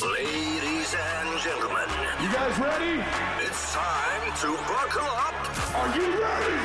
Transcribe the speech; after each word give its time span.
Ladies 0.00 0.94
and 0.94 1.40
gentlemen, 1.40 1.88
You 2.22 2.32
guys 2.32 2.56
ready? 2.60 3.02
it's 3.44 3.74
time 3.74 4.32
to 4.42 4.48
buckle 4.70 5.02
up. 5.02 5.34
Are 5.74 5.96
you 5.96 6.06
ready? 6.22 6.62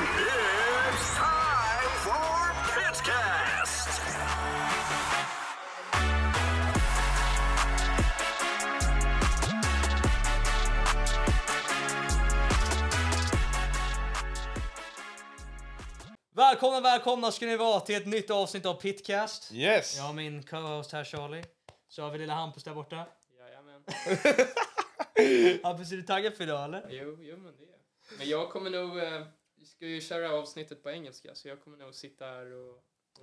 It's 0.91 1.15
time 1.15 1.89
for 2.05 2.53
Pitcast. 2.75 3.89
Välkomna, 16.35 16.81
välkomna 16.81 17.31
ska 17.31 17.45
ni 17.45 17.57
vara 17.57 17.79
till 17.79 17.95
ett 17.95 18.05
nytt 18.05 18.29
avsnitt 18.29 18.65
av 18.65 18.73
Pitcast. 18.73 19.51
Yes! 19.51 19.97
Jag 19.97 20.03
har 20.03 20.13
min 20.13 20.43
co-host 20.43 20.91
här 20.91 21.03
Charlie. 21.03 21.43
Så 21.89 22.01
har 22.03 22.11
vi 22.11 22.17
lilla 22.17 22.33
Hampus 22.33 22.63
där 22.63 22.73
borta. 22.73 23.05
Hampus, 25.63 25.91
är 25.91 25.95
du 25.95 26.01
taggad 26.03 26.33
för 26.33 26.43
idag 26.43 26.63
eller? 26.65 26.87
Jo, 26.89 27.17
jo 27.21 27.37
men 27.37 27.55
det 27.57 27.63
är 27.63 27.67
jag. 27.67 28.17
Men 28.17 28.29
jag 28.29 28.49
kommer 28.49 28.69
nog... 28.69 28.99
Eh, 28.99 29.25
vi 29.55 29.65
ska 29.65 29.85
ju 29.85 30.01
köra 30.01 30.31
avsnittet 30.31 30.83
på 30.83 30.89
engelska 30.91 31.35
så 31.35 31.47
jag 31.47 31.61
kommer 31.63 31.77
nog 31.77 31.95
sitta 31.95 32.25
här 32.25 32.51
och, 32.53 32.75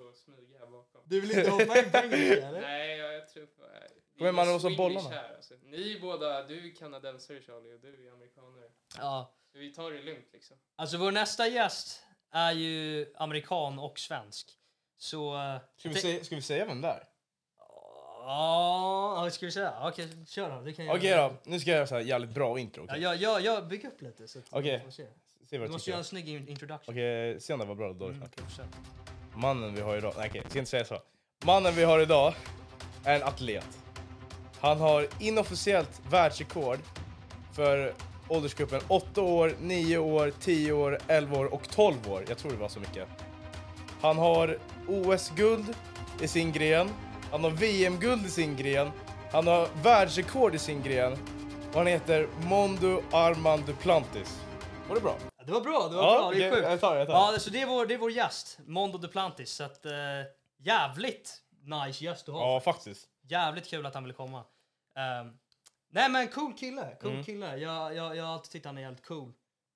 och 0.08 0.16
smyga 0.16 0.58
här 0.58 0.66
bakom. 0.66 1.00
Du 1.04 1.20
vill 1.20 1.38
inte 1.38 1.50
hoppa 1.50 1.78
in 1.78 1.90
på 1.90 1.96
engelska 1.98 2.46
eller? 2.48 2.60
Nej, 2.60 2.98
jag, 2.98 3.14
jag 3.14 3.28
tror... 3.28 3.46
på- 3.46 3.64
eh, 3.64 3.70
Kommer 4.18 4.32
man 4.32 4.48
är 4.48 4.52
låsa 4.52 4.70
bollarna? 4.76 5.08
Här, 5.10 5.34
alltså. 5.36 5.54
Ni 5.62 5.92
är 5.96 6.00
båda... 6.00 6.42
Du 6.46 6.70
är 6.70 6.74
kanadensare 6.76 7.42
Charlie 7.42 7.74
och 7.74 7.80
du 7.80 8.08
är 8.08 8.12
amerikanare. 8.12 8.70
Ja. 8.98 9.34
Så 9.52 9.58
vi 9.58 9.72
tar 9.74 9.90
det 9.90 10.02
lugnt 10.02 10.28
liksom. 10.32 10.56
Alltså 10.76 10.96
vår 10.96 11.10
nästa 11.12 11.48
gäst 11.48 12.02
är 12.30 12.52
ju 12.52 13.06
amerikan 13.16 13.78
och 13.78 13.98
svensk. 13.98 14.50
Så... 14.98 15.34
eh, 15.36 15.56
Ska 15.76 15.88
vi, 15.88 15.94
säga, 15.94 16.24
ska 16.24 16.34
vi 16.36 16.42
säga 16.42 16.66
vem 16.66 16.80
det 16.80 16.88
är? 16.88 17.04
Ja, 18.24 19.28
ska 19.32 19.46
vi 19.46 19.52
säga? 19.52 19.72
Okej, 19.82 20.08
kör 20.26 20.50
då. 20.50 20.60
Det 20.60 20.72
kan 20.72 20.90
Okej 20.90 21.16
då, 21.16 21.32
nu 21.44 21.60
ska 21.60 21.70
jag 21.70 21.76
göra 21.76 21.86
så 21.86 21.94
här 21.94 22.02
jävligt 22.02 22.30
bra 22.30 22.58
intro. 22.58 22.84
Ja, 22.88 22.92
Okej, 22.92 23.02
jag, 23.02 23.16
jag, 23.16 23.40
jag 23.42 23.68
bygger 23.68 23.88
upp 23.88 24.02
lite 24.02 24.28
så 24.28 24.38
att 24.38 24.44
Okej. 24.50 24.80
får 24.84 24.90
se. 24.90 25.02
se 25.02 25.08
Du 25.50 25.58
vad 25.58 25.68
du 25.68 25.72
måste 25.72 25.90
göra 25.90 25.98
en 25.98 26.04
snygg 26.04 26.28
in- 26.28 26.48
introduction. 26.48 26.94
Okej, 26.94 27.40
se 27.40 27.52
om 27.52 27.58
det 27.60 27.66
var 27.66 27.74
bra 27.74 27.92
då. 27.92 28.04
Mm, 28.06 28.22
Okay. 28.22 28.44
okej. 28.54 28.64
Mannen 29.34 29.74
vi 29.74 29.80
har 29.80 29.96
idag, 29.96 30.14
nej 30.16 30.28
okej, 30.28 30.40
jag 30.42 30.50
ska 30.50 30.58
inte 30.58 30.70
säga 30.70 30.84
så. 30.84 30.98
Mannen 31.44 31.74
vi 31.74 31.84
har 31.84 32.00
idag 32.00 32.34
är 33.04 33.16
en 33.16 33.22
atlet. 33.22 33.78
Han 34.60 34.80
har 34.80 35.06
inofficiellt 35.20 36.00
världsrekord 36.10 36.78
för 37.52 37.92
åldersgruppen 38.28 38.80
8 38.88 39.22
år, 39.22 39.52
9 39.60 39.98
år, 39.98 40.32
10 40.40 40.72
år, 40.72 40.98
11 41.08 41.38
år 41.38 41.54
och 41.54 41.68
12 41.68 41.96
år. 42.12 42.24
Jag 42.28 42.38
tror 42.38 42.50
det 42.50 42.56
var 42.56 42.68
så 42.68 42.80
mycket. 42.80 43.08
Han 44.00 44.18
har 44.18 44.58
OS-guld 44.88 45.64
i 46.22 46.28
sin 46.28 46.52
gren. 46.52 46.88
Han 47.30 47.44
har 47.44 47.50
VM-guld 47.50 48.26
i 48.26 48.28
sin 48.30 48.56
gren. 48.56 48.90
Han 49.32 49.46
har 49.46 49.68
världsrekord 49.82 50.54
i 50.54 50.58
sin 50.58 50.82
gren. 50.82 51.12
Och 51.68 51.74
han 51.74 51.86
heter 51.86 52.28
Mondo 52.42 53.02
Armand 53.12 53.64
Duplantis. 53.66 54.40
Var 54.88 54.94
det 54.94 55.00
bra? 55.00 55.16
Ja, 55.38 55.44
det 55.44 55.52
var 55.52 55.60
bra, 55.60 55.88
det 55.88 55.96
var 55.96 56.02
Ja, 56.04 56.18
bra. 56.18 56.30
Det 56.30 56.44
är 56.44 56.50
sjukt. 56.50 56.66
jag 56.68 56.80
tar 56.80 56.92
det, 56.94 56.98
jag 56.98 57.08
tar. 57.08 57.14
Ja, 57.32 57.38
så 57.38 57.50
det 57.50 57.60
är 57.60 57.66
vår, 57.66 57.86
det 57.86 57.94
är 57.94 57.98
vår 57.98 58.10
gäst, 58.10 58.58
Mondo 58.66 58.98
Duplantis. 58.98 59.50
Så 59.52 59.64
att, 59.64 59.86
eh, 59.86 59.92
jävligt 60.58 61.36
nice 61.86 62.04
gäst 62.04 62.26
du 62.26 62.32
har. 62.32 62.40
Ja, 62.52 62.60
faktiskt. 62.60 63.06
Jävligt 63.28 63.66
kul 63.70 63.86
att 63.86 63.94
han 63.94 64.02
ville 64.02 64.14
komma. 64.14 64.44
Ehm, 64.98 65.32
nej 65.90 66.08
men 66.10 66.28
cool 66.28 66.52
kille, 66.54 66.96
cool 67.00 67.10
Mm. 67.12 67.24
kille. 67.24 67.56
Jag, 67.56 67.94
jag, 67.96 68.16
jag 68.16 68.24
har 68.24 68.32
alltid 68.34 68.50
tyckt 68.50 68.66
han 68.66 68.78
är 68.78 68.82
jävligt 68.82 69.06
cool. 69.06 69.32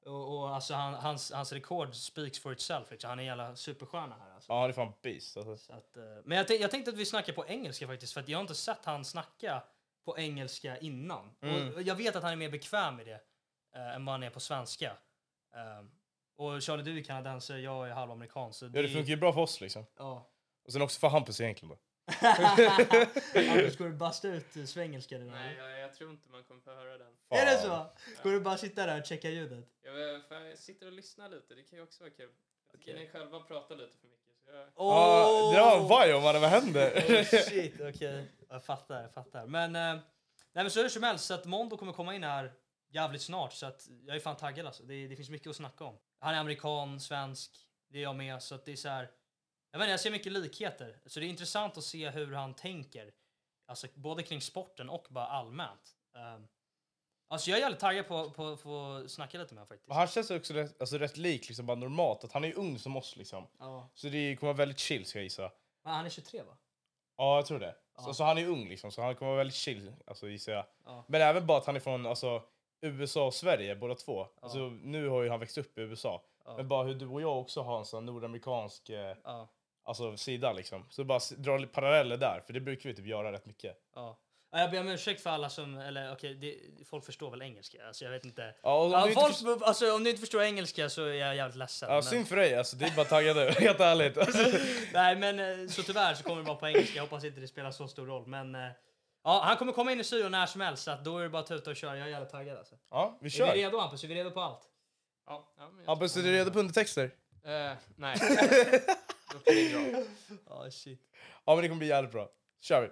Och, 0.06 0.38
och 0.38 0.54
alltså 0.54 0.74
han, 0.74 0.94
hans, 0.94 1.32
hans 1.32 1.52
rekord 1.52 1.94
speaks 1.94 2.38
for 2.38 2.52
itself. 2.52 2.90
Liksom. 2.90 3.10
Han 3.10 3.18
är 3.18 3.22
en 3.22 3.26
jävla 3.26 3.56
superstjärna 3.56 4.16
här 4.20 4.34
alltså. 4.34 4.52
Ja, 4.52 4.60
han 4.60 4.70
är 4.70 4.74
fan 4.74 4.92
beast. 5.02 5.36
Alltså. 5.36 5.56
Så 5.56 5.72
att, 5.72 5.96
eh, 5.96 6.02
men 6.24 6.38
jag, 6.38 6.60
jag 6.60 6.70
tänkte 6.70 6.90
att 6.90 6.96
vi 6.96 7.06
snackar 7.06 7.32
på 7.32 7.46
engelska 7.46 7.86
faktiskt. 7.86 8.12
För 8.12 8.20
att 8.20 8.28
jag 8.28 8.38
har 8.38 8.42
inte 8.42 8.54
sett 8.54 8.84
han 8.84 9.04
snacka 9.04 9.62
på 10.04 10.18
engelska 10.18 10.78
innan. 10.78 11.30
Mm. 11.40 11.74
Och 11.74 11.82
jag 11.82 11.94
vet 11.94 12.16
att 12.16 12.22
han 12.22 12.32
är 12.32 12.36
mer 12.36 12.50
bekväm 12.50 12.96
med 12.96 13.06
det 13.06 13.20
eh, 13.74 13.94
än 13.94 14.04
vad 14.04 14.12
han 14.12 14.22
är 14.22 14.30
på 14.30 14.40
svenska. 14.40 14.96
Ehm, 15.54 15.90
och 16.36 16.62
Charlie, 16.62 16.82
du 16.82 16.98
är 16.98 17.04
kanadensare, 17.04 17.60
jag 17.60 17.88
är 17.88 17.92
halvamerikan. 17.92 18.52
Så 18.52 18.64
Ja, 18.64 18.82
det 18.82 18.88
funkar 18.88 19.10
ju 19.10 19.16
bra 19.16 19.32
för 19.32 19.40
oss 19.40 19.60
liksom. 19.60 19.86
Ja. 19.98 20.30
Och 20.64 20.72
sen 20.72 20.82
också 20.82 21.00
för 21.00 21.08
Hampus 21.08 21.40
egentligen 21.40 21.68
då. 21.68 21.78
Anders, 23.34 23.72
ska 23.72 23.84
du 23.84 23.92
basta 23.92 24.28
ut 24.28 24.56
eh, 24.56 24.64
svengelska 24.64 25.18
nu? 25.18 25.24
Nej, 25.24 25.56
jag, 25.56 25.80
jag 25.80 25.94
tror 25.94 26.10
inte 26.10 26.30
man 26.30 26.44
kommer 26.44 26.60
få 26.60 26.70
höra 26.70 26.98
den. 26.98 27.12
Är 27.30 27.46
det 27.46 27.58
Fan. 27.58 27.88
så? 28.06 28.14
Ska 28.20 28.28
du 28.28 28.40
bara 28.40 28.56
sitta 28.56 28.86
där 28.86 29.00
och 29.00 29.06
checka 29.06 29.30
ljudet? 29.30 29.64
Jag, 29.82 30.22
för 30.28 30.40
jag 30.40 30.58
sitter 30.58 30.86
och 30.86 30.92
lyssnar 30.92 31.28
lite, 31.28 31.54
det 31.54 31.62
kan 31.62 31.78
ju 31.78 31.82
också 31.82 32.02
vara 32.04 32.12
kul. 32.12 32.30
Jag 32.72 32.80
tycker 32.80 32.98
ni 32.98 33.06
själva 33.08 33.40
pratar 33.40 33.76
lite 33.76 33.96
för 33.96 34.06
mycket. 34.06 34.34
Så 34.44 34.50
jag, 34.50 34.68
Ja, 34.76 35.52
det 35.54 35.60
var 35.60 35.76
en 35.80 35.88
vajo 35.88 36.20
mannen, 36.20 36.40
vad 36.40 36.50
händer? 36.50 36.92
Oh, 37.08 37.24
shit, 37.24 37.80
okej. 37.80 38.30
Jag 38.48 38.64
fattar, 38.64 39.02
jag 39.02 39.12
fattar. 39.12 39.46
Men, 39.46 39.76
eh, 39.76 39.94
nej 40.52 40.64
men 40.64 40.70
så 40.70 40.82
hur 40.82 40.88
som 40.88 41.02
helst, 41.02 41.24
så 41.24 41.34
att 41.34 41.44
Mondo 41.44 41.76
kommer 41.76 41.92
komma 41.92 42.14
in 42.14 42.24
här 42.24 42.52
jävligt 42.88 43.22
snart. 43.22 43.52
Så 43.52 43.66
att 43.66 43.88
jag 44.06 44.16
är 44.16 44.20
fan 44.20 44.36
taggad 44.36 44.66
alltså. 44.66 44.82
Det, 44.82 45.06
det 45.06 45.16
finns 45.16 45.30
mycket 45.30 45.50
att 45.50 45.56
snacka 45.56 45.84
om. 45.84 45.98
Han 46.18 46.34
är 46.34 46.38
amerikan, 46.38 47.00
svensk, 47.00 47.50
det 47.88 47.98
är 47.98 48.02
jag 48.02 48.16
med. 48.16 48.42
Så 48.42 48.54
att 48.54 48.64
det 48.64 48.72
är 48.72 48.76
så 48.76 48.88
här, 48.88 49.10
jag 49.80 49.82
inte, 49.82 49.90
jag 49.90 50.00
ser 50.00 50.10
mycket 50.10 50.32
likheter. 50.32 50.98
Så 51.06 51.20
det 51.20 51.26
är 51.26 51.28
intressant 51.28 51.78
att 51.78 51.84
se 51.84 52.10
hur 52.10 52.32
han 52.32 52.54
tänker. 52.54 53.12
Alltså 53.66 53.86
både 53.94 54.22
kring 54.22 54.40
sporten 54.40 54.90
och 54.90 55.06
bara 55.10 55.26
allmänt. 55.26 55.96
Um, 56.36 56.48
alltså 57.28 57.50
jag 57.50 57.56
är 57.56 57.60
jävligt 57.60 57.80
taggad 57.80 58.08
på, 58.08 58.30
på, 58.30 58.56
på 58.56 59.00
att 59.04 59.10
snacka 59.10 59.38
lite 59.38 59.54
med 59.54 59.60
honom 59.60 59.68
faktiskt. 59.68 59.88
Och 59.88 59.94
han 59.94 60.06
känns 60.06 60.30
också 60.30 60.54
rätt, 60.54 60.80
alltså, 60.80 60.98
rätt 60.98 61.16
lik 61.16 61.48
liksom 61.48 61.66
bara 61.66 61.76
normalt, 61.76 62.24
att 62.24 62.32
han 62.32 62.44
är 62.44 62.48
ju 62.48 62.54
ung 62.54 62.78
som 62.78 62.96
oss 62.96 63.16
liksom. 63.16 63.46
Ja. 63.58 63.90
Så 63.94 64.08
det 64.08 64.36
kommer 64.36 64.52
vara 64.52 64.58
väldigt 64.58 64.78
chill 64.78 65.06
ska 65.06 65.18
jag 65.18 65.24
gissa. 65.24 65.50
Men 65.84 65.94
han 65.94 66.06
är 66.06 66.10
23 66.10 66.42
va? 66.42 66.56
Ja, 67.16 67.36
jag 67.36 67.46
tror 67.46 67.58
det. 67.58 67.76
Ja. 67.96 68.02
Så, 68.02 68.14
så 68.14 68.24
han 68.24 68.38
är 68.38 68.46
ung 68.48 68.68
liksom, 68.68 68.92
så 68.92 69.02
han 69.02 69.14
kommer 69.14 69.30
vara 69.30 69.38
väldigt 69.38 69.56
chill, 69.56 69.92
alltså 70.06 70.28
gissar 70.28 70.52
jag. 70.52 70.64
Ja. 70.84 71.04
Men 71.08 71.20
även 71.20 71.46
bara 71.46 71.58
att 71.58 71.66
han 71.66 71.76
är 71.76 71.80
från 71.80 72.06
alltså, 72.06 72.42
USA 72.80 73.26
och 73.26 73.34
Sverige 73.34 73.76
båda 73.76 73.94
två. 73.94 74.26
Alltså, 74.40 74.58
nu 74.58 75.08
har 75.08 75.22
ju 75.22 75.30
han 75.30 75.40
växt 75.40 75.58
upp 75.58 75.78
i 75.78 75.80
USA. 75.80 76.22
Ja. 76.44 76.56
Men 76.56 76.68
bara 76.68 76.84
hur 76.84 76.94
du 76.94 77.06
och 77.06 77.22
jag 77.22 77.40
också 77.40 77.62
har 77.62 77.78
en 77.78 77.84
sån 77.84 78.06
nordamerikansk 78.06 78.90
eh, 78.90 79.16
Ja. 79.24 79.48
Alltså, 79.84 80.16
sida 80.16 80.52
liksom. 80.52 80.86
Så 80.90 81.04
bara 81.04 81.20
dra 81.36 81.66
paralleller 81.66 82.16
där, 82.16 82.40
för 82.46 82.52
det 82.52 82.60
brukar 82.60 82.88
vi 82.90 82.94
typ 82.96 83.06
göra 83.06 83.32
rätt 83.32 83.46
mycket. 83.46 83.76
Ja. 83.94 84.20
Ja, 84.52 84.60
Jag 84.60 84.70
ber 84.70 84.80
om 84.80 84.88
ursäkt 84.88 85.20
för 85.22 85.30
alla 85.30 85.48
som, 85.50 85.78
eller 85.78 86.12
okej, 86.12 86.34
det, 86.34 86.58
folk 86.86 87.04
förstår 87.04 87.30
väl 87.30 87.42
engelska? 87.42 87.86
Alltså 87.86 88.04
jag 88.04 88.12
vet 88.12 88.24
inte. 88.24 88.54
Ja, 88.62 88.84
om, 88.84 88.92
Ja, 88.92 89.00
du 89.02 89.08
inte 89.08 89.20
folk, 89.20 89.34
först- 89.36 89.62
alltså, 89.68 89.94
om 89.94 90.04
du 90.04 90.10
inte 90.10 90.20
förstår 90.20 90.42
engelska 90.42 90.88
så 90.88 91.04
är 91.04 91.12
jag 91.14 91.36
jävligt 91.36 91.56
ledsen. 91.56 91.88
ja, 91.88 91.94
men, 91.94 92.02
synd 92.02 92.28
för 92.28 92.36
dig, 92.36 92.54
alltså, 92.54 92.76
det 92.76 92.84
är 92.86 92.96
bara 92.96 93.06
tagga 93.06 93.34
nu, 93.34 93.50
helt 93.58 93.80
ärligt. 93.80 94.18
Alltså. 94.18 94.58
nej 94.92 95.16
men 95.16 95.40
eh, 95.62 95.68
så 95.68 95.82
tyvärr 95.82 96.14
så 96.14 96.22
kommer 96.24 96.42
det 96.42 96.48
vara 96.48 96.56
på 96.56 96.66
engelska. 96.68 96.96
Jag 96.96 97.02
hoppas 97.02 97.24
inte 97.24 97.40
det 97.40 97.48
spelar 97.48 97.70
så 97.70 97.88
stor 97.88 98.06
roll. 98.06 98.26
Men 98.26 98.54
eh, 98.54 98.60
ja, 99.24 99.42
han 99.44 99.56
kommer 99.56 99.72
komma 99.72 99.92
in 99.92 100.00
i 100.00 100.04
studion 100.04 100.30
när 100.32 100.46
som 100.46 100.60
helst 100.60 100.82
så 100.82 100.90
att 100.90 101.04
då 101.04 101.18
är 101.18 101.22
det 101.22 101.28
bara 101.28 101.42
att 101.42 101.48
tuta 101.48 101.70
och 101.70 101.76
köra. 101.76 101.96
Jag 101.98 102.06
är 102.06 102.10
jävligt 102.10 102.30
taggad 102.30 102.58
alltså. 102.58 102.74
Ja, 102.90 103.18
vi 103.20 103.26
Är 103.26 103.30
vi 103.30 103.30
kör. 103.30 103.52
redo 103.54 103.78
Hampus? 103.78 104.04
Är 104.04 104.08
vi 104.08 104.14
redo 104.14 104.30
på 104.30 104.40
allt? 104.40 104.62
ja, 105.26 105.54
ja, 105.58 105.70
Hampus, 105.86 106.16
är 106.16 106.22
du 106.22 106.32
redo 106.32 106.50
på 106.50 106.58
undertexter? 106.58 107.10
Eh, 107.44 107.72
nej. 107.96 108.16
Vi 109.46 109.72
dra. 109.72 110.02
Ja, 110.48 110.70
shit. 110.70 111.00
Ja, 111.44 111.54
men 111.54 111.62
det 111.62 111.68
kommer 111.68 111.78
bli 111.78 111.88
jävligt 111.88 112.12
bra. 112.12 112.28
kör 112.60 112.82
vi. 112.82 112.88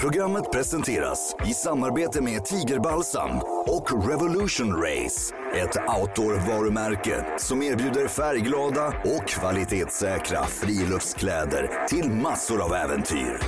Programmet 0.00 0.52
presenteras 0.52 1.36
i 1.46 1.54
samarbete 1.54 2.22
med 2.22 2.44
Tigerbalsam 2.44 3.38
och 3.66 4.08
Revolution 4.10 4.82
Race. 4.82 5.34
Ett 5.54 5.76
outdoor-varumärke 6.00 7.38
som 7.38 7.62
erbjuder 7.62 8.08
färgglada 8.08 8.86
och 8.86 9.28
kvalitetssäkra 9.28 10.44
friluftskläder 10.44 11.86
till 11.88 12.10
massor 12.10 12.64
av 12.64 12.74
äventyr. 12.74 13.38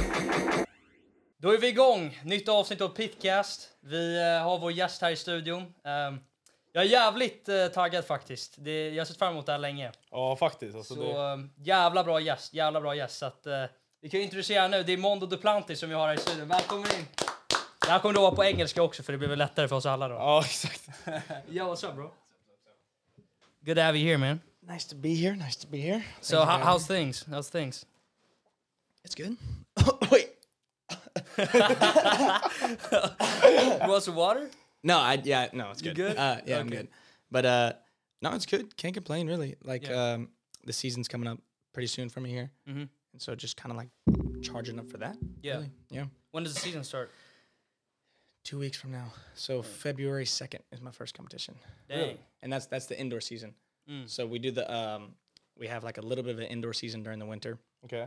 Då 1.43 1.55
är 1.55 1.59
vi 1.59 1.69
igång! 1.69 2.21
Nytt 2.25 2.49
avsnitt 2.49 2.81
av 2.81 2.89
Pitcast. 2.89 3.69
Vi 3.81 4.21
eh, 4.21 4.43
har 4.45 4.59
vår 4.59 4.73
gäst 4.73 5.03
här 5.03 5.11
i 5.11 5.17
studion. 5.17 5.63
Jag 6.77 6.85
är 6.85 6.89
jävligt 6.89 7.49
eh, 7.49 7.67
taggad 7.67 8.05
faktiskt. 8.05 8.55
Det, 8.59 8.89
jag 8.91 9.01
har 9.01 9.05
sett 9.05 9.19
fram 9.19 9.33
emot 9.33 9.47
det 9.47 9.53
här 9.53 9.59
länge. 9.59 9.93
Ja, 10.11 10.37
faktiskt. 10.37 10.77
Alltså, 10.77 10.95
Så 10.95 11.03
det... 11.03 11.21
ehm, 11.33 11.51
jävla 11.57 12.05
bra 12.05 12.21
gäst, 12.21 12.55
jävla 12.55 12.81
bra 12.81 12.95
gäst. 12.95 13.19
Så 13.19 13.27
att, 13.27 13.47
eh, 13.47 13.65
vi 14.01 14.11
kan 14.11 14.21
ju 14.21 14.25
introducera 14.25 14.69
nu, 14.69 14.83
det 14.83 14.93
är 14.93 14.97
Mondo 14.97 15.27
Duplantis 15.27 15.79
som 15.81 15.89
vi 15.89 15.95
har 15.95 16.07
här 16.09 16.15
i 16.15 16.19
studion. 16.19 16.49
Välkommen 16.49 16.87
in! 16.99 17.07
Det 17.81 17.91
här 17.91 17.99
kommer 17.99 18.15
då 18.15 18.21
vara 18.21 18.35
på 18.35 18.45
engelska 18.45 18.83
också 18.83 19.03
för 19.03 19.13
det 19.13 19.19
blir 19.19 19.29
väl 19.29 19.39
lättare 19.39 19.69
för 19.69 19.77
oss 19.77 19.87
alla 19.87 20.09
då. 20.09 20.15
Ja, 20.15 20.41
exakt. 20.45 20.89
Yo, 21.49 21.65
what's 21.65 21.89
up 21.89 21.95
bro? 21.95 22.11
Good 23.61 23.77
to 23.77 23.83
have 23.83 23.99
you 23.99 24.09
here 24.09 24.19
man. 24.19 24.41
Nice 24.61 24.89
to 24.89 24.97
be 24.97 25.09
here. 25.15 25.37
Nice 25.37 25.61
to 25.61 25.67
be 25.71 25.79
here. 25.79 26.03
So 26.21 26.37
how, 26.45 26.59
how's 26.59 26.87
things? 26.87 27.25
How's 27.27 27.51
things? 27.51 27.87
It's 29.05 29.15
good. 29.15 29.37
Wait. 30.11 30.31
You 33.83 33.89
want 33.91 34.03
some 34.03 34.17
water? 34.17 34.49
No, 34.85 34.99
I 34.99 35.21
yeah, 35.25 35.49
no, 35.53 35.71
it's 35.71 35.83
You 35.83 35.93
good. 35.95 36.15
good? 36.15 36.17
Uh, 36.19 36.41
yeah, 36.47 36.59
I'm 36.59 36.69
good. 36.69 36.89
But 37.31 37.47
uh, 37.47 37.73
no, 38.23 38.33
it's 38.35 38.47
good. 38.47 38.77
Can't 38.77 38.95
complain 38.95 39.27
really. 39.27 39.57
Like 39.65 39.87
Yeah. 39.89 40.13
um, 40.13 40.29
the 40.65 40.73
season's 40.73 41.09
coming 41.09 41.27
up 41.27 41.39
pretty 41.73 41.87
soon 41.89 42.09
for 42.11 42.21
me 42.21 42.31
here, 42.31 42.51
Mhm. 42.69 42.89
and 43.13 43.21
so 43.23 43.35
just 43.35 43.57
kind 43.57 43.73
of 43.73 43.77
like 43.79 43.89
charging 44.43 44.79
up 44.79 44.89
for 44.91 44.99
that. 44.99 45.17
Yeah. 45.43 45.55
really. 45.55 45.71
Yeah. 45.91 46.07
When 46.31 46.45
does 46.45 46.55
the 46.55 46.61
season 46.61 46.85
start? 46.85 47.11
Two 48.45 48.59
weeks 48.59 48.77
from 48.77 48.93
now, 48.93 49.11
so 49.35 49.63
February 49.63 50.27
second 50.27 50.63
is 50.71 50.79
my 50.83 50.91
first 50.91 51.15
competition, 51.15 51.55
Dang. 51.89 52.19
and 52.43 52.53
that's 52.53 52.67
that's 52.67 52.85
the 52.85 52.99
indoor 53.01 53.23
season. 53.23 53.55
Mm. 53.89 54.07
So 54.09 54.27
we 54.27 54.39
do 54.39 54.51
the 54.51 54.71
um, 54.71 55.15
we 55.57 55.67
have 55.69 55.83
like 55.83 55.97
a 55.97 56.03
little 56.03 56.23
bit 56.23 56.35
of 56.35 56.41
an 56.41 56.47
indoor 56.49 56.75
season 56.75 57.03
during 57.03 57.19
the 57.19 57.25
winter, 57.25 57.59
Okay. 57.87 58.07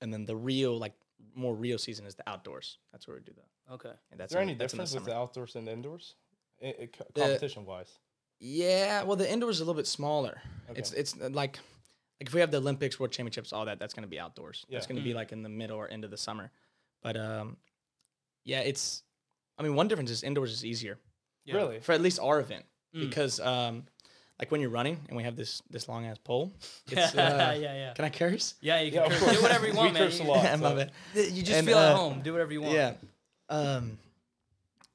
and 0.00 0.10
then 0.14 0.24
the 0.24 0.34
real 0.34 0.78
like 0.78 0.94
more 1.34 1.54
real 1.54 1.78
season 1.78 2.06
is 2.06 2.14
the 2.14 2.28
outdoors. 2.28 2.78
That's 2.92 3.06
where 3.06 3.16
we 3.16 3.22
do 3.22 3.32
that. 3.36 3.74
Okay. 3.74 3.92
And 4.10 4.20
that's 4.20 4.30
Is 4.30 4.34
there 4.34 4.42
in- 4.42 4.50
any 4.50 4.58
that's 4.58 4.72
in 4.72 4.78
the 4.78 4.84
difference 4.84 4.94
with 4.94 5.04
the 5.12 5.16
outdoors 5.16 5.56
and 5.56 5.66
the 5.66 5.72
indoors, 5.72 6.14
I- 6.62 6.66
I- 6.82 6.86
co- 6.92 7.04
The- 7.14 7.20
competition 7.20 7.64
wise? 7.66 7.98
Yeah, 8.38 9.02
well, 9.04 9.16
the 9.16 9.30
indoors 9.30 9.56
is 9.56 9.60
a 9.60 9.64
little 9.64 9.78
bit 9.78 9.86
smaller. 9.86 10.42
Okay. 10.70 10.78
It's 10.78 10.92
it's 10.92 11.14
uh, 11.20 11.30
like 11.30 11.58
like 12.20 12.28
if 12.28 12.34
we 12.34 12.40
have 12.40 12.50
the 12.50 12.58
Olympics, 12.58 12.98
World 13.00 13.12
Championships, 13.12 13.52
all 13.52 13.64
that, 13.66 13.78
that's 13.78 13.92
going 13.94 14.02
to 14.04 14.08
be 14.08 14.18
outdoors. 14.18 14.64
That's 14.70 14.84
Yeah. 14.84 14.88
going 14.92 14.96
to 15.02 15.04
be 15.04 15.14
like 15.14 15.32
in 15.32 15.42
the 15.42 15.48
middle 15.50 15.76
or 15.78 15.88
end 15.88 16.04
of 16.04 16.10
the 16.10 16.16
summer. 16.16 16.50
But 17.02 17.16
um, 17.16 17.56
yeah, 18.44 18.60
it's. 18.60 19.02
I 19.58 19.62
mean, 19.62 19.74
one 19.74 19.88
difference 19.88 20.10
is 20.10 20.22
indoors 20.22 20.52
is 20.52 20.64
easier 20.64 20.98
Yeah. 21.46 21.56
Really? 21.56 21.80
for 21.80 21.92
at 21.92 22.00
least 22.02 22.18
our 22.20 22.38
event 22.40 22.66
Mm. 22.94 23.00
because 23.08 23.40
um, 23.40 23.86
like 24.38 24.50
when 24.50 24.60
you're 24.60 24.70
running 24.70 24.98
and 25.08 25.16
we 25.16 25.22
have 25.22 25.36
this 25.36 25.62
this 25.70 25.88
long 25.88 26.06
ass 26.06 26.18
pole. 26.18 26.52
yeah, 26.88 27.04
It's, 27.06 27.14
uh, 27.16 27.56
yeah. 27.60 27.92
Can 27.94 28.04
I 28.04 28.10
curse? 28.10 28.54
Yeah, 28.60 28.80
you 28.80 28.92
can 28.92 29.04
of 29.04 29.12
curse. 29.12 29.36
do 29.36 29.42
whatever 29.42 29.66
you 29.66 29.72
We 29.72 29.78
want, 29.78 29.94
man. 29.94 30.02
curse 30.04 30.20
a 30.20 30.22
You- 30.24 30.28
lot. 30.30 30.42
My 30.60 30.68
so- 30.70 30.76
bad. 30.76 30.92
You 31.14 31.42
just 31.42 31.58
And, 31.58 31.66
feel 31.66 31.78
at 31.78 31.92
uh, 31.92 31.96
home. 31.96 32.20
Do 32.22 32.32
whatever 32.32 32.52
you 32.52 32.62
want. 32.62 32.74
Yeah. 32.74 32.92
Um, 33.48 33.98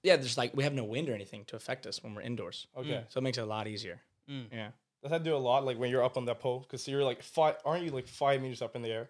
yeah, 0.03 0.15
there's 0.17 0.37
like 0.37 0.55
we 0.55 0.63
have 0.63 0.73
no 0.73 0.83
wind 0.83 1.09
or 1.09 1.13
anything 1.13 1.45
to 1.45 1.55
affect 1.55 1.85
us 1.85 2.03
when 2.03 2.15
we're 2.15 2.21
indoors, 2.23 2.67
Okay. 2.77 3.03
so 3.09 3.19
it 3.19 3.23
makes 3.23 3.37
it 3.37 3.41
a 3.41 3.45
lot 3.45 3.67
easier. 3.67 3.99
Mm. 4.29 4.45
Yeah, 4.51 4.69
Does 5.03 5.11
that 5.11 5.23
do 5.23 5.35
a 5.35 5.37
lot? 5.37 5.63
Like 5.65 5.77
when 5.77 5.89
you're 5.91 6.03
up 6.03 6.17
on 6.17 6.25
that 6.25 6.39
pole, 6.39 6.59
because 6.59 6.87
you're 6.87 7.03
like 7.03 7.21
five, 7.21 7.55
aren't 7.65 7.83
you 7.83 7.91
like 7.91 8.07
five 8.07 8.41
meters 8.41 8.61
up 8.61 8.75
in 8.75 8.81
the 8.81 8.89
air? 8.89 9.09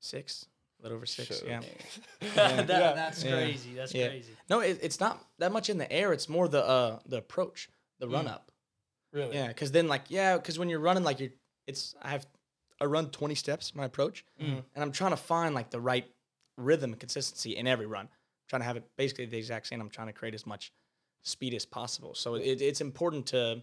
six, 0.00 0.46
a 0.78 0.82
little 0.82 0.96
over 0.98 1.06
six. 1.06 1.38
Shit, 1.38 1.48
Yeah. 1.48 1.60
That- 2.34 2.68
Yeah. 2.68 2.92
That's 2.92 3.24
Yeah. 3.24 3.30
crazy. 3.32 3.72
That's 3.74 3.94
Yeah. 3.94 4.08
crazy. 4.08 4.32
No, 4.50 4.60
it, 4.60 4.78
it's 4.82 5.00
not 5.00 5.24
that 5.38 5.52
much 5.52 5.70
in 5.70 5.78
the 5.78 5.90
air. 5.90 6.12
It's 6.12 6.28
more 6.28 6.48
the 6.48 6.62
uh 6.64 6.98
the 7.06 7.16
approach, 7.16 7.70
the 7.98 8.06
run 8.08 8.28
up. 8.28 8.52
Really? 9.16 9.34
Yeah, 9.34 9.48
because 9.48 9.72
then 9.72 9.88
like 9.88 10.04
yeah, 10.08 10.36
because 10.36 10.58
when 10.58 10.68
you're 10.68 10.78
running 10.80 11.02
like 11.02 11.18
you're, 11.20 11.30
it's 11.66 11.94
I 12.02 12.10
have 12.10 12.26
I 12.80 12.84
run 12.84 13.08
20 13.10 13.34
steps 13.34 13.74
my 13.74 13.84
approach, 13.86 14.24
Mm. 14.40 14.62
and 14.74 14.84
I'm 14.84 14.92
trying 14.92 15.12
to 15.12 15.16
find 15.16 15.54
like 15.54 15.70
the 15.70 15.80
right 15.80 16.06
rhythm 16.58 16.92
and 16.92 17.00
consistency 17.00 17.56
in 17.56 17.66
every 17.66 17.86
run. 17.86 18.04
I'm 18.06 18.48
trying 18.48 18.60
to 18.60 18.66
have 18.66 18.76
it 18.76 18.84
basically 18.96 19.24
the 19.26 19.38
exact 19.38 19.66
same. 19.68 19.80
I'm 19.80 19.88
trying 19.90 20.08
to 20.08 20.12
create 20.12 20.34
as 20.34 20.46
much 20.46 20.72
speed 21.22 21.54
as 21.54 21.64
possible. 21.64 22.14
So 22.14 22.34
it, 22.34 22.60
it's 22.60 22.80
important 22.80 23.26
to 23.28 23.62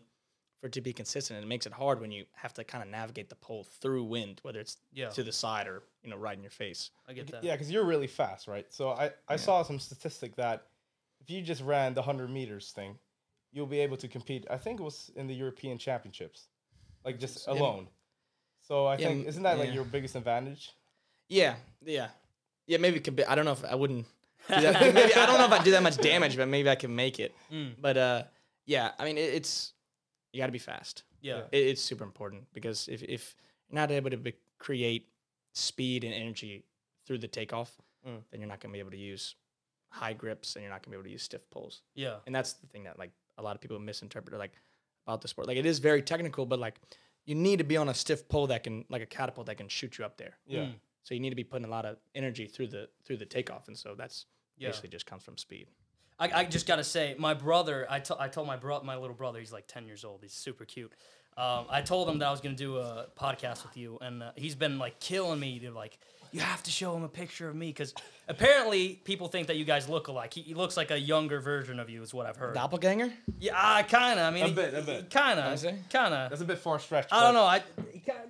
for 0.60 0.68
it 0.68 0.74
to 0.74 0.82
be 0.82 0.94
consistent. 0.94 1.38
And 1.38 1.46
it 1.46 1.48
makes 1.48 1.66
it 1.66 1.74
hard 1.74 2.00
when 2.02 2.12
you 2.12 2.26
have 2.34 2.54
to 2.56 2.64
kind 2.64 2.82
of 2.84 2.90
navigate 2.90 3.30
the 3.30 3.36
pole 3.36 3.64
through 3.82 4.06
wind, 4.06 4.40
whether 4.44 4.60
it's 4.60 4.78
Yeah. 4.94 5.10
to 5.10 5.22
the 5.24 5.32
side 5.32 5.68
or 5.68 5.84
you 6.04 6.10
know 6.10 6.18
right 6.18 6.36
in 6.36 6.42
your 6.44 6.52
face. 6.52 6.90
I 7.08 7.14
get 7.14 7.28
that. 7.32 7.44
Yeah, 7.44 7.52
because 7.54 7.70
you're 7.70 7.86
really 7.86 8.08
fast, 8.08 8.48
right? 8.48 8.66
So 8.74 8.90
I, 8.90 9.12
I 9.28 9.36
saw 9.36 9.62
some 9.64 9.78
statistic 9.80 10.36
that 10.38 10.66
if 11.22 11.30
you 11.30 11.42
just 11.42 11.62
ran 11.62 11.94
the 11.94 12.02
100 12.02 12.30
meters 12.30 12.72
thing, 12.72 12.98
you'll 13.54 13.68
be 13.68 13.80
able 13.80 13.98
to 13.98 14.08
compete. 14.08 14.46
I 14.50 14.58
think 14.58 14.80
it 14.80 14.84
was 14.84 15.12
in 15.16 15.28
the 15.28 15.34
European 15.36 15.78
Championships, 15.78 16.48
like 17.06 17.20
just 17.20 17.48
Yeah. 17.48 17.54
alone. 17.54 17.88
So 18.62 18.86
I 18.86 18.98
Yeah, 18.98 19.08
think, 19.08 19.28
isn't 19.28 19.44
that 19.44 19.58
like 19.60 19.74
your 19.74 19.84
biggest 19.86 20.16
advantage? 20.16 20.72
Yeah, 21.30 21.56
yeah, 21.86 22.10
yeah. 22.68 22.78
Maybe 22.78 22.98
it 22.98 23.04
could 23.04 23.16
be. 23.16 23.24
I 23.26 23.36
don't 23.36 23.46
know 23.46 23.52
if 23.54 23.64
I 23.66 23.76
wouldn't. 23.76 24.06
Do 24.50 24.56
that. 24.62 24.94
maybe 24.94 25.14
I 25.14 25.26
don't 25.26 25.38
know 25.38 25.46
if 25.46 25.52
I 25.52 25.64
do 25.64 25.72
that 25.72 25.84
much 25.84 25.98
damage, 25.98 26.36
but 26.36 26.48
maybe 26.48 26.70
I 26.70 26.76
can 26.76 26.94
make 26.96 27.20
it. 27.20 27.34
Mm. 27.52 27.76
But 27.80 27.98
uh, 27.98 28.24
yeah. 28.66 28.92
I 29.00 29.06
mean, 29.06 29.18
it, 29.18 29.34
it's 29.34 29.74
you 30.32 30.40
got 30.42 30.48
to 30.48 30.52
be 30.52 30.60
fast. 30.60 31.04
Yeah. 31.22 31.44
It, 31.52 31.68
it's 31.68 31.82
super 31.82 32.04
important 32.04 32.46
because 32.54 32.88
if 32.88 33.04
if 33.04 33.36
you're 33.70 33.76
not 33.76 33.92
able 33.92 34.10
to 34.10 34.18
be, 34.18 34.34
create 34.60 35.10
speed 35.54 36.04
and 36.04 36.14
energy 36.14 36.66
through 37.06 37.20
the 37.20 37.28
takeoff, 37.28 37.72
Mm. 38.06 38.22
then 38.32 38.42
you're 38.42 38.50
not 38.50 38.60
going 38.60 38.70
to 38.70 38.74
be 38.74 38.80
able 38.80 38.92
to 38.92 38.98
use 38.98 39.36
high 39.88 40.12
grips 40.12 40.56
and 40.56 40.64
you're 40.64 40.70
not 40.74 40.82
going 40.84 40.92
to 40.92 40.98
be 40.98 40.98
able 40.98 41.06
to 41.06 41.12
use 41.12 41.24
stiff 41.24 41.50
poles. 41.50 41.84
Yeah. 41.96 42.18
And 42.26 42.36
that's 42.36 42.52
the 42.54 42.68
thing 42.68 42.84
that 42.84 43.00
like 43.00 43.12
a 43.38 43.42
lot 43.42 43.56
of 43.56 43.62
people 43.62 43.80
misinterpret 43.80 44.38
like 44.38 44.54
about 45.06 45.22
the 45.22 45.28
sport. 45.28 45.48
Like 45.48 45.58
it 45.58 45.66
is 45.66 45.80
very 45.80 46.02
technical, 46.02 46.46
but 46.46 46.60
like 46.60 46.76
you 47.26 47.36
need 47.36 47.58
to 47.58 47.64
be 47.64 47.78
on 47.78 47.90
a 47.90 47.94
stiff 47.94 48.28
pole 48.28 48.48
that 48.48 48.64
can 48.64 48.86
like 48.90 49.02
a 49.02 49.06
catapult 49.06 49.48
that 49.48 49.58
can 49.58 49.68
shoot 49.70 49.98
you 49.98 50.06
up 50.06 50.18
there. 50.18 50.38
Yeah. 50.46 50.62
Mm. 50.62 50.74
So 51.04 51.14
you 51.14 51.20
need 51.20 51.32
to 51.32 51.36
be 51.36 51.44
putting 51.44 51.66
a 51.66 51.70
lot 51.70 51.86
of 51.86 51.98
energy 52.16 52.48
through 52.48 52.68
the 52.68 52.90
through 53.06 53.18
the 53.18 53.26
takeoff, 53.26 53.68
and 53.68 53.78
so 53.78 53.96
that's 53.96 54.26
Yeah. 54.58 54.70
basically 54.70 54.90
just 54.90 55.06
comes 55.06 55.24
from 55.24 55.38
speed. 55.38 55.68
I, 56.20 56.42
I 56.42 56.46
just 56.46 56.68
gotta 56.68 56.84
say, 56.84 57.16
my 57.18 57.34
brother. 57.34 57.88
I 57.90 58.02
I 58.20 58.28
told 58.30 58.48
my 58.48 58.56
bro, 58.56 58.82
my 58.84 58.96
little 58.96 59.16
brother. 59.16 59.40
He's 59.40 59.52
like 59.52 59.68
ten 59.68 59.86
years 59.86 60.06
old. 60.06 60.20
He's 60.22 60.34
super 60.34 60.64
cute. 60.66 60.94
Um, 61.38 61.66
I 61.70 61.82
told 61.82 62.10
him 62.10 62.20
that 62.20 62.28
I 62.28 62.32
was 62.32 62.42
gonna 62.42 62.56
do 62.56 62.78
a 62.78 63.08
podcast 63.20 63.64
with 63.64 63.76
you, 63.78 63.98
and 64.02 64.22
uh, 64.24 64.32
he's 64.36 64.56
been 64.56 64.78
like 64.80 65.00
killing 65.00 65.40
me 65.40 65.60
to 65.60 65.72
like. 65.72 65.98
You 66.32 66.40
have 66.40 66.64
to 66.64 66.72
show 66.72 66.96
him 66.96 67.04
a 67.04 67.08
picture 67.10 67.48
of 67.48 67.56
me 67.56 67.68
because 67.68 67.94
apparently 68.28 69.00
people 69.04 69.28
think 69.28 69.48
that 69.48 69.56
you 69.56 69.66
guys 69.66 69.88
look 69.88 70.08
alike. 70.08 70.34
He, 70.34 70.42
he 70.42 70.54
looks 70.56 70.76
like 70.76 70.90
a 70.90 71.00
younger 71.00 71.40
version 71.40 71.80
of 71.80 71.92
you, 71.92 72.02
is 72.02 72.12
what 72.12 72.26
I've 72.26 72.38
heard. 72.38 72.56
Doppelganger? 72.56 73.14
Yeah, 73.40 73.54
I 73.56 73.84
kind 73.84 74.20
of. 74.20 74.26
I 74.26 74.32
mean, 74.32 74.46
A 74.46 74.50
bit, 74.50 74.74
a 74.74 74.82
bit. 74.82 75.12
Kind 75.12 75.40
I 75.40 75.54
of, 75.54 75.62
kind 75.92 76.12
of. 76.14 76.32
That's 76.32 76.42
a 76.42 76.46
bit 76.46 76.58
far 76.58 76.80
stretched. 76.80 77.14
I 77.14 77.22
don't 77.22 77.36
know. 77.36 77.46
I 77.46 77.62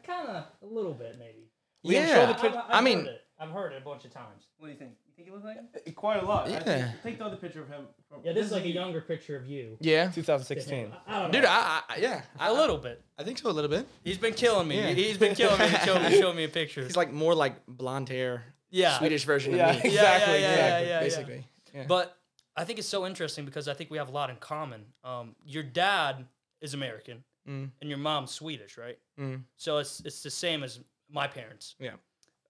kind 0.06 0.28
of 0.28 0.44
a 0.62 0.66
little 0.66 0.94
bit 0.94 1.16
maybe. 1.18 1.50
Liam, 1.86 2.06
yeah. 2.08 2.14
show 2.14 2.28
the 2.28 2.50
pic- 2.50 2.62
I 2.70 2.82
mean- 2.82 3.00
heard 3.00 3.08
it. 3.08 3.20
I've 3.40 3.50
heard 3.52 3.74
it 3.74 3.82
a 3.82 3.86
bunch 3.86 4.06
of 4.06 4.14
times. 4.14 4.48
What 4.58 4.68
do 4.68 4.74
you 4.74 4.80
think? 4.80 4.92
You 5.18 5.24
think 5.24 5.28
you 5.28 5.34
look 5.36 5.44
like 5.44 5.56
him? 5.86 5.94
Quite 5.94 6.24
a 6.24 6.26
lot. 6.26 6.50
Yeah. 6.50 6.56
Actually, 6.58 6.86
Take 7.04 7.20
the 7.20 7.26
other 7.26 7.36
picture 7.36 7.62
of 7.62 7.68
him. 7.68 7.86
From, 8.10 8.22
Yeah, 8.24 8.34
this 8.34 8.48
is 8.48 8.52
like 8.52 8.64
a 8.66 8.70
younger 8.70 9.00
picture 9.02 9.36
of 9.36 9.46
you. 9.46 9.78
Yeah. 9.80 10.10
2016. 10.10 10.92
I 11.08 11.20
don't 11.20 11.32
know. 11.32 11.32
Dude, 11.32 11.46
I, 11.46 11.82
I 11.88 11.98
yeah, 11.98 12.24
I, 12.40 12.50
a 12.50 12.54
little 12.54 12.78
bit. 12.78 13.04
I 13.18 13.24
think 13.24 13.38
so 13.38 13.50
a 13.50 13.52
little 13.52 13.70
bit. 13.70 13.88
He's 14.04 14.18
been 14.18 14.34
killing 14.34 14.68
me. 14.68 14.78
Yeah. 14.78 14.90
He's 14.94 15.18
been 15.20 15.36
killing 15.36 15.60
me. 15.60 15.68
Show 15.86 16.00
me, 16.00 16.18
show 16.20 16.34
me 16.34 16.44
a 16.46 16.50
picture. 16.50 16.84
He's 16.84 16.98
like 16.98 17.12
more 17.14 17.36
like 17.36 17.64
blonde 17.68 18.10
hair, 18.10 18.44
yeah, 18.72 18.98
Swedish 18.98 19.24
version 19.26 19.54
Yeah, 19.56 19.70
of 19.72 19.84
me, 19.84 19.92
Yeah, 19.94 20.02
yeah, 20.02 20.08
exactly. 20.16 20.34
yeah, 20.42 20.50
exactly. 20.50 20.68
yeah, 20.68 20.80
yeah, 20.80 20.88
yeah. 20.88 21.00
basically. 21.00 21.48
Yeah. 21.76 21.86
But 21.88 22.18
I 22.58 22.64
think 22.64 22.80
it's 22.80 22.88
so 22.88 23.06
interesting 23.06 23.46
because 23.46 23.68
I 23.68 23.76
think 23.76 23.92
we 23.92 24.00
have 24.00 24.10
a 24.10 24.12
lot 24.12 24.32
in 24.32 24.36
common. 24.38 24.86
Um, 25.04 25.36
your 25.46 25.64
dad 25.64 26.26
is 26.62 26.74
American 26.74 27.24
Mm. 27.48 27.72
and 27.82 27.90
your 27.90 28.00
mom's 28.00 28.32
Swedish, 28.32 28.78
right? 28.78 28.98
Mm. 29.20 29.44
So 29.58 29.78
it's 29.80 30.00
it's 30.06 30.24
the 30.24 30.30
same 30.32 30.64
as 30.64 30.80
my 31.12 31.28
parents. 31.28 31.76
Yeah. 31.78 31.96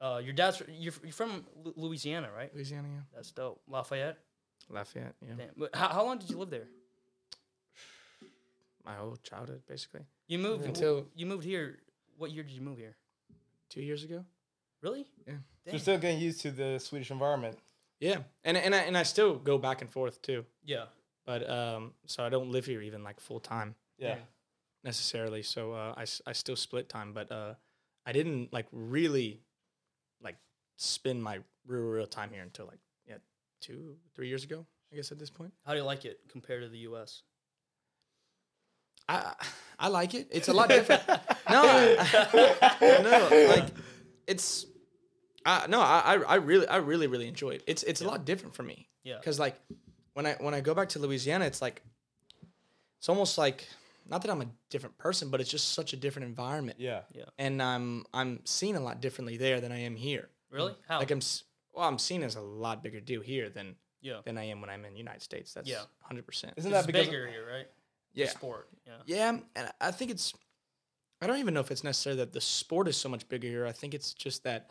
Uh, 0.03 0.17
your 0.17 0.33
dad's 0.33 0.61
you're, 0.67 0.93
you're 1.01 1.13
from 1.13 1.45
Lu- 1.63 1.73
Louisiana, 1.77 2.29
right? 2.35 2.53
Louisiana, 2.53 2.89
yeah. 2.93 3.01
That's 3.15 3.31
dope. 3.31 3.61
Lafayette. 3.69 4.17
Lafayette, 4.69 5.15
yeah. 5.25 5.33
Damn. 5.37 5.47
But 5.57 5.73
how, 5.73 5.87
how 5.89 6.05
long 6.05 6.17
did 6.19 6.29
you 6.29 6.37
live 6.37 6.49
there? 6.49 6.67
My 8.85 8.95
whole 8.95 9.15
childhood, 9.23 9.61
basically. 9.67 10.01
You 10.27 10.39
moved 10.39 10.65
Until- 10.65 11.07
you 11.15 11.25
moved 11.25 11.45
here. 11.45 11.79
What 12.17 12.31
year 12.31 12.43
did 12.43 12.51
you 12.51 12.61
move 12.61 12.77
here? 12.77 12.95
Two 13.69 13.81
years 13.81 14.03
ago. 14.03 14.25
Really? 14.81 15.07
Yeah. 15.25 15.33
So 15.33 15.39
Dang. 15.65 15.73
you're 15.73 15.79
still 15.79 15.97
getting 15.97 16.19
used 16.19 16.41
to 16.41 16.51
the 16.51 16.79
Swedish 16.79 17.09
environment. 17.09 17.57
Yeah, 17.99 18.17
and 18.43 18.57
and 18.57 18.75
I, 18.75 18.79
and 18.79 18.97
I 18.97 19.03
still 19.03 19.35
go 19.35 19.57
back 19.57 19.81
and 19.81 19.89
forth 19.89 20.21
too. 20.21 20.45
Yeah. 20.65 20.85
But 21.25 21.49
um, 21.49 21.93
so 22.05 22.23
I 22.25 22.29
don't 22.29 22.51
live 22.51 22.65
here 22.65 22.81
even 22.81 23.01
like 23.03 23.21
full 23.21 23.39
time 23.39 23.75
Yeah. 23.97 24.17
necessarily. 24.83 25.41
So 25.43 25.71
uh, 25.71 25.93
I 25.95 26.01
s- 26.01 26.21
I 26.27 26.33
still 26.33 26.57
split 26.57 26.89
time, 26.89 27.13
but 27.13 27.31
uh, 27.31 27.53
I 28.05 28.11
didn't 28.11 28.51
like 28.51 28.65
really 28.73 29.27
like 29.29 29.39
spend 30.77 31.23
my 31.23 31.39
real 31.67 31.83
real 31.83 32.07
time 32.07 32.29
here 32.31 32.41
until 32.41 32.65
like 32.65 32.79
yeah 33.07 33.17
two 33.61 33.95
three 34.15 34.27
years 34.27 34.43
ago. 34.43 34.65
I 34.91 34.95
guess 34.95 35.11
at 35.11 35.19
this 35.19 35.29
point. 35.29 35.53
How 35.65 35.71
do 35.71 35.79
you 35.79 35.85
like 35.85 36.05
it 36.05 36.19
compared 36.29 36.61
to 36.61 36.69
the 36.69 36.77
U.S.? 36.79 37.23
I 39.09 39.33
I 39.79 39.87
like 39.87 40.13
it. 40.13 40.27
It's 40.31 40.47
a 40.47 40.53
lot 40.53 40.69
different. 40.69 41.01
no, 41.07 41.17
I, 41.49 42.77
no, 43.03 43.47
like 43.49 43.65
it's. 44.27 44.65
I 45.45 45.65
no, 45.67 45.81
I 45.81 45.99
I 45.99 46.13
I 46.15 46.35
really 46.35 46.67
I 46.67 46.77
really 46.77 47.07
really 47.07 47.27
enjoy 47.27 47.51
it. 47.51 47.63
It's 47.67 47.83
it's 47.83 48.01
a 48.01 48.07
lot 48.07 48.25
different 48.25 48.55
for 48.55 48.63
me. 48.63 48.87
Yeah. 49.03 49.17
Because 49.17 49.39
like 49.39 49.59
when 50.13 50.25
I 50.25 50.35
when 50.39 50.53
I 50.53 50.61
go 50.61 50.73
back 50.73 50.89
to 50.89 50.99
Louisiana, 50.99 51.45
it's 51.45 51.61
like 51.61 51.81
it's 52.99 53.09
almost 53.09 53.37
like 53.37 53.67
not 54.09 54.21
that 54.21 54.31
I'm 54.31 54.41
a 54.41 54.47
different 54.69 54.97
person, 54.97 55.29
but 55.29 55.41
it's 55.41 55.49
just 55.49 55.73
such 55.73 55.93
a 55.93 55.97
different 55.97 56.27
environment. 56.27 56.79
Yeah. 56.79 57.01
Yeah. 57.13 57.25
And 57.37 57.61
I'm 57.61 58.05
I'm 58.13 58.45
seen 58.45 58.75
a 58.75 58.79
lot 58.79 59.01
differently 59.01 59.37
there 59.37 59.59
than 59.59 59.71
I 59.71 59.81
am 59.81 59.95
here. 59.95 60.29
Really? 60.53 60.73
Mm. 60.73 60.77
How? 60.87 60.99
Like 60.99 61.11
I'm 61.11 61.21
well, 61.73 61.87
I'm 61.87 61.97
seen 61.97 62.23
as 62.23 62.35
a 62.35 62.41
lot 62.41 62.83
bigger 62.83 62.99
deal 62.99 63.21
here 63.21 63.49
than 63.49 63.75
yeah. 64.01 64.19
than 64.23 64.37
I 64.37 64.45
am 64.45 64.61
when 64.61 64.69
I'm 64.69 64.85
in 64.85 64.93
the 64.93 64.99
United 64.99 65.21
States. 65.21 65.53
That's 65.53 65.67
Yeah. 65.69 65.81
hundred 66.01 66.25
percent. 66.25 66.53
Isn't 66.57 66.71
that 66.71 66.85
because 66.85 67.07
bigger 67.07 67.27
here, 67.27 67.45
right? 67.49 67.67
Yeah. 68.13 68.29
Sport. 68.29 68.69
Yeah. 68.85 68.93
Yeah, 69.05 69.29
um, 69.29 69.45
and 69.55 69.71
I 69.81 69.91
think 69.91 70.11
it's. 70.11 70.33
I 71.21 71.27
don't 71.27 71.37
even 71.39 71.53
know 71.53 71.61
if 71.61 71.71
it's 71.71 71.83
necessary 71.83 72.17
that 72.17 72.33
the 72.33 72.41
sport 72.41 72.87
is 72.87 72.97
so 72.97 73.07
much 73.09 73.27
bigger 73.29 73.47
here. 73.47 73.65
I 73.65 73.71
think 73.71 73.93
it's 73.93 74.13
just 74.13 74.43
that 74.43 74.69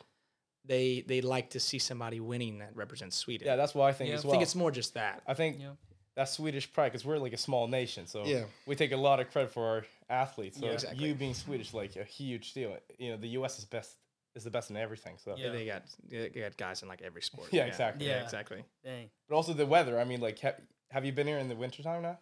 they 0.65 1.03
they 1.09 1.21
like 1.21 1.51
to 1.51 1.61
see 1.61 1.79
somebody 1.79 2.21
winning 2.21 2.59
that 2.59 2.77
represents 2.77 3.17
Sweden. 3.17 3.47
Yeah, 3.47 3.57
that's 3.57 3.75
what 3.75 3.89
I 3.89 3.93
think 3.93 4.11
Yeah. 4.11 4.17
as 4.17 4.25
I 4.25 4.31
think 4.31 4.43
it's 4.43 4.55
more 4.55 4.71
just 4.71 4.95
that. 4.95 5.23
I 5.27 5.35
think 5.35 5.59
Yeah. 5.61 5.73
that's 6.15 6.33
Swedish 6.33 6.73
pride 6.73 6.91
because 6.91 7.05
we're 7.05 7.19
like 7.19 7.33
a 7.33 7.39
small 7.39 7.67
nation, 7.67 8.07
so 8.07 8.25
Yeah. 8.25 8.45
we 8.67 8.77
take 8.77 8.93
a 8.93 8.97
lot 8.97 9.19
of 9.19 9.31
credit 9.31 9.51
for 9.51 9.67
our 9.67 9.87
athletes. 10.09 10.59
So 10.59 10.67
Yeah. 10.67 10.73
Exactly. 10.73 11.09
you 11.09 11.15
being 11.15 11.35
Swedish, 11.35 11.75
like 11.75 11.97
a 11.97 12.05
huge 12.05 12.53
deal. 12.53 12.77
You 12.99 13.13
know, 13.13 13.17
the 13.17 13.29
U.S. 13.29 13.59
is 13.59 13.65
best 13.65 13.97
is 14.35 14.45
the 14.45 14.51
best 14.51 14.71
in 14.71 14.77
everything. 14.77 15.17
So, 15.19 15.35
Yeah. 15.37 15.51
They 15.51 15.67
got 15.67 15.83
they 16.09 16.29
got 16.29 16.57
guys 16.57 16.83
in 16.83 16.89
like 16.89 17.03
every 17.03 17.23
sport. 17.23 17.49
Yeah, 17.53 17.65
exactly. 17.67 18.07
Yeah, 18.07 18.17
Yeah. 18.19 18.23
exactly. 18.25 18.65
Dang. 18.85 19.11
but 19.29 19.35
also 19.37 19.53
the 19.53 19.67
weather. 19.67 19.99
I 20.01 20.05
mean, 20.05 20.21
like, 20.21 20.41
ha- 20.41 20.61
have 20.91 21.05
you 21.05 21.13
been 21.13 21.27
here 21.27 21.39
in 21.39 21.49
the 21.49 21.57
wintertime 21.57 22.03
now? 22.03 22.19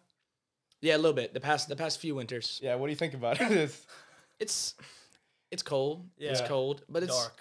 Yeah, 0.81 0.95
a 0.95 0.97
little 0.97 1.13
bit. 1.13 1.33
The 1.33 1.39
past 1.39 1.69
the 1.69 1.75
past 1.75 1.99
few 1.99 2.15
winters, 2.15 2.59
Yeah. 2.63 2.75
What 2.75 2.87
do 2.87 2.91
you 2.91 2.97
think 2.97 3.13
about 3.13 3.39
it? 3.41 3.51
It's- 3.51 3.85
it's 4.39 4.75
it's 5.51 5.61
cold. 5.63 6.07
It's 6.17 6.41
cold, 6.41 6.83
but 6.89 7.03
it's 7.03 7.15
Dark. 7.15 7.39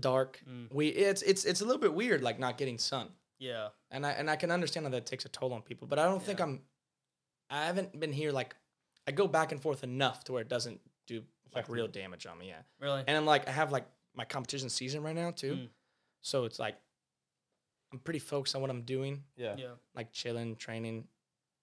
Dark. 0.00 0.40
Mm. 0.48 0.72
We 0.72 0.88
it's 0.88 1.22
it's 1.22 1.44
it's 1.44 1.60
a 1.60 1.64
little 1.64 1.80
bit 1.80 1.94
weird, 1.94 2.22
like 2.22 2.38
not 2.40 2.58
getting 2.58 2.78
sun. 2.78 3.08
Yeah. 3.38 3.68
and 3.90 4.04
I 4.06 4.10
and 4.12 4.28
I 4.30 4.36
can 4.36 4.50
understand 4.50 4.86
how 4.86 4.90
that 4.90 5.06
takes 5.06 5.24
a 5.24 5.28
toll 5.28 5.52
on 5.52 5.62
people. 5.62 5.86
But 5.86 5.98
I 5.98 6.04
don't 6.06 6.22
think 6.22 6.40
I'm. 6.40 6.62
I 7.50 7.66
haven't 7.66 7.98
been 8.00 8.12
here 8.12 8.32
like 8.32 8.56
I 9.06 9.12
go 9.12 9.28
back 9.28 9.52
and 9.52 9.60
forth 9.60 9.84
enough 9.84 10.24
to 10.24 10.32
where 10.32 10.42
it 10.42 10.48
doesn't 10.48 10.80
do 11.06 11.16
like 11.52 11.64
Affect 11.64 11.68
real 11.68 11.86
damage 11.88 12.26
on 12.26 12.38
me. 12.38 12.48
Yeah, 12.48 12.62
Really? 12.80 13.04
and 13.06 13.16
I'm 13.16 13.26
like 13.26 13.48
I 13.48 13.52
have 13.52 13.70
like 13.72 13.86
my 14.14 14.24
competition 14.24 14.68
season 14.70 15.02
right 15.02 15.14
now 15.14 15.30
too, 15.30 15.54
Mm. 15.54 15.68
so 16.20 16.44
it's 16.44 16.58
like 16.58 16.76
I'm 17.92 17.98
pretty 18.00 18.18
focused 18.18 18.56
on 18.56 18.60
what 18.60 18.70
I'm 18.70 18.82
doing, 18.82 19.22
Yeah. 19.36 19.54
Yeah. 19.56 19.74
like 19.94 20.12
chilling, 20.12 20.56
training, 20.56 21.06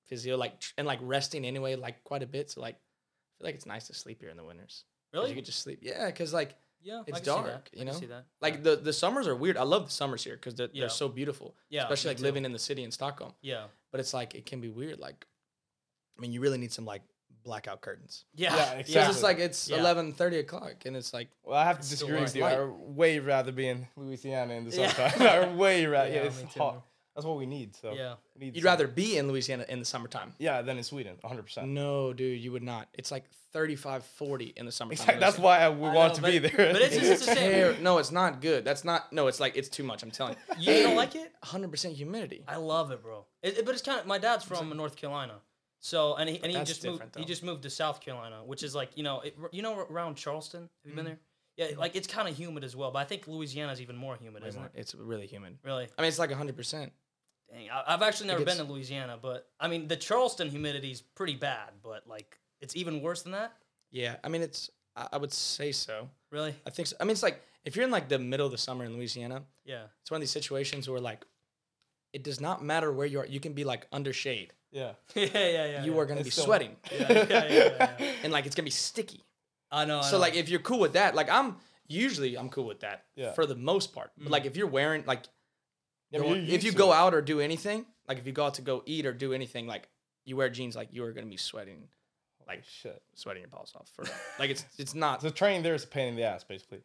physio, 0.05 0.37
like 0.37 0.59
tr- 0.61 0.73
and 0.77 0.87
like 0.87 0.99
resting 1.01 1.45
anyway, 1.45 1.75
like 1.75 2.03
quite 2.05 2.23
a 2.23 2.27
bit. 2.27 2.49
So 2.51 2.61
like, 2.61 2.75
I 2.75 3.33
feel 3.37 3.47
like 3.47 3.55
it's 3.55 3.65
nice 3.65 3.87
to 3.87 3.93
sleep 3.93 4.21
here 4.21 4.29
in 4.29 4.37
the 4.37 4.43
winters. 4.43 4.85
Really? 5.13 5.29
You 5.29 5.35
could 5.35 5.45
just 5.45 5.59
sleep. 5.59 5.79
Yeah, 5.81 6.05
because 6.05 6.33
like 6.33 6.55
yeah. 6.81 7.03
it's 7.05 7.17
I 7.17 7.19
can 7.21 7.25
see 7.25 7.31
that. 7.31 7.43
dark, 7.47 7.69
I 7.73 7.75
you 7.77 7.85
can 7.85 7.87
know? 7.93 7.99
See 7.99 8.05
that. 8.05 8.25
like 8.39 8.53
yeah. 8.55 8.59
the 8.61 8.75
the 8.77 8.93
summers 8.93 9.27
are 9.27 9.35
weird. 9.35 9.57
I 9.57 9.63
love 9.63 9.85
the 9.87 9.91
summers 9.91 10.23
here 10.23 10.35
because 10.35 10.55
they're, 10.55 10.69
Yeah. 10.71 10.81
they're 10.83 10.89
so 10.89 11.09
beautiful. 11.09 11.55
Yeah, 11.69 11.83
especially 11.83 12.11
like 12.11 12.17
too. 12.17 12.23
living 12.23 12.45
in 12.45 12.53
the 12.53 12.59
city 12.59 12.83
in 12.83 12.91
Stockholm. 12.91 13.33
Yeah. 13.41 13.65
But 13.91 13.99
it's 13.99 14.13
like 14.13 14.33
it 14.35 14.45
can 14.45 14.61
be 14.61 14.69
weird. 14.69 14.99
Like, 14.99 15.25
I 16.17 16.21
mean, 16.21 16.31
you 16.31 16.39
really 16.39 16.57
need 16.57 16.71
some 16.71 16.85
like 16.85 17.01
blackout 17.43 17.81
curtains. 17.81 18.25
Yeah. 18.35 18.55
Yeah, 18.55 18.75
Because 18.75 18.79
exactly. 18.89 19.13
it's 19.13 19.23
like 19.23 19.39
it's 19.39 19.69
Yeah. 19.69 19.77
eleven 19.79 20.13
thirty 20.13 20.39
o'clock, 20.39 20.85
and 20.85 20.95
it's 20.95 21.13
like 21.13 21.29
Well, 21.43 21.57
I 21.57 21.65
have 21.65 21.79
to 21.81 21.89
disagree 21.89 22.19
with 22.21 22.35
you. 22.35 22.43
I 22.43 22.63
way 22.65 23.19
rather 23.19 23.51
be 23.51 23.67
in 23.67 23.87
Louisiana 23.95 24.53
in 24.55 24.69
the 24.69 24.75
Yeah. 24.75 24.91
summertime. 24.91 25.27
I 25.51 25.53
way 25.55 25.85
rather. 25.85 26.09
Yeah, 26.09 26.15
Yeah, 26.15 26.21
it's 26.23 26.41
me 26.41 26.49
too. 26.53 26.73
That's 27.15 27.25
what 27.25 27.37
we 27.37 27.45
need. 27.45 27.75
So 27.75 27.91
Yeah. 27.93 28.15
we 28.35 28.45
need 28.45 28.55
you'd 28.55 28.61
some- 28.63 28.69
rather 28.71 28.87
be 28.87 29.17
in 29.17 29.27
Louisiana 29.27 29.65
in 29.67 29.79
the 29.79 29.85
summertime. 29.85 30.33
Yeah, 30.39 30.61
than 30.61 30.77
in 30.77 30.83
Sweden, 30.83 31.17
100. 31.21 31.43
percent 31.43 31.67
No, 31.67 32.13
dude, 32.13 32.39
you 32.39 32.53
would 32.53 32.63
not. 32.63 32.87
It's 32.93 33.11
like 33.11 33.25
35, 33.51 34.05
40 34.05 34.53
in 34.55 34.65
the 34.65 34.71
summertime. 34.71 34.93
Exactly. 35.03 35.19
That's 35.19 35.37
why 35.37 35.59
I 35.59 35.67
would 35.67 35.89
I 35.91 35.93
want 35.93 36.13
know, 36.13 36.15
to 36.15 36.21
but- 36.21 36.31
be 36.31 36.37
there. 36.39 36.71
but 36.71 36.81
it's 36.81 36.95
just- 36.95 37.11
it's 37.11 37.25
the 37.25 37.35
same. 37.35 37.83
No, 37.83 37.97
it's 37.97 38.11
not 38.11 38.39
good. 38.39 38.63
That's 38.63 38.85
not. 38.85 39.11
No, 39.11 39.27
it's 39.27 39.41
like 39.41 39.57
it's 39.57 39.67
too 39.67 39.83
much. 39.83 40.03
I'm 40.03 40.11
telling 40.11 40.37
you. 40.57 40.71
You 40.73 40.83
don't 40.83 40.95
like 40.95 41.15
it? 41.15 41.33
100% 41.43 41.91
humidity. 41.93 42.45
I 42.47 42.55
love 42.55 42.91
it, 42.91 43.01
bro. 43.03 43.25
It, 43.43 43.57
it- 43.57 43.65
but 43.65 43.73
it's 43.73 43.81
kind 43.83 43.99
of 43.99 44.05
my 44.07 44.17
dad's 44.17 44.45
from 44.45 44.69
North 44.77 44.95
Carolina, 44.95 45.41
so 45.81 46.15
and 46.15 46.29
he 46.29 46.37
and 46.41 46.45
he 46.51 46.57
just 46.63 46.83
moved. 46.85 46.99
different, 46.99 47.17
He 47.17 47.25
just 47.25 47.43
moved 47.43 47.63
to 47.63 47.69
South 47.69 47.99
Carolina, 47.99 48.41
which 48.45 48.63
is 48.63 48.73
like 48.73 48.91
you 48.95 49.03
know 49.03 49.19
it, 49.21 49.35
you 49.51 49.61
know 49.61 49.77
around 49.89 50.15
Charleston. 50.15 50.61
Have 50.61 50.69
you 50.85 50.91
Mm-hmm. 50.91 50.95
been 50.95 51.05
there? 51.05 51.19
Yeah, 51.57 51.77
like 51.77 51.95
it's 51.97 52.07
kind 52.07 52.29
of 52.29 52.35
humid 52.37 52.63
as 52.63 52.75
well, 52.77 52.91
but 52.91 52.99
I 52.99 53.03
think 53.03 53.27
Louisiana 53.27 53.73
is 53.73 53.81
even 53.81 53.97
more 53.97 54.15
humid, 54.15 54.41
Way 54.43 54.49
isn't 54.49 54.61
more- 54.61 54.71
it? 54.73 54.79
It's 54.79 54.95
really 54.95 55.27
humid. 55.27 55.57
Really? 55.65 55.87
I 55.97 56.01
mean, 56.01 56.07
it's 56.07 56.17
like 56.17 56.29
100%. 56.31 56.55
Dang, 57.51 57.69
I, 57.69 57.83
I've 57.87 58.01
actually 58.01 58.27
never 58.27 58.45
been 58.45 58.55
to 58.57 58.63
Louisiana, 58.63 59.19
but 59.21 59.49
I 59.59 59.67
mean 59.67 59.87
the 59.89 59.97
Charleston 59.97 60.49
humidity 60.49 60.91
is 60.91 61.01
pretty 61.01 61.35
bad, 61.35 61.71
but 61.83 62.07
like 62.07 62.39
it's 62.61 62.75
even 62.77 63.01
worse 63.01 63.23
than 63.23 63.33
that. 63.33 63.51
Yeah, 63.91 64.15
I 64.23 64.29
mean, 64.29 64.41
it's. 64.41 64.69
I, 64.95 65.07
I 65.13 65.17
would 65.17 65.33
say 65.33 65.71
so. 65.73 66.09
Really? 66.31 66.55
I 66.65 66.69
think 66.69 66.87
so. 66.87 66.95
I 67.01 67.03
mean, 67.03 67.11
it's 67.11 67.23
like 67.23 67.41
if 67.65 67.75
you're 67.75 67.83
in 67.85 67.91
like 67.91 68.07
the 68.07 68.19
middle 68.19 68.45
of 68.45 68.51
the 68.53 68.57
summer 68.57 68.85
in 68.85 68.93
Louisiana, 68.95 69.43
Yeah. 69.65 69.83
it's 70.01 70.09
one 70.11 70.17
of 70.17 70.21
these 70.21 70.31
situations 70.31 70.89
where 70.89 70.99
like 71.01 71.25
it 72.13 72.23
does 72.23 72.39
not 72.39 72.63
matter 72.63 72.91
where 72.91 73.07
you 73.07 73.19
are. 73.19 73.25
You 73.25 73.39
can 73.41 73.53
be 73.53 73.63
like 73.65 73.87
under 73.91 74.13
shade. 74.13 74.53
yeah. 74.81 74.91
yeah, 75.15 75.25
yeah, 75.33 75.65
yeah. 75.65 75.83
you 75.83 75.93
yeah. 75.93 75.99
are 75.99 76.05
going 76.05 76.15
to 76.17 76.21
It's 76.21 76.27
be 76.27 76.31
still- 76.31 76.45
sweating, 76.45 76.75
Yeah, 76.91 77.11
yeah, 77.11 77.25
yeah, 77.29 77.45
yeah, 77.49 77.95
yeah. 77.99 78.11
and 78.23 78.31
like 78.33 78.45
it's 78.45 78.55
going 78.55 78.63
to 78.63 78.67
be 78.67 78.71
sticky. 78.71 79.21
I 79.71 79.85
know. 79.85 79.99
I 79.99 80.01
So 80.03 80.13
know. 80.13 80.19
like 80.21 80.35
if 80.35 80.49
you're 80.49 80.59
cool 80.61 80.79
with 80.79 80.93
that, 80.93 81.15
like 81.15 81.29
I'm 81.29 81.57
usually 81.87 82.37
I'm 82.37 82.49
cool 82.49 82.65
with 82.65 82.81
that 82.81 83.05
Yeah. 83.15 83.33
for 83.33 83.45
the 83.45 83.55
most 83.55 83.93
part. 83.93 84.11
But 84.17 84.29
like 84.31 84.45
if 84.45 84.53
mm. 84.53 84.57
you're 84.57 84.67
wearing 84.67 85.03
like 85.05 85.23
Yeah, 86.11 86.19
but 86.19 86.27
you're 86.27 86.37
if 86.37 86.63
you 86.63 86.71
go 86.71 86.91
it. 86.91 86.95
out 86.95 87.13
or 87.13 87.21
do 87.21 87.39
anything, 87.39 87.85
like 88.07 88.17
if 88.17 88.25
you 88.25 88.33
go 88.33 88.45
out 88.45 88.55
to 88.55 88.61
go 88.61 88.83
eat 88.85 89.05
or 89.05 89.13
do 89.13 89.33
anything, 89.33 89.67
like 89.67 89.89
you 90.25 90.35
wear 90.37 90.49
jeans, 90.49 90.75
like 90.75 90.89
you 90.91 91.03
are 91.03 91.11
gonna 91.13 91.27
be 91.27 91.37
sweating, 91.37 91.87
like 92.47 92.63
Shit. 92.65 93.01
sweating 93.15 93.41
your 93.41 93.49
balls 93.49 93.73
off 93.75 93.89
for 93.95 94.03
like 94.39 94.49
it's 94.49 94.65
it's 94.77 94.93
not. 94.95 95.21
So 95.21 95.29
training 95.29 95.63
there 95.63 95.73
is 95.75 95.83
a 95.83 95.87
pain 95.87 96.07
in 96.09 96.15
the 96.15 96.23
ass, 96.23 96.43
basically. 96.43 96.83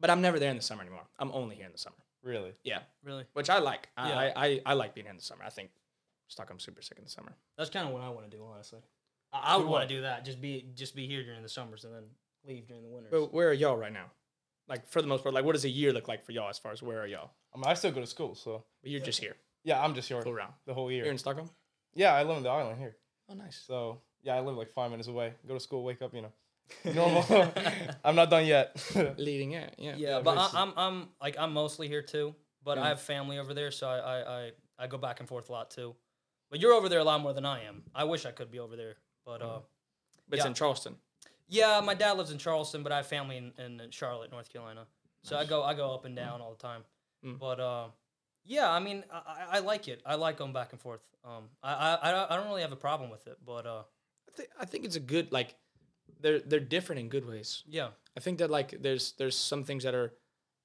But 0.00 0.10
I'm 0.10 0.20
never 0.20 0.38
there 0.38 0.50
in 0.50 0.56
the 0.56 0.62
summer 0.62 0.82
anymore. 0.82 1.06
I'm 1.18 1.30
only 1.32 1.54
here 1.54 1.66
in 1.66 1.72
the 1.72 1.78
summer. 1.78 1.96
Really. 2.24 2.52
Yeah, 2.64 2.80
really, 3.04 3.24
which 3.34 3.50
I 3.50 3.58
like. 3.58 3.88
I 3.96 4.08
Yeah. 4.08 4.18
I, 4.18 4.46
I, 4.46 4.60
I 4.66 4.74
like 4.74 4.94
being 4.94 5.04
here 5.06 5.10
in 5.12 5.16
the 5.16 5.22
summer. 5.22 5.42
I 5.44 5.50
think 5.50 5.70
Stockholm's 6.32 6.64
super 6.64 6.82
sick 6.82 6.98
in 6.98 7.04
the 7.04 7.10
summer. 7.10 7.36
that's 7.56 7.70
kind 7.70 7.86
of 7.86 7.92
what 7.92 8.02
I 8.02 8.08
want 8.08 8.30
to 8.30 8.36
do, 8.36 8.42
honestly. 8.44 8.80
I, 9.32 9.54
I 9.54 9.56
would 9.56 9.66
want 9.66 9.88
to 9.88 9.94
do 9.94 10.02
that. 10.02 10.24
Just 10.24 10.40
be 10.40 10.66
just 10.74 10.94
be 10.96 11.06
here 11.06 11.22
during 11.24 11.42
the 11.42 11.48
summers 11.48 11.84
and 11.84 11.94
then 11.94 12.02
leave 12.44 12.66
during 12.66 12.82
the 12.82 12.88
winters. 12.88 13.10
But 13.10 13.32
where 13.32 13.48
are 13.48 13.52
y'all 13.52 13.76
right 13.76 13.92
now? 13.92 14.06
Like 14.68 14.86
for 14.88 15.00
the 15.02 15.08
most 15.08 15.22
part, 15.22 15.34
like 15.34 15.44
what 15.44 15.52
does 15.52 15.64
a 15.64 15.68
year 15.70 15.92
look 15.92 16.08
like 16.08 16.24
for 16.24 16.32
y'all 16.32 16.48
as 16.48 16.58
far 16.58 16.72
as 16.72 16.82
where 16.82 17.00
are 17.00 17.06
y'all? 17.06 17.30
I 17.54 17.58
mean, 17.58 17.64
I 17.66 17.74
still 17.74 17.92
go 17.92 18.00
to 18.00 18.06
school, 18.06 18.34
so 18.34 18.64
But 18.82 18.90
you're 18.90 19.00
just 19.00 19.20
here, 19.20 19.36
yeah, 19.64 19.82
I'm 19.82 19.94
just 19.94 20.08
here 20.08 20.22
go 20.22 20.30
around. 20.30 20.52
the 20.66 20.74
whole 20.74 20.90
year. 20.90 21.04
You're 21.04 21.12
in 21.12 21.18
Stockholm. 21.18 21.50
yeah, 21.94 22.14
I 22.14 22.22
live 22.22 22.36
in 22.38 22.42
the 22.42 22.48
island 22.50 22.78
here, 22.78 22.96
Oh, 23.28 23.34
nice. 23.34 23.62
so 23.66 24.00
yeah, 24.22 24.36
I 24.36 24.40
live 24.40 24.56
like 24.56 24.70
five 24.70 24.90
minutes 24.90 25.08
away. 25.08 25.34
Go 25.46 25.54
to 25.54 25.60
school, 25.60 25.82
wake 25.84 26.00
up, 26.02 26.14
you 26.14 26.22
know, 26.22 26.32
normal. 26.94 27.24
I'm 28.04 28.14
not 28.16 28.30
done 28.30 28.46
yet. 28.46 28.68
Leading 29.18 29.52
it, 29.52 29.74
yeah. 29.78 29.94
Yeah, 29.96 30.08
Yeah, 30.16 30.20
but 30.20 30.38
I, 30.38 30.46
soon. 30.48 30.60
I'm 30.60 30.72
I'm 30.76 31.08
like 31.20 31.36
I'm 31.38 31.52
mostly 31.52 31.88
here 31.88 32.02
too. 32.02 32.34
But 32.64 32.78
Yeah. 32.78 32.84
I 32.84 32.88
have 32.88 33.00
family 33.00 33.38
over 33.38 33.52
there, 33.54 33.70
so 33.72 33.88
I, 33.88 33.98
I 33.98 34.18
I 34.46 34.50
I 34.78 34.86
go 34.86 34.96
back 34.98 35.18
and 35.20 35.28
forth 35.28 35.48
a 35.48 35.52
lot 35.52 35.70
too. 35.70 35.94
But 36.52 36.60
you're 36.60 36.74
over 36.74 36.88
there 36.88 37.00
a 37.00 37.04
lot 37.04 37.20
more 37.22 37.32
than 37.32 37.44
I 37.46 37.64
am. 37.64 37.82
I 37.94 38.04
wish 38.04 38.26
I 38.26 38.30
could 38.30 38.50
be 38.52 38.58
over 38.60 38.76
there, 38.76 38.96
but 39.24 39.42
uh, 39.42 39.58
But 40.28 40.36
it's 40.38 40.44
Yeah. 40.44 40.48
in 40.50 40.54
Charleston. 40.54 40.96
yeah, 41.48 41.80
my 41.80 41.94
dad 41.94 42.12
lives 42.18 42.30
in 42.30 42.38
Charleston, 42.38 42.82
but 42.84 42.92
I 42.92 42.96
have 42.98 43.06
family 43.06 43.36
in, 43.38 43.52
in 43.58 43.90
Charlotte, 43.90 44.30
North 44.30 44.52
Carolina. 44.52 44.86
So 45.24 45.36
I 45.36 45.44
go 45.44 45.62
I 45.64 45.74
go 45.74 45.92
up 45.94 46.04
and 46.04 46.14
down 46.14 46.40
all 46.42 46.50
the 46.52 46.62
time. 46.62 46.84
Mm. 47.24 47.38
But 47.38 47.58
uh, 47.58 47.86
yeah, 48.44 48.70
I 48.70 48.80
mean 48.80 49.02
I, 49.10 49.46
I 49.56 49.58
like 49.60 49.88
it. 49.88 50.02
I 50.04 50.14
like 50.16 50.36
going 50.36 50.52
back 50.52 50.72
and 50.72 50.80
forth. 50.80 51.00
Um, 51.24 51.44
I 51.62 51.72
I 51.72 52.08
I 52.08 52.10
don't- 52.12 52.30
I 52.30 52.36
don't 52.36 52.46
really 52.48 52.62
have 52.62 52.72
a 52.72 52.76
problem 52.88 53.08
with 53.10 53.26
it, 53.26 53.38
but 53.44 53.66
uh, 53.66 53.82
I 54.28 54.32
think 54.36 54.48
I 54.60 54.64
think 54.66 54.84
it's 54.84 54.96
a 54.96 55.00
good 55.14 55.32
like 55.32 55.54
they're 56.20 56.40
they're 56.40 56.60
different 56.76 57.00
in 57.00 57.08
good 57.08 57.24
ways. 57.26 57.62
yeah, 57.66 57.88
I 58.16 58.20
think 58.20 58.38
that 58.40 58.50
like 58.50 58.82
there's 58.82 59.12
there's 59.12 59.36
some 59.38 59.64
things 59.64 59.84
that 59.84 59.94
are 59.94 60.12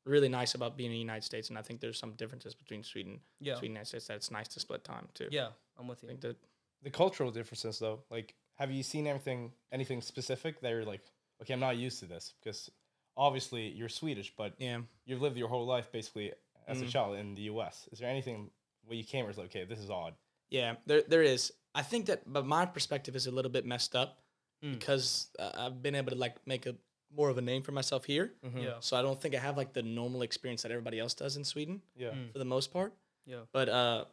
really 0.05 0.29
nice 0.29 0.55
about 0.55 0.75
being 0.77 0.89
in 0.91 0.95
the 0.95 0.99
United 0.99 1.23
States, 1.23 1.49
and 1.49 1.57
I 1.57 1.61
think 1.61 1.79
there's 1.79 1.99
some 1.99 2.13
differences 2.13 2.55
between 2.55 2.83
Sweden, 2.83 3.21
yeah, 3.39 3.53
Sweden 3.55 3.65
and 3.67 3.75
United 3.75 3.87
States 3.89 4.07
that 4.07 4.15
it's 4.17 4.31
nice 4.31 4.47
to 4.49 4.59
split 4.59 4.83
time 4.83 5.07
too. 5.13 5.27
yeah. 5.31 5.49
I'm 5.79 5.87
with 5.87 6.01
you. 6.03 6.09
think 6.09 6.21
that 6.21 6.37
the 6.83 6.89
cultural 6.89 7.31
differences, 7.31 7.79
though, 7.79 7.99
like, 8.09 8.35
have 8.55 8.71
you 8.71 8.83
seen 8.83 9.07
anything 9.07 9.51
anything 9.71 10.01
specific 10.01 10.61
that 10.61 10.69
you're 10.69 10.85
like, 10.85 11.01
okay, 11.41 11.53
I'm 11.53 11.59
not 11.59 11.77
used 11.77 11.99
to 11.99 12.05
this 12.05 12.33
because 12.43 12.69
obviously 13.15 13.69
you're 13.69 13.89
Swedish, 13.89 14.33
but 14.35 14.53
yeah. 14.57 14.79
you've 15.05 15.21
lived 15.21 15.37
your 15.37 15.47
whole 15.49 15.65
life 15.65 15.91
basically 15.91 16.33
as 16.67 16.81
a 16.81 16.85
Mm. 16.85 16.89
child 16.89 17.17
in 17.17 17.35
the 17.35 17.43
U.S. 17.43 17.87
Is 17.91 17.99
there 17.99 18.09
anything 18.09 18.51
where 18.85 18.97
you 18.97 19.03
came 19.03 19.23
where 19.23 19.29
it's 19.29 19.37
like, 19.39 19.47
okay, 19.47 19.63
this 19.65 19.79
is 19.79 19.89
odd? 19.89 20.13
Yeah, 20.49 20.75
there 20.85 21.01
there 21.07 21.23
is. 21.23 21.51
I 21.75 21.83
think 21.83 22.05
that, 22.07 22.21
but 22.25 22.45
my 22.45 22.65
perspective 22.65 23.15
is 23.15 23.27
a 23.27 23.31
little 23.31 23.51
bit 23.51 23.65
messed 23.65 23.95
up 23.95 24.19
Mm. 24.63 24.73
because 24.79 25.29
uh, 25.37 25.51
I've 25.55 25.83
been 25.83 25.93
able 25.93 26.09
to 26.09 26.17
like 26.17 26.35
make 26.47 26.65
a 26.65 26.75
more 27.15 27.29
of 27.29 27.37
a 27.37 27.41
name 27.41 27.61
for 27.61 27.71
myself 27.73 28.05
here. 28.05 28.33
Mhm. 28.43 28.63
Yeah, 28.63 28.79
So 28.79 28.97
I 28.97 29.03
don't 29.03 29.21
think 29.21 29.35
I 29.35 29.37
have 29.37 29.55
like 29.55 29.71
the 29.73 29.83
normal 29.83 30.23
experience 30.23 30.63
that 30.63 30.71
everybody 30.71 30.97
else 30.99 31.13
does 31.13 31.37
in 31.37 31.43
Sweden 31.43 31.83
Yeah. 31.95 32.09
Mm. 32.09 32.31
for 32.31 32.39
the 32.39 32.45
most 32.45 32.73
part. 32.73 32.93
yeah. 33.27 33.41
But 33.51 33.69
uh, 33.69 34.05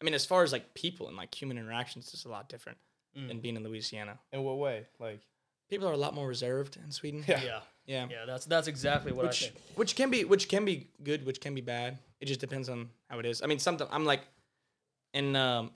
I 0.00 0.04
mean, 0.04 0.14
as 0.14 0.24
far 0.24 0.42
as 0.42 0.52
like 0.52 0.74
people 0.74 1.08
and 1.08 1.16
like 1.16 1.34
human 1.34 1.58
interactions, 1.58 2.10
it's 2.14 2.24
a 2.24 2.28
lot 2.28 2.48
different 2.48 2.78
Mm. 3.18 3.26
than 3.26 3.40
being 3.40 3.56
in 3.56 3.64
Louisiana. 3.64 4.20
In 4.32 4.44
what 4.44 4.58
way? 4.58 4.86
Like, 5.00 5.20
People 5.68 5.88
are 5.88 5.92
a 5.92 5.96
lot 5.96 6.14
more 6.14 6.28
reserved 6.28 6.76
in 6.84 6.92
Sweden. 6.92 7.24
Yeah. 7.26 7.40
Yeah, 7.44 7.60
yeah. 7.86 8.06
yeah. 8.10 8.24
That's 8.24 8.44
that's 8.46 8.68
exactly 8.68 9.10
what 9.12 9.24
I 9.24 9.28
which 9.28 9.40
think. 9.40 9.54
which 9.74 9.96
can 9.96 10.10
be 10.10 10.24
which 10.24 10.48
can 10.48 10.64
be 10.64 10.88
good, 11.02 11.26
which 11.26 11.40
can 11.40 11.52
be 11.54 11.60
bad. 11.60 11.98
It 12.20 12.26
just 12.26 12.38
depends 12.40 12.68
on 12.68 12.90
how 13.08 13.18
it 13.18 13.26
is. 13.26 13.42
I 13.42 13.46
mean, 13.46 13.58
sometimes 13.58 13.90
I'm 13.92 14.04
like, 14.04 14.20
and 15.12 15.36
um, 15.36 15.72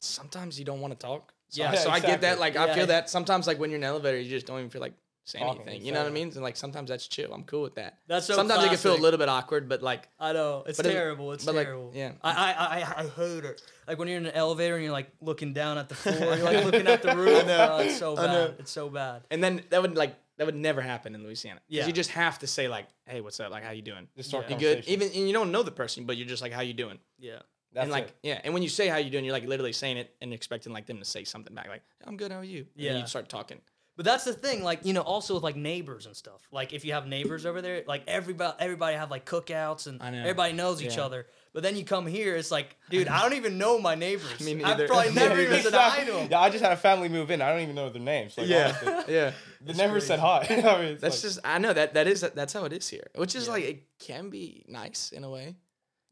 sometimes 0.00 0.58
you 0.58 0.64
don't 0.64 0.80
want 0.80 0.92
to 0.98 1.06
talk. 1.06 1.32
So, 1.50 1.62
Yeah, 1.62 1.72
I, 1.72 1.74
so 1.76 1.90
I 1.90 2.00
get 2.00 2.20
that. 2.22 2.34
exactly. 2.38 2.40
Like, 2.40 2.56
I 2.56 2.74
feel 2.74 2.86
that 2.86 3.08
sometimes, 3.10 3.46
like 3.46 3.58
when 3.58 3.70
you're 3.70 3.78
in 3.78 3.84
an 3.84 3.88
elevator, 3.90 4.18
you 4.18 4.28
just 4.30 4.46
don't 4.46 4.58
even 4.58 4.70
feel 4.70 4.80
like 4.82 4.94
saying 5.28 5.44
Talking, 5.44 5.62
anything. 5.68 5.84
You 5.86 5.92
know 5.92 6.00
what 6.00 6.08
I 6.08 6.12
mean? 6.12 6.28
And 6.28 6.42
like 6.42 6.56
sometimes 6.56 6.88
that's 6.88 7.06
chill. 7.06 7.32
I'm 7.34 7.44
cool 7.44 7.62
with 7.62 7.74
that. 7.74 7.98
That's 8.06 8.26
so 8.26 8.34
sometimes 8.34 8.64
it 8.64 8.68
can 8.68 8.76
feel 8.78 8.94
a 8.94 8.96
little 8.96 9.18
bit 9.18 9.28
awkward, 9.28 9.68
but 9.68 9.82
like, 9.82 10.08
I 10.18 10.32
know 10.32 10.64
it's 10.66 10.78
terrible. 10.78 11.32
it's 11.32 11.44
but, 11.44 11.54
like, 11.54 11.66
terrible. 11.66 11.92
yeah. 11.94 12.12
I, 12.22 12.32
I 12.32 12.78
I 12.78 13.02
I 13.04 13.08
hate 13.08 13.44
it. 13.44 13.62
Like 13.86 13.98
when 13.98 14.08
you're 14.08 14.16
in 14.18 14.26
an 14.26 14.32
elevator 14.32 14.74
and 14.76 14.84
you're 14.84 14.92
like 14.92 15.10
looking 15.20 15.52
down 15.52 15.78
at 15.78 15.88
the 15.88 15.94
floor, 16.02 16.16
you're 16.36 16.44
like 16.44 16.64
looking 16.64 16.86
at 16.86 17.02
the 17.02 17.14
roof. 17.16 17.28
I 17.44 17.46
know. 17.46 17.68
Oh, 17.72 17.78
it's 17.78 17.96
so 17.98 18.16
I 18.16 18.26
know. 18.26 18.46
bad. 18.48 18.54
It's 18.60 18.70
so 18.70 18.88
bad. 18.88 19.22
and 19.30 19.44
then 19.44 19.62
that 19.70 19.82
would 19.82 19.96
like 19.96 20.16
that 20.38 20.46
would 20.46 20.54
never 20.56 20.80
happen 20.80 21.14
in 21.14 21.22
Louisiana. 21.24 21.60
Yeah, 21.68 21.80
Yeah. 21.82 21.86
you 21.88 21.92
just 21.92 22.10
have 22.10 22.38
to 22.40 22.46
say 22.46 22.68
like, 22.68 22.86
"Hey, 23.06 23.20
what's 23.20 23.38
up? 23.40 23.50
Like, 23.50 23.64
how 23.64 23.72
you 23.72 23.82
doing? 23.82 24.08
just 24.16 24.28
start 24.30 24.46
Yeah. 24.48 24.54
You 24.56 24.60
good?" 24.60 24.84
Even 24.88 25.08
and 25.08 25.26
you 25.26 25.32
don't 25.32 25.52
know 25.52 25.62
the 25.62 25.70
person, 25.72 26.04
but 26.04 26.16
you're 26.16 26.28
just 26.28 26.42
like, 26.42 26.52
"How 26.52 26.60
you 26.62 26.74
doing?" 26.74 26.98
Yeah. 27.18 27.40
That's 27.74 27.82
and 27.84 27.92
like, 27.92 28.04
it. 28.08 28.14
yeah, 28.22 28.40
and 28.44 28.54
when 28.54 28.62
you 28.62 28.70
say 28.70 28.88
how 28.88 28.96
you 28.96 29.10
doing, 29.10 29.26
you're 29.26 29.34
like 29.34 29.44
literally 29.46 29.74
saying 29.74 29.98
it 29.98 30.14
and 30.22 30.32
expecting 30.32 30.72
like 30.72 30.86
them 30.86 30.98
to 31.00 31.04
say 31.04 31.24
something 31.24 31.54
back, 31.54 31.68
like, 31.68 31.82
"I'm 32.06 32.16
good. 32.16 32.32
How 32.32 32.38
are 32.38 32.44
you?" 32.44 32.60
And 32.60 32.66
then 32.86 32.94
Yeah. 32.94 33.00
you 33.02 33.06
start 33.06 33.28
talking. 33.28 33.60
But 33.98 34.04
that's 34.04 34.22
the 34.22 34.32
thing, 34.32 34.62
like 34.62 34.84
you 34.86 34.92
know, 34.92 35.00
also 35.00 35.34
with 35.34 35.42
like 35.42 35.56
neighbors 35.56 36.06
and 36.06 36.14
stuff. 36.14 36.40
Like 36.52 36.72
if 36.72 36.84
you 36.84 36.92
have 36.92 37.08
neighbors 37.08 37.44
over 37.44 37.60
there, 37.60 37.82
like 37.88 38.04
everybody, 38.06 38.54
everybody 38.60 38.96
have 38.96 39.10
like 39.10 39.26
cookouts 39.26 39.88
and 39.88 39.98
know. 39.98 40.06
everybody 40.20 40.52
knows 40.52 40.80
each 40.80 40.96
Yeah. 40.98 41.04
other. 41.06 41.26
But 41.52 41.64
then 41.64 41.74
you 41.76 41.84
come 41.84 42.06
here, 42.06 42.36
it's 42.36 42.52
like, 42.52 42.76
dude, 42.90 43.08
I 43.08 43.20
don't 43.22 43.32
even 43.34 43.58
know 43.58 43.80
my 43.80 43.96
neighbors. 43.96 44.38
Me 44.40 44.62
I've 44.62 44.86
probably 44.86 45.12
never 45.14 45.40
even 45.40 45.60
said 45.62 45.74
hi 45.74 46.04
to 46.04 46.12
them. 46.12 46.28
Yeah, 46.30 46.38
I 46.38 46.48
just 46.48 46.62
had 46.62 46.70
a 46.72 46.76
family 46.76 47.08
move 47.08 47.32
in. 47.32 47.42
I 47.42 47.50
don't 47.50 47.62
even 47.62 47.74
know 47.74 47.90
their 47.90 48.00
names. 48.00 48.38
Like, 48.38 48.48
honestly. 48.48 48.92
yeah. 49.14 49.32
They 49.62 49.72
never 49.72 49.98
said 49.98 50.20
hi. 50.20 50.46
I 50.48 50.54
mean, 50.80 50.92
it's 50.92 51.02
That's 51.02 51.16
like- 51.16 51.22
just 51.32 51.40
I 51.44 51.58
know 51.58 51.72
that 51.72 51.94
that 51.94 52.06
is 52.06 52.20
that's 52.20 52.52
how 52.52 52.66
it 52.66 52.72
is 52.72 52.88
here, 52.88 53.08
which 53.16 53.34
is 53.34 53.46
Yeah. 53.46 53.52
like 53.52 53.64
it 53.64 53.82
can 53.98 54.30
be 54.30 54.64
nice 54.68 55.10
in 55.10 55.24
a 55.24 55.28
way, 55.30 55.56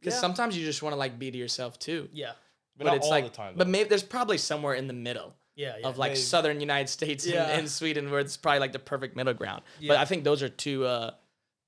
because 0.01 0.15
Yeah. 0.15 0.21
sometimes 0.23 0.59
you 0.59 0.65
just 0.65 0.83
want 0.83 0.93
to 0.93 0.99
like 0.99 1.21
be 1.21 1.31
to 1.31 1.39
yourself 1.39 1.79
too. 1.79 2.09
Yeah. 2.13 2.33
but, 2.77 2.85
but 2.87 2.91
not 2.91 2.97
it's 2.97 3.05
all 3.05 3.11
like, 3.13 3.25
the 3.25 3.31
time. 3.31 3.55
but 3.57 3.69
maybe 3.69 3.89
there's 3.89 4.03
probably 4.03 4.39
somewhere 4.39 4.75
in 4.75 4.89
the 4.89 4.93
middle 4.93 5.35
Yeah. 5.57 5.77
yeah. 5.81 5.89
of 5.89 5.99
like 5.99 6.11
Maybe. 6.13 6.21
southern 6.21 6.61
United 6.61 6.89
States 6.89 7.25
and, 7.25 7.35
Yeah. 7.35 7.49
and 7.49 7.69
Sweden, 7.69 8.11
where 8.11 8.21
it's 8.21 8.37
probably 8.37 8.61
like 8.61 8.73
the 8.73 8.79
perfect 8.79 9.17
middle 9.17 9.35
ground. 9.35 9.63
But 9.87 9.97
I 9.97 10.05
think 10.05 10.23
those 10.25 10.43
are 10.43 10.49
two 10.49 10.85
uh 10.85 11.13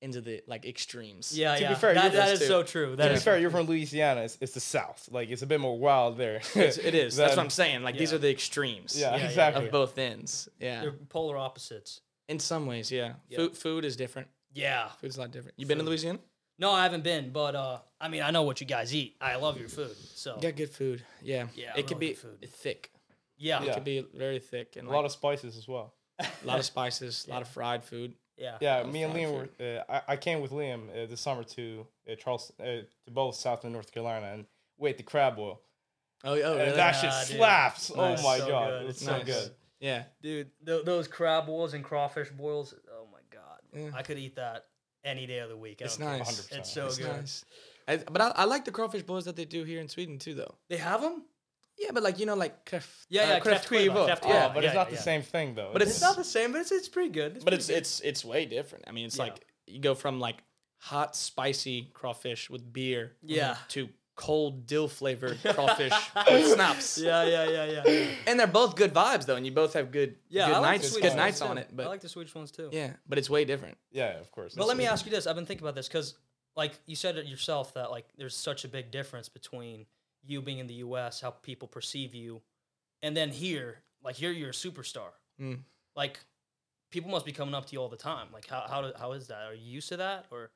into 0.01 0.21
the 0.21 0.41
like 0.47 0.65
extremes. 0.65 1.37
yeah, 1.37 1.55
to 1.55 1.67
be 1.69 1.75
fair, 1.75 1.93
that, 1.93 2.03
you're 2.03 2.11
that 2.13 2.25
those 2.27 2.33
is 2.35 2.39
two. 2.39 2.45
so 2.45 2.63
true. 2.63 2.95
That 2.95 3.03
to 3.05 3.09
be 3.09 3.15
is 3.17 3.23
fair, 3.23 3.37
you're 3.37 3.49
from 3.51 3.65
Louisiana. 3.65 4.21
It's, 4.21 4.37
it's 4.39 4.53
the 4.53 4.61
South. 4.61 5.09
Like 5.11 5.29
it's 5.29 5.41
a 5.41 5.45
bit 5.47 5.59
more 5.59 5.77
wild 5.77 6.17
there. 6.17 6.39
It's, 6.55 6.77
it 6.77 6.95
is. 6.95 7.17
That's 7.17 7.35
what 7.35 7.43
I'm 7.43 7.49
saying. 7.49 7.83
Like 7.83 7.97
these 7.97 8.13
are 8.13 8.17
the 8.17 8.29
extremes. 8.31 8.97
Yeah, 8.97 9.17
yeah, 9.17 9.25
exactly. 9.25 9.65
Of 9.65 9.71
both 9.71 9.97
ends. 9.97 10.47
Yeah. 10.59 10.81
They're 10.81 10.91
polar 11.09 11.37
opposites. 11.37 11.99
In 12.29 12.39
some 12.39 12.65
ways, 12.65 12.91
yeah. 12.91 13.13
Yeah. 13.27 13.39
Food 13.39 13.57
food 13.57 13.83
is 13.85 13.97
different. 13.97 14.27
Yeah. 14.53 14.87
Food's 15.01 15.17
a 15.17 15.21
lot 15.21 15.31
different. 15.31 15.59
You 15.59 15.65
been 15.65 15.79
to 15.79 15.83
Louisiana? 15.83 16.19
No, 16.59 16.71
I 16.71 16.83
haven't 16.83 17.03
been, 17.03 17.31
but 17.31 17.55
uh, 17.55 17.79
I 17.99 18.07
mean, 18.09 18.21
I 18.21 18.31
know 18.31 18.43
what 18.43 18.61
you 18.61 18.67
guys 18.67 18.93
eat. 18.93 19.15
I 19.21 19.35
love 19.37 19.57
your 19.59 19.69
food, 19.69 19.95
so 20.15 20.35
You 20.35 20.41
got 20.41 20.55
good 20.57 20.69
food. 20.69 21.03
Yeah. 21.21 21.47
Yeah, 21.55 21.73
It 21.75 21.87
could 21.87 21.99
be 21.99 22.09
good 22.09 22.17
food. 22.17 22.49
thick. 22.51 22.91
Yeah, 23.39 23.61
It 23.61 23.67
yeah, 23.67 23.73
could 23.73 23.83
be 23.83 24.05
very 24.13 24.39
thick 24.39 24.75
and 24.75 24.85
A 24.87 24.89
like, 24.89 24.95
lot 24.97 25.05
of 25.05 25.11
spices 25.11 25.57
as 25.57 25.67
well. 25.67 25.93
a 26.19 26.27
lot 26.45 26.59
of 26.59 26.65
spices, 26.65 27.25
a 27.27 27.31
lot 27.31 27.41
of 27.41 27.47
fried 27.57 27.83
food. 27.83 28.13
yeah. 28.37 28.57
Yeah, 28.61 28.83
me 28.83 29.03
and 29.03 29.13
Liam 29.13 29.33
were. 29.33 29.49
Uh, 29.59 29.83
I, 29.89 30.13
I 30.13 30.17
came 30.17 30.41
with 30.41 30.51
Liam 30.51 30.89
uh, 30.91 31.05
this 31.07 31.21
summer 31.21 31.43
to 31.43 31.87
uh, 32.11 32.15
Charleston, 32.15 32.55
uh, 32.59 32.65
to 33.05 33.11
both 33.11 33.35
South 33.35 33.63
and 33.63 33.73
North 33.73 33.91
Carolina, 33.91 34.27
and 34.33 34.45
we 34.77 34.89
ate 34.89 34.97
the 34.97 35.03
crab 35.03 35.35
boil. 35.35 35.61
Oh, 36.23 36.33
oh 36.33 36.57
And 36.57 36.75
that 36.77 36.91
shit 36.93 37.03
Yeah, 37.05 37.23
dude. 37.27 37.37
slaps. 37.37 37.95
Nice. 37.95 38.19
Oh 38.19 38.23
my 38.23 38.37
So 38.39 38.47
god, 38.47 38.69
good. 38.81 38.89
it's 38.89 39.01
Nice. 39.05 39.19
so 39.21 39.25
good. 39.25 39.51
Yeah. 39.79 40.03
dude, 40.21 40.51
th- 40.65 40.83
those 40.83 41.07
crab 41.07 41.45
boils 41.45 41.73
and 41.73 41.83
crawfish 41.83 42.29
boils. 42.31 42.73
Oh 42.91 43.07
my 43.11 43.19
god, 43.31 43.59
Yeah. 43.73 43.91
I 43.97 44.01
could 44.03 44.17
eat 44.17 44.35
that 44.35 44.65
any 45.05 45.25
day 45.25 45.39
of 45.39 45.47
the 45.47 45.55
week. 45.55 45.81
I 45.81 45.85
It's 45.85 45.95
don't 45.95 46.07
care. 46.09 46.17
nice. 46.17 46.41
100%. 46.51 46.57
It's 46.57 46.69
so 46.73 46.85
It's 46.87 46.97
good. 46.97 47.07
nice. 47.07 47.45
I, 47.87 47.97
but 47.97 48.21
I, 48.21 48.31
I 48.35 48.43
like 48.43 48.65
the 48.65 48.71
crawfish 48.71 49.03
boils 49.03 49.23
that 49.25 49.37
they 49.37 49.45
do 49.45 49.63
here 49.63 49.79
in 49.79 49.87
Sweden 49.87 50.19
too, 50.19 50.33
though. 50.35 50.55
They 50.69 50.75
have 50.77 51.01
them. 51.01 51.23
Yeah, 51.79 51.91
but 51.93 52.03
like 52.03 52.19
you 52.19 52.25
know, 52.25 52.35
like 52.35 52.65
kräft, 52.65 52.87
Yeah, 53.09 53.29
yeah, 53.29 53.35
uh, 53.37 53.39
kräftskiva. 53.39 53.93
kräftskiva, 53.93 54.07
kräftskiva. 54.07 54.29
Yeah, 54.29 54.45
Oh, 54.49 54.53
but 54.53 54.63
yeah, 54.63 54.69
it's 54.69 54.75
not 54.75 54.87
yeah, 54.87 54.89
the 54.91 54.95
yeah. 54.95 55.01
same 55.01 55.21
thing 55.21 55.55
though. 55.55 55.69
But 55.73 55.81
It's 55.81 55.91
It's- 55.97 56.01
not 56.01 56.15
the 56.17 56.23
same, 56.23 56.51
but 56.51 56.61
it's 56.61 56.71
it's 56.71 56.89
pretty 56.89 57.09
good. 57.11 57.33
but 57.35 57.43
pretty 57.43 57.55
it's 57.57 57.67
good. 57.67 57.77
it's 57.77 57.99
it's 58.01 58.25
way 58.25 58.45
different. 58.45 58.85
I 58.87 58.91
mean, 58.91 59.05
it's 59.05 59.17
Yeah. 59.17 59.23
like 59.25 59.45
you 59.67 59.79
go 59.79 59.95
from 59.95 60.19
like 60.19 60.43
hot, 60.77 61.15
spicy 61.15 61.89
crawfish 61.93 62.49
with 62.49 62.71
beer, 62.73 63.15
Yeah. 63.21 63.57
to 63.69 63.89
cold 64.15 64.67
dill 64.67 64.89
flavored 64.89 65.37
crawfish 65.55 65.93
with 66.29 66.53
snaps. 66.53 66.97
yeah, 66.97 67.23
yeah, 67.23 67.45
yeah, 67.49 67.65
yeah. 67.65 67.83
yeah. 67.87 68.07
And 68.27 68.37
they're 68.39 68.47
both 68.47 68.75
good 68.75 68.93
vibes 68.93 69.25
though, 69.25 69.37
and 69.37 69.45
you 69.45 69.51
both 69.53 69.73
have 69.73 69.91
good 69.91 70.17
Yeah, 70.27 70.47
good 70.47 70.53
like 70.59 70.81
nights, 70.81 70.97
good 70.97 71.15
nights 71.15 71.39
too. 71.39 71.45
on 71.45 71.57
it. 71.57 71.67
But 71.73 71.85
I 71.85 71.89
like 71.89 72.01
the 72.01 72.09
Swedish 72.09 72.35
ones 72.35 72.51
too. 72.51 72.69
yeah, 72.73 72.93
but 73.07 73.17
it's 73.17 73.29
way 73.29 73.45
different. 73.45 73.77
yeah, 73.91 74.19
of 74.19 74.29
course. 74.31 74.53
But 74.55 74.67
let 74.67 74.75
me 74.75 74.85
ask 74.85 75.05
you 75.05 75.11
this: 75.11 75.25
I've 75.27 75.35
been 75.37 75.45
thinking 75.45 75.63
about 75.65 75.75
this 75.75 75.87
because, 75.87 76.15
like 76.57 76.73
you 76.87 76.95
said 76.97 77.15
it 77.17 77.25
yourself, 77.27 77.73
that 77.75 77.91
like 77.91 78.07
there's 78.17 78.35
such 78.35 78.65
a 78.65 78.67
big 78.67 78.91
difference 78.91 79.29
between 79.29 79.85
you 80.25 80.41
being 80.41 80.59
in 80.59 80.67
the 80.67 80.75
U.S., 80.75 81.21
how 81.21 81.31
people 81.31 81.67
perceive 81.67 82.13
you, 82.13 82.41
and 83.01 83.15
then 83.15 83.29
here, 83.29 83.79
like 84.03 84.21
you're 84.21 84.31
you're 84.31 84.49
a 84.49 84.53
superstar. 84.53 85.11
Mm. 85.41 85.59
Like 85.95 86.19
people 86.91 87.09
must 87.09 87.25
be 87.25 87.31
coming 87.31 87.53
up 87.55 87.65
to 87.67 87.73
you 87.73 87.79
all 87.81 87.89
the 87.89 87.97
time. 87.97 88.27
Like 88.33 88.47
how 88.47 88.65
how 88.67 88.81
do, 88.81 88.91
how 88.97 89.11
is 89.13 89.27
that? 89.27 89.43
Are 89.47 89.53
you 89.53 89.71
used 89.71 89.89
to 89.89 89.97
that, 89.97 90.25
or 90.31 90.51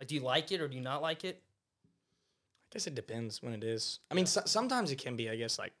like 0.00 0.08
do 0.08 0.14
you 0.14 0.20
like 0.20 0.52
it 0.52 0.60
or 0.60 0.68
do 0.68 0.76
you 0.76 0.82
not 0.82 1.02
like 1.02 1.24
it? 1.24 1.42
I 2.70 2.74
guess 2.74 2.86
it 2.86 2.94
depends 2.94 3.42
when 3.42 3.52
it 3.52 3.62
is. 3.62 4.00
I 4.10 4.14
mean, 4.14 4.26
so, 4.26 4.42
sometimes 4.46 4.90
it 4.90 4.96
can 4.96 5.14
be. 5.16 5.30
I 5.30 5.36
guess 5.36 5.58
like, 5.58 5.72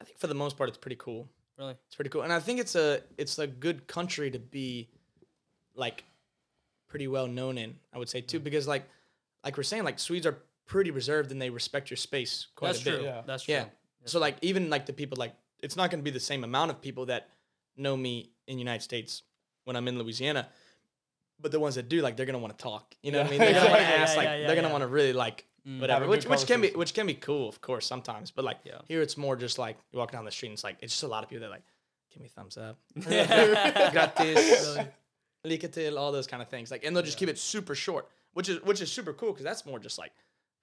I 0.00 0.04
think 0.04 0.18
for 0.18 0.26
the 0.26 0.34
most 0.34 0.56
part, 0.56 0.68
it's 0.68 0.78
pretty 0.78 0.96
cool. 0.96 1.28
Really? 1.56 1.74
It's 1.86 1.94
pretty 1.96 2.10
cool, 2.10 2.22
and 2.22 2.32
I 2.32 2.40
think 2.40 2.60
it's 2.60 2.74
a 2.74 3.00
it's 3.16 3.38
a 3.38 3.46
good 3.46 3.86
country 3.88 4.30
to 4.30 4.38
be, 4.38 4.88
like, 5.74 6.04
pretty 6.88 7.08
well 7.08 7.26
known 7.26 7.58
in. 7.58 7.76
I 7.92 7.98
would 7.98 8.08
say 8.08 8.22
Mm. 8.22 8.26
too, 8.28 8.40
because 8.40 8.66
like, 8.68 8.88
like 9.44 9.56
we're 9.56 9.62
saying, 9.64 9.84
like 9.84 9.98
Swedes 9.98 10.26
are 10.26 10.38
pretty 10.68 10.90
reserved 10.92 11.32
and 11.32 11.42
they 11.42 11.50
respect 11.50 11.90
your 11.90 11.96
space 11.96 12.46
quite 12.54 12.68
That's 12.74 12.82
a 12.82 12.84
bit. 12.84 12.94
true. 12.98 13.04
Yeah. 13.04 13.22
That's 13.26 13.42
true. 13.42 13.54
Yeah. 13.54 13.64
So 14.04 14.20
like 14.20 14.36
even 14.42 14.70
like 14.70 14.86
the 14.86 14.92
people 14.92 15.16
like 15.18 15.34
it's 15.60 15.76
not 15.76 15.90
going 15.90 15.98
to 16.00 16.04
be 16.04 16.12
the 16.12 16.20
same 16.32 16.44
amount 16.44 16.70
of 16.70 16.80
people 16.80 17.06
that 17.06 17.28
know 17.76 17.96
me 17.96 18.30
in 18.46 18.54
the 18.56 18.60
United 18.60 18.82
States 18.82 19.22
when 19.64 19.74
I'm 19.76 19.88
in 19.88 19.98
Louisiana, 19.98 20.48
but 21.40 21.50
the 21.52 21.58
ones 21.60 21.74
that 21.74 21.88
do 21.88 22.00
like 22.00 22.16
they're 22.16 22.26
going 22.26 22.40
to 22.40 22.44
want 22.46 22.56
to 22.56 22.62
talk. 22.62 22.94
You 23.02 23.10
know 23.12 23.18
what 23.18 23.26
I 23.26 23.30
mean? 23.30 23.38
They're 23.40 23.52
going 23.54 23.64
to 23.66 23.70
want 23.72 23.82
to 23.82 23.88
yeah, 23.90 24.02
ask 24.04 24.12
yeah, 24.12 24.18
like 24.22 24.28
yeah, 24.28 24.36
they're 24.46 24.54
going 24.54 24.62
to 24.62 24.62
yeah. 24.68 24.72
want 24.72 24.82
to 24.82 24.88
really 24.88 25.12
like 25.12 25.44
Mm. 25.68 25.80
whatever, 25.80 26.00
Have 26.04 26.08
a 26.08 26.10
which 26.10 26.22
good 26.22 26.30
which 26.30 26.46
can 26.46 26.60
be 26.60 26.68
conversation. 26.68 26.78
which 26.78 26.94
can 26.94 27.06
be 27.08 27.14
cool 27.14 27.48
of 27.48 27.60
course 27.60 27.84
sometimes, 27.84 28.30
but 28.30 28.44
like 28.44 28.58
Yeah. 28.64 28.78
here 28.86 29.02
it's 29.02 29.16
more 29.18 29.34
just 29.36 29.58
like 29.58 29.76
you 29.92 29.98
walk 29.98 30.12
down 30.12 30.24
the 30.24 30.30
street 30.30 30.50
and 30.50 30.54
it's 30.54 30.62
like 30.64 30.76
it's 30.80 30.92
just 30.94 31.02
a 31.02 31.08
lot 31.08 31.24
of 31.24 31.28
people 31.28 31.42
that 31.42 31.50
like 31.50 31.64
give 32.12 32.22
me 32.22 32.26
a 32.28 32.30
thumbs 32.30 32.56
up, 32.56 32.78
Yeah. 32.94 33.90
gratis, 33.90 34.78
lycka 35.44 35.70
till, 35.70 35.98
all 35.98 36.12
those 36.12 36.26
kind 36.28 36.42
of 36.42 36.48
things. 36.48 36.70
Like 36.70 36.84
and 36.84 36.94
they'll 36.96 37.02
just 37.04 37.18
keep 37.18 37.28
it 37.28 37.38
super 37.38 37.74
short, 37.74 38.08
which 38.34 38.48
is 38.48 38.62
which 38.62 38.80
is 38.80 38.90
super 38.90 39.12
cool 39.12 39.32
because 39.32 39.44
that's 39.44 39.66
more 39.66 39.78
just 39.80 39.98
like 39.98 40.12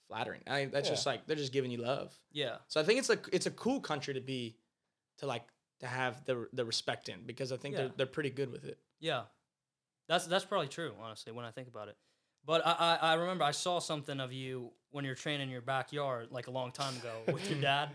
flattering. 0.08 0.42
I 0.48 0.62
mean, 0.62 0.72
that's 0.72 0.88
Yeah. 0.88 0.94
just 0.96 1.06
like 1.06 1.26
they're 1.28 1.36
just 1.36 1.54
giving 1.54 1.72
you 1.72 1.80
love. 1.80 2.18
yeah. 2.32 2.58
So 2.68 2.80
I 2.80 2.84
think 2.84 3.00
it's 3.00 3.10
a 3.10 3.20
it's 3.34 3.46
a 3.46 3.52
cool 3.52 3.80
country 3.80 4.14
to 4.14 4.22
be, 4.22 4.58
to 5.20 5.26
like 5.28 5.44
to 5.80 5.88
have 5.88 6.24
the 6.26 6.48
the 6.54 6.64
respect 6.66 7.10
in 7.10 7.26
because 7.26 7.52
I 7.52 7.58
think 7.58 7.74
Yeah. 7.76 7.82
they're 7.82 7.92
they're 7.98 8.06
pretty 8.06 8.30
good 8.30 8.52
with 8.52 8.66
it. 8.66 8.78
Yeah, 9.00 9.24
that's 10.08 10.26
that's 10.28 10.46
probably 10.46 10.68
true. 10.70 10.94
Honestly, 11.02 11.32
when 11.32 11.46
I 11.46 11.52
think 11.52 11.68
about 11.68 11.88
it, 11.90 11.98
but 12.46 12.66
I, 12.66 12.72
I 12.72 12.96
I 12.96 13.14
remember 13.16 13.44
I 13.44 13.52
saw 13.52 13.80
something 13.80 14.20
of 14.20 14.32
you 14.32 14.72
when 14.92 15.04
you're 15.06 15.16
training 15.16 15.42
in 15.48 15.50
your 15.50 15.62
backyard 15.62 16.30
like 16.32 16.48
a 16.48 16.52
long 16.52 16.72
time 16.72 16.96
ago 16.98 17.34
with 17.34 17.50
your 17.50 17.60
dad, 17.72 17.90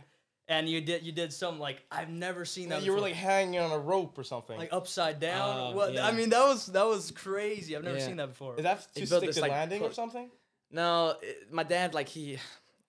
and 0.48 0.68
you 0.68 0.80
did 0.82 1.02
you 1.04 1.12
did 1.12 1.32
something 1.32 1.60
like 1.60 1.82
I've 1.90 2.10
never 2.10 2.44
seen 2.44 2.68
that. 2.68 2.76
Before. 2.80 2.86
You 2.86 2.92
were 2.92 3.00
like 3.00 3.14
hanging 3.14 3.60
on 3.60 3.70
a 3.70 3.78
rope 3.78 4.18
or 4.18 4.24
something. 4.24 4.58
like 4.58 4.72
upside 4.72 5.20
down. 5.20 5.72
Oh, 5.72 5.76
what 5.76 5.94
yeah. 5.94 6.06
I 6.06 6.12
mean, 6.12 6.28
that 6.30 6.42
was 6.44 6.66
that 6.66 6.86
was 6.86 7.10
crazy. 7.12 7.74
I've 7.76 7.84
never 7.84 7.96
Yeah. 7.98 8.06
seen 8.06 8.16
that 8.16 8.28
before. 8.28 8.56
Is 8.56 8.64
that 8.64 8.80
to 8.94 9.06
stick 9.06 9.20
this, 9.22 9.36
the 9.36 9.42
like, 9.42 9.52
landing 9.52 9.82
or 9.82 9.92
something? 9.92 10.30
No, 10.70 11.14
it, 11.22 11.52
my 11.52 11.62
dad 11.62 11.94
like 11.94 12.08
he. 12.08 12.38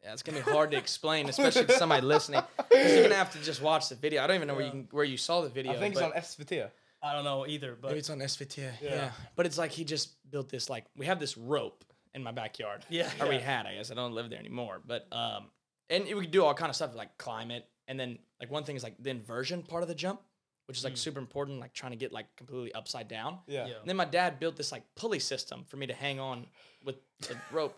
Yeah, 0.04 0.13
it's 0.13 0.24
gonna 0.24 0.44
be 0.44 0.52
hard 0.52 0.72
to 0.72 0.78
explain, 0.78 1.30
especially 1.30 1.65
to 1.65 1.74
somebody 1.78 2.02
listening. 2.06 2.41
'cause 2.58 2.91
you're 2.91 3.04
gonna 3.04 3.15
have 3.15 3.32
to 3.34 3.39
just 3.41 3.62
watch 3.62 3.88
the 3.89 3.96
video. 3.96 4.24
I 4.24 4.28
don't 4.28 4.36
even 4.38 4.48
know 4.48 4.56
where 4.56 4.65
you 4.65 4.72
can, 4.72 4.88
where 4.91 5.04
you 5.06 5.17
saw 5.17 5.41
the 5.41 5.50
video. 5.50 5.74
I 5.74 5.78
think 5.78 5.94
it's 5.94 6.02
but- 6.02 6.12
on 6.15 6.17
SVT. 6.22 6.67
I 7.04 7.13
don't 7.13 7.24
know 7.24 7.48
either, 7.48 7.76
but 7.80 7.89
Maybe 7.89 8.00
it's 8.00 8.10
on 8.12 8.20
SVT. 8.20 8.58
Yeah. 8.62 8.72
Yeah. 8.82 9.12
But 9.36 9.48
it's 9.48 9.58
like 9.58 9.72
he 9.72 9.84
just 9.84 10.10
built 10.32 10.50
this 10.50 10.70
like 10.70 10.86
we 10.96 11.08
have 11.08 11.20
this 11.20 11.36
rope 11.38 11.84
in 12.13 12.22
my 12.24 12.32
backyard. 12.32 12.86
Yeah, 12.89 13.10
Or 13.20 13.28
we 13.28 13.36
yeah. 13.36 13.41
had, 13.41 13.65
I 13.65 13.74
guess. 13.76 13.89
I 13.91 13.96
don't 13.96 14.13
live 14.13 14.30
there 14.30 14.38
anymore. 14.39 14.82
But 14.86 15.08
um 15.12 15.50
and 15.89 16.06
we 16.06 16.13
could 16.22 16.32
do 16.32 16.44
all 16.46 16.54
kind 16.54 16.70
of 16.70 16.76
stuff 16.76 16.96
like 16.96 17.17
climb 17.17 17.50
it. 17.52 17.67
And 17.88 18.00
then 18.00 18.20
like 18.39 18.50
one 18.52 18.63
thing 18.63 18.76
is 18.76 18.84
like 18.84 18.96
the 19.00 19.10
inversion 19.10 19.63
part 19.63 19.82
of 19.84 19.89
the 19.89 19.96
jump, 19.96 20.22
which 20.71 20.77
is 20.77 20.86
like 20.86 20.93
hmm. 20.93 20.97
super 20.97 21.19
important, 21.19 21.60
like 21.60 21.73
trying 21.73 21.91
to 21.91 21.97
get 21.97 22.13
like 22.13 22.34
completely 22.38 22.73
upside 22.73 23.10
down. 23.10 23.39
Yeah. 23.45 23.67
Yeah. 23.67 23.73
And 23.81 23.89
then 23.89 23.97
my 23.97 24.05
dad 24.05 24.39
built 24.39 24.55
this 24.55 24.71
like 24.71 24.84
pulley 24.95 25.19
system 25.19 25.65
for 25.67 25.75
me 25.75 25.86
to 25.88 25.93
hang 25.93 26.17
on 26.17 26.45
with 26.86 26.95
the 27.27 27.36
rope 27.51 27.77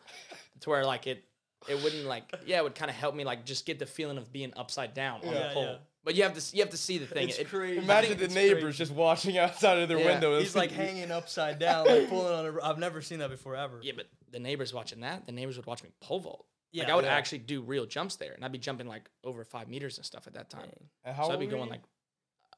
to 0.60 0.70
where 0.70 0.86
like 0.86 1.08
it 1.08 1.24
it 1.68 1.82
wouldn't 1.84 2.06
like 2.06 2.32
yeah, 2.46 2.60
it 2.60 2.64
would 2.64 2.76
kind 2.76 2.92
of 2.92 2.96
help 2.96 3.16
me 3.16 3.24
like 3.24 3.46
just 3.46 3.66
get 3.66 3.80
the 3.80 3.88
feeling 3.88 4.20
of 4.20 4.32
being 4.32 4.54
upside 4.56 4.94
down 4.94 5.22
on 5.22 5.34
Yeah, 5.34 5.48
the 5.48 5.54
pole. 5.56 5.64
yeah. 5.64 5.76
But 6.04 6.14
you 6.14 6.22
have 6.22 6.38
to 6.38 6.56
you 6.56 6.62
have 6.62 6.70
to 6.70 6.78
see 6.78 7.00
the 7.00 7.08
thing. 7.08 7.30
It's 7.30 7.40
It- 7.40 7.48
crazy. 7.48 7.80
Imagine 7.80 8.20
the 8.20 8.28
neighbors 8.28 8.62
crazy. 8.62 8.78
just 8.78 8.92
watching 8.92 9.40
outside 9.40 9.80
of 9.80 9.90
their 9.90 9.98
Yeah. 9.98 10.12
window. 10.12 10.40
He's 10.40 10.56
like 10.56 10.70
hanging 10.70 11.10
upside 11.10 11.58
down, 11.58 11.88
like 11.88 12.10
pulling 12.10 12.32
on 12.32 12.46
a. 12.46 12.64
I've 12.64 12.78
never 12.78 13.02
seen 13.02 13.18
that 13.20 13.32
before 13.32 13.56
ever. 13.56 13.80
Yeah, 13.82 13.94
but 13.96 14.06
the 14.30 14.40
neighbors 14.40 14.72
watching 14.72 15.00
that, 15.00 15.26
the 15.26 15.32
neighbors 15.32 15.58
would 15.58 15.66
watch 15.66 15.82
me 15.82 15.90
pole 16.00 16.20
vault. 16.20 16.46
Yeah, 16.74 16.84
like 16.84 16.92
I 16.92 16.96
would 16.96 17.06
yeah. 17.06 17.14
actually 17.14 17.40
do 17.40 17.62
real 17.62 17.86
jumps 17.86 18.18
there, 18.18 18.34
and 18.34 18.44
I'd 18.44 18.52
be 18.52 18.58
jumping 18.58 18.88
like 18.88 19.10
over 19.24 19.44
five 19.46 19.68
meters 19.68 19.98
and 19.98 20.06
stuff 20.06 20.26
at 20.28 20.34
that 20.34 20.50
time. 20.50 20.66
Dang. 20.66 20.90
And 21.06 21.16
how 21.16 21.28
so 21.28 21.34
I'd 21.34 21.40
be 21.40 21.46
going 21.46 21.66
you? 21.66 21.70
like, 21.70 21.82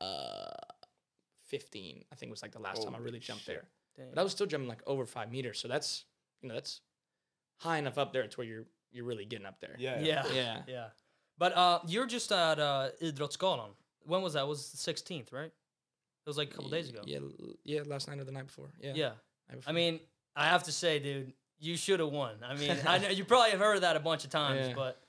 uh, 0.06 0.74
fifteen. 1.48 2.04
I 2.12 2.15
think 2.15 2.30
was 2.32 2.41
like 2.41 2.52
the 2.52 2.60
last 2.60 2.84
time 2.84 2.96
I 2.96 3.00
really 3.00 3.20
jumped 3.20 3.44
shit. 3.46 3.56
there. 3.56 3.65
Dang. 3.98 4.13
But 4.13 4.20
I 4.20 4.24
was 4.24 4.32
still 4.32 4.46
jumping 4.48 4.68
like 4.70 4.82
over 4.86 5.06
five 5.06 5.32
meters, 5.32 5.60
so 5.60 5.68
that's 5.68 6.06
you 6.41 6.50
know 6.50 6.56
that's 6.56 6.82
high 7.58 7.78
enough 7.78 7.98
up 7.98 8.13
there 8.13 8.28
to 8.28 8.38
where 8.38 8.48
you're 8.48 8.65
you're 8.91 9.06
really 9.06 9.26
getting 9.26 9.46
up 9.46 9.60
there. 9.60 9.76
Yeah. 9.78 10.00
Yeah. 10.00 10.24
Yeah. 10.34 10.62
Yeah. 10.68 10.86
But 11.38 11.56
uh, 11.58 11.80
you're 11.88 12.06
just 12.08 12.32
at 12.32 12.60
uh, 12.60 12.89
Idrottsgalan. 13.02 13.72
When 14.06 14.22
was 14.22 14.34
that? 14.34 14.44
It 14.44 14.48
was 14.48 14.72
the 14.72 14.94
16th, 14.94 15.34
right? 15.34 15.48
It 15.48 16.30
was 16.30 16.38
like 16.38 16.50
a 16.52 16.54
couple 16.54 16.70
days 16.70 16.89
ago. 16.89 17.02
Yeah, 17.06 17.20
yeah, 17.65 17.82
last 17.86 18.08
night 18.08 18.20
or 18.20 18.24
the 18.24 18.32
night 18.32 18.48
before. 18.48 18.72
Yeah. 18.80 18.94
Yeah. 18.96 19.12
night 19.52 19.63
I 19.68 19.74
mean, 19.74 20.00
I 20.36 20.46
have 20.48 20.63
to 20.63 20.72
say, 20.72 21.00
dude, 21.00 21.34
you 21.60 21.76
should 21.76 22.00
have 22.00 22.10
won. 22.10 22.36
I 22.41 22.56
mean, 22.56 22.78
I 22.88 23.00
know 23.00 23.10
you 23.10 23.26
probably 23.26 23.52
have 23.52 23.60
heard 23.60 23.82
that 23.82 23.98
a 23.98 24.00
bunch 24.00 24.24
of 24.24 24.30
times, 24.30 24.70
Yeah. 24.70 24.76
but 24.76 25.02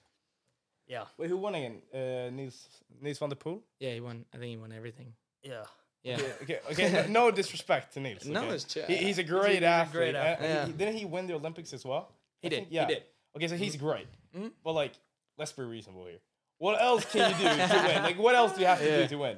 yeah, 0.88 1.04
Wait, 1.18 1.28
who 1.30 1.36
won 1.36 1.54
again? 1.54 1.82
Uh, 1.92 2.30
Nils, 2.30 2.68
Nils 3.00 3.18
van 3.18 3.28
der 3.30 3.36
Poel? 3.36 3.60
yeah, 3.80 3.92
he 3.94 4.00
won. 4.00 4.24
I 4.34 4.38
think 4.38 4.50
he 4.50 4.56
won 4.56 4.72
everything. 4.72 5.12
yeah. 5.42 5.64
Yeah. 6.02 6.18
Okay, 6.42 6.60
okay, 6.70 6.86
okay. 6.86 7.06
no, 7.10 7.26
no 7.26 7.30
disrespect 7.32 7.94
to 7.94 8.00
Nils. 8.00 8.24
No, 8.26 8.42
okay? 8.44 8.54
it's 8.54 8.64
chill. 8.64 8.84
He, 8.86 8.94
he's 8.96 9.18
a 9.18 9.24
great 9.24 9.54
he's 9.54 9.62
a 9.62 9.66
athlete. 9.66 9.92
great 9.92 10.14
Uh, 10.14 10.18
athlete. 10.18 10.48
he- 10.48 10.54
Yeah. 10.54 10.66
he- 10.66 10.72
didn't 10.72 10.94
he 10.98 11.04
win 11.04 11.26
the 11.26 11.34
Olympics 11.34 11.72
as 11.72 11.84
well? 11.84 12.12
He 12.40 12.46
I 12.46 12.50
did. 12.50 12.56
think- 12.58 12.68
yeah. 12.70 12.86
He 12.86 12.94
did. 12.94 13.02
Okay, 13.36 13.48
so 13.48 13.56
he's 13.56 13.74
great. 13.76 14.06
Mhm. 14.36 14.52
But 14.62 14.72
like, 14.74 14.92
let's 15.36 15.50
be 15.52 15.62
reasonable 15.64 16.06
here. 16.06 16.20
What 16.58 16.80
else 16.80 17.04
can 17.10 17.28
you 17.30 17.36
do 17.36 17.42
to 17.44 17.82
win? 17.88 18.02
Like, 18.04 18.18
what 18.18 18.34
else 18.36 18.52
do 18.54 18.60
you 18.60 18.66
have 18.68 18.78
to 18.78 18.84
Yeah. 18.86 19.02
do 19.02 19.08
to 19.08 19.16
win? 19.16 19.36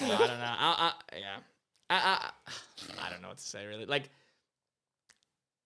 No, 0.00 0.14
I 0.14 0.26
don't 0.26 0.38
know. 0.40 0.54
I, 0.58 0.92
I, 1.12 1.16
yeah. 1.18 1.36
I, 1.90 1.96
I, 1.96 3.06
I 3.06 3.10
don't 3.10 3.20
know 3.22 3.28
what 3.28 3.38
to 3.38 3.44
say 3.46 3.66
really. 3.66 3.84
Like, 3.86 4.08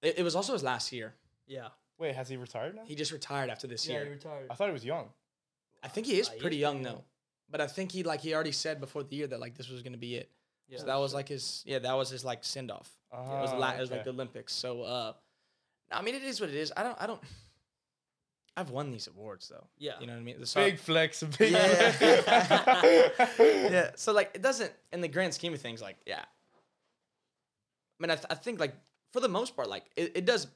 it, 0.02 0.18
it 0.18 0.22
was 0.24 0.34
also 0.34 0.52
his 0.52 0.62
last 0.64 0.92
year. 0.92 1.14
Yeah. 1.46 1.68
Wait, 2.02 2.14
has 2.16 2.28
he 2.28 2.36
retired 2.36 2.74
now? 2.74 2.82
He 2.84 2.96
just 2.96 3.12
retired 3.12 3.48
after 3.48 3.68
this 3.68 3.86
Yeah, 3.86 3.94
year. 3.94 4.04
he 4.06 4.10
retired. 4.10 4.48
I 4.50 4.54
thought 4.54 4.66
he 4.66 4.72
was 4.72 4.84
young. 4.84 5.08
I 5.84 5.88
think 5.88 6.06
he 6.08 6.18
is 6.18 6.28
Uh, 6.28 6.32
he 6.32 6.40
pretty 6.40 6.56
is 6.56 6.60
young 6.60 6.82
pretty 6.82 6.96
though. 6.96 7.04
But 7.48 7.60
I 7.60 7.66
think 7.68 7.92
he 7.92 8.02
like 8.02 8.20
he 8.20 8.34
already 8.34 8.50
said 8.52 8.80
before 8.80 9.04
the 9.04 9.14
year 9.14 9.28
that 9.28 9.38
like 9.38 9.54
this 9.56 9.68
was 9.68 9.82
gonna 9.82 9.96
be 9.98 10.16
it. 10.16 10.28
Yeah. 10.68 10.78
So 10.78 10.86
that 10.86 10.96
was 10.96 11.14
like 11.14 11.28
his 11.28 11.62
yeah 11.64 11.78
that 11.78 11.94
was 11.94 12.10
his 12.10 12.24
like 12.24 12.42
send 12.44 12.70
off. 12.72 12.90
it 13.12 13.16
was 13.16 13.50
Ah, 13.52 13.56
la- 13.58 13.70
it 13.72 13.80
was 13.80 13.90
like 13.92 14.02
the 14.04 14.10
Olympics. 14.10 14.52
So 14.52 14.82
uh, 14.82 15.12
I 15.92 16.02
mean 16.02 16.14
it 16.16 16.22
is 16.24 16.40
what 16.40 16.50
it 16.50 16.56
is. 16.56 16.72
I 16.76 16.82
don't 16.82 16.96
I 17.00 17.06
don't. 17.06 17.20
I've 18.56 18.70
won 18.70 18.90
these 18.90 19.06
awards 19.06 19.48
though. 19.48 19.66
Yeah. 19.78 20.00
You 20.00 20.06
know 20.08 20.14
what 20.14 20.20
I 20.20 20.22
mean? 20.24 20.40
The- 20.40 20.46
so- 20.46 20.64
Big 20.64 20.78
flex, 20.78 21.22
big 21.22 21.52
Yeah. 21.52 21.92
flex. 21.92 23.38
yeah. 23.38 23.90
So 23.96 24.12
like 24.12 24.30
it 24.34 24.42
doesn't 24.42 24.72
in 24.92 25.00
the 25.02 25.08
grand 25.08 25.34
scheme 25.34 25.54
of 25.54 25.60
things 25.60 25.80
like 25.80 25.98
yeah. 26.06 26.24
I 26.24 27.98
mean 28.00 28.10
I, 28.10 28.14
th- 28.16 28.26
I 28.30 28.34
think 28.34 28.58
like 28.60 28.74
for 29.12 29.20
the 29.20 29.28
most 29.28 29.54
part 29.56 29.68
like 29.68 29.84
it, 29.96 30.12
it 30.16 30.24
does. 30.26 30.46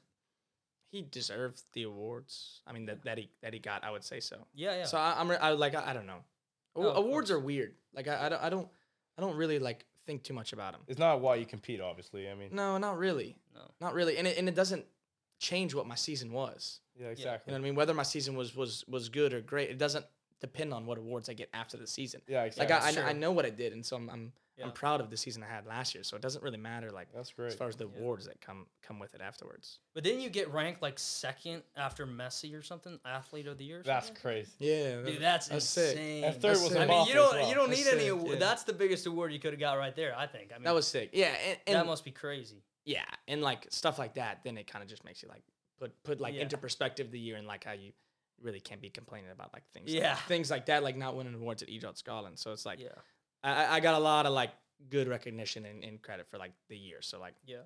He 0.89 1.01
deserved 1.01 1.61
the 1.73 1.83
awards. 1.83 2.61
I 2.65 2.71
mean 2.73 2.85
that, 2.85 3.03
that 3.03 3.17
he 3.17 3.29
that 3.41 3.53
he 3.53 3.59
got. 3.59 3.83
I 3.83 3.91
would 3.91 4.03
say 4.03 4.19
so. 4.19 4.37
Yeah, 4.55 4.75
yeah. 4.77 4.85
So 4.85 4.97
I, 4.97 5.15
I'm 5.19 5.29
I 5.31 5.51
like 5.51 5.75
I, 5.75 5.91
I 5.91 5.93
don't 5.93 6.07
know. 6.07 6.23
Oh, 6.75 6.83
no, 6.83 6.89
awards 6.91 7.29
are 7.31 7.39
weird. 7.39 7.73
Like 7.93 8.07
I, 8.07 8.25
I 8.25 8.29
don't 8.29 8.43
I 8.43 8.49
don't 8.49 8.67
I 9.17 9.21
don't 9.21 9.35
really 9.35 9.59
like 9.59 9.85
think 10.05 10.23
too 10.23 10.33
much 10.33 10.53
about 10.53 10.71
them. 10.73 10.81
It's 10.87 10.99
not 10.99 11.19
why 11.19 11.35
you 11.35 11.45
compete, 11.45 11.81
obviously. 11.81 12.29
I 12.29 12.35
mean, 12.35 12.49
No, 12.53 12.77
not 12.77 12.97
really. 12.97 13.37
No. 13.53 13.61
Not 13.81 13.93
really. 13.93 14.17
And 14.17 14.25
it, 14.25 14.37
and 14.37 14.47
it 14.47 14.55
doesn't 14.55 14.85
change 15.39 15.75
what 15.75 15.85
my 15.85 15.95
season 15.95 16.31
was. 16.31 16.79
yeah, 16.97 17.07
You 17.07 17.11
exactly. 17.11 17.51
know 17.51 17.57
what 17.59 17.63
I 17.65 17.69
mean? 17.69 17.75
Whether 17.75 17.93
my 17.93 18.03
season 18.03 18.35
was 18.35 18.55
was 18.55 18.85
was 18.87 19.09
good 19.09 19.33
or 19.33 19.41
great, 19.41 19.69
it 19.69 19.77
doesn't 19.77 20.05
depend 20.39 20.73
on 20.73 20.85
what 20.85 20.97
awards 20.97 21.27
I 21.29 21.33
get 21.33 21.49
after 21.53 21.75
the 21.77 21.87
season. 21.87 22.21
Yeah, 22.27 22.43
Like 22.43 22.47
exactly. 22.59 22.75
I, 22.75 22.87
I, 22.87 22.91
Sure. 22.93 23.03
I 23.07 23.13
know 23.13 23.31
what 23.31 23.45
I 23.45 23.49
did, 23.49 23.73
and 23.73 23.85
so 23.85 23.97
I'm 23.97 24.09
I'm, 24.09 24.31
Yeah. 24.57 24.65
I'm 24.65 24.71
proud 24.71 25.01
of 25.01 25.09
the 25.11 25.17
season 25.17 25.43
I 25.43 25.47
had 25.53 25.67
last 25.67 25.93
year. 25.93 26.03
So 26.03 26.15
it 26.15 26.21
doesn't 26.21 26.43
really 26.43 26.57
matter 26.57 26.89
like 26.91 27.07
That's 27.13 27.31
as 27.37 27.53
far 27.53 27.67
as 27.67 27.75
the 27.75 27.85
Yeah. 27.87 27.99
awards 27.99 28.25
that 28.25 28.41
come 28.41 28.65
come 28.81 28.97
with 28.97 29.13
it 29.13 29.21
afterwards. 29.21 29.79
But 29.93 30.03
didn't 30.03 30.21
you 30.21 30.29
get 30.29 30.51
ranked 30.51 30.81
like 30.81 30.97
second 30.97 31.61
after 31.75 32.07
Messi 32.07 32.57
or 32.57 32.63
something, 32.63 32.99
athlete 33.05 33.45
of 33.47 33.57
the 33.59 33.65
year? 33.65 33.83
That's 33.85 34.07
something? 34.07 34.21
crazy. 34.21 34.51
Yeah, 34.59 35.01
Dude, 35.03 35.21
that's, 35.21 35.45
sick. 35.45 35.55
insane. 35.95 36.23
And 36.23 36.33
third 36.35 36.41
That's 36.55 36.61
was 36.61 36.71
sick. 36.71 36.81
I 36.81 36.85
mean, 36.87 37.07
you 37.07 37.13
don't 37.13 37.35
well. 37.35 37.47
you 37.49 37.53
don't 37.55 37.69
That's 37.69 37.85
need 37.85 37.93
any. 37.93 38.07
award. 38.07 38.31
yeah. 38.33 38.39
That's 38.39 38.63
the 38.63 38.73
biggest 38.73 39.05
award 39.05 39.31
you 39.31 39.39
could 39.39 39.53
have 39.53 39.59
got 39.59 39.73
right 39.77 39.95
there. 39.95 40.15
I 40.17 40.25
think. 40.25 40.51
I 40.51 40.55
mean, 40.57 40.63
That 40.63 40.73
was 40.73 40.87
sick. 40.87 41.11
Yeah, 41.13 41.35
and, 41.47 41.59
and 41.67 41.75
that 41.75 41.85
must 41.85 42.03
be 42.03 42.11
crazy. 42.11 42.63
yeah, 42.85 43.03
and 43.27 43.41
like 43.43 43.67
stuff 43.69 43.99
like 43.99 44.15
that, 44.15 44.43
then 44.43 44.57
it 44.57 44.65
kind 44.65 44.81
of 44.83 44.89
just 44.89 45.05
makes 45.05 45.21
you 45.21 45.29
like 45.29 45.43
put 45.79 46.03
put 46.03 46.19
like 46.19 46.33
Yeah. 46.33 46.41
into 46.41 46.57
perspective 46.57 47.11
the 47.11 47.19
year 47.19 47.35
and 47.37 47.45
like 47.45 47.63
how 47.63 47.73
you 47.73 47.91
really 48.41 48.59
can't 48.59 48.81
be 48.81 48.89
complaining 48.89 49.29
about 49.31 49.51
like 49.53 49.63
things. 49.73 49.93
Yeah. 49.93 50.11
like, 50.13 50.23
things 50.23 50.49
like 50.51 50.65
that, 50.67 50.81
like 50.83 50.95
not 50.97 51.15
winning 51.15 51.35
awards 51.35 51.61
at 51.63 51.69
Idrottsgalan. 51.69 52.37
So 52.39 52.51
it's 52.51 52.65
like 52.65 52.79
Yeah, 52.79 52.89
I, 53.47 53.63
I- 53.63 53.75
I 53.75 53.79
got 53.79 53.95
a 53.95 53.99
lot 53.99 54.25
of 54.25 54.33
like 54.33 54.51
good 54.89 55.07
recognition 55.07 55.65
and, 55.65 55.83
and 55.83 56.01
credit 56.01 56.27
for 56.29 56.37
like 56.37 56.51
the 56.69 56.77
year. 56.77 57.01
So 57.01 57.19
like 57.19 57.35
yeah. 57.45 57.57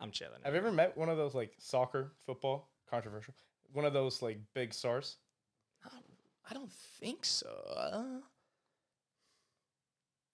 I'm 0.00 0.10
chilling. 0.10 0.40
Have 0.42 0.54
you 0.54 0.58
ever 0.58 0.72
met 0.72 0.96
one 0.96 1.08
of 1.08 1.16
those 1.16 1.34
like 1.34 1.52
soccer, 1.58 2.12
football, 2.26 2.70
controversial? 2.90 3.34
One 3.72 3.84
of 3.84 3.92
those 3.92 4.20
like 4.20 4.38
big 4.54 4.74
stars? 4.74 5.16
I 6.50 6.54
don't 6.54 6.72
think 7.00 7.24
so. 7.24 7.48
Uh, 7.76 8.20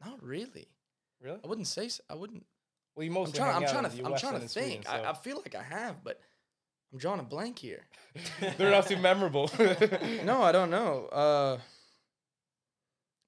not 0.05 0.23
really. 0.23 0.69
Really? 1.21 1.39
I 1.45 1.47
wouldn't 1.47 1.67
say. 1.67 1.89
So. 1.89 2.03
I 2.09 2.15
wouldn't. 2.15 2.45
Well, 2.97 3.05
you 3.05 3.11
I'm 3.17 3.31
trying. 3.31 3.53
hang 3.53 3.57
I'm 3.57 3.65
out 3.65 3.71
trying 3.71 3.91
to. 3.91 4.05
I'm 4.05 4.19
trying 4.19 4.35
to 4.37 4.43
in 4.43 4.49
Sweden, 4.49 4.71
think. 4.71 4.89
I, 4.89 5.11
I 5.11 5.13
feel 5.13 5.37
like 5.37 5.55
I 5.55 5.63
have, 5.63 6.03
but 6.03 6.21
I'm 6.93 6.99
drawing 6.99 7.21
a 7.21 7.25
blank 7.25 7.59
here. 7.59 7.83
they're 8.57 8.71
not 8.71 8.87
too 8.87 8.97
memorable. 8.97 9.51
no, 10.25 10.43
I 10.43 10.53
don't 10.53 10.71
know. 10.71 11.07
Uh, 11.07 11.59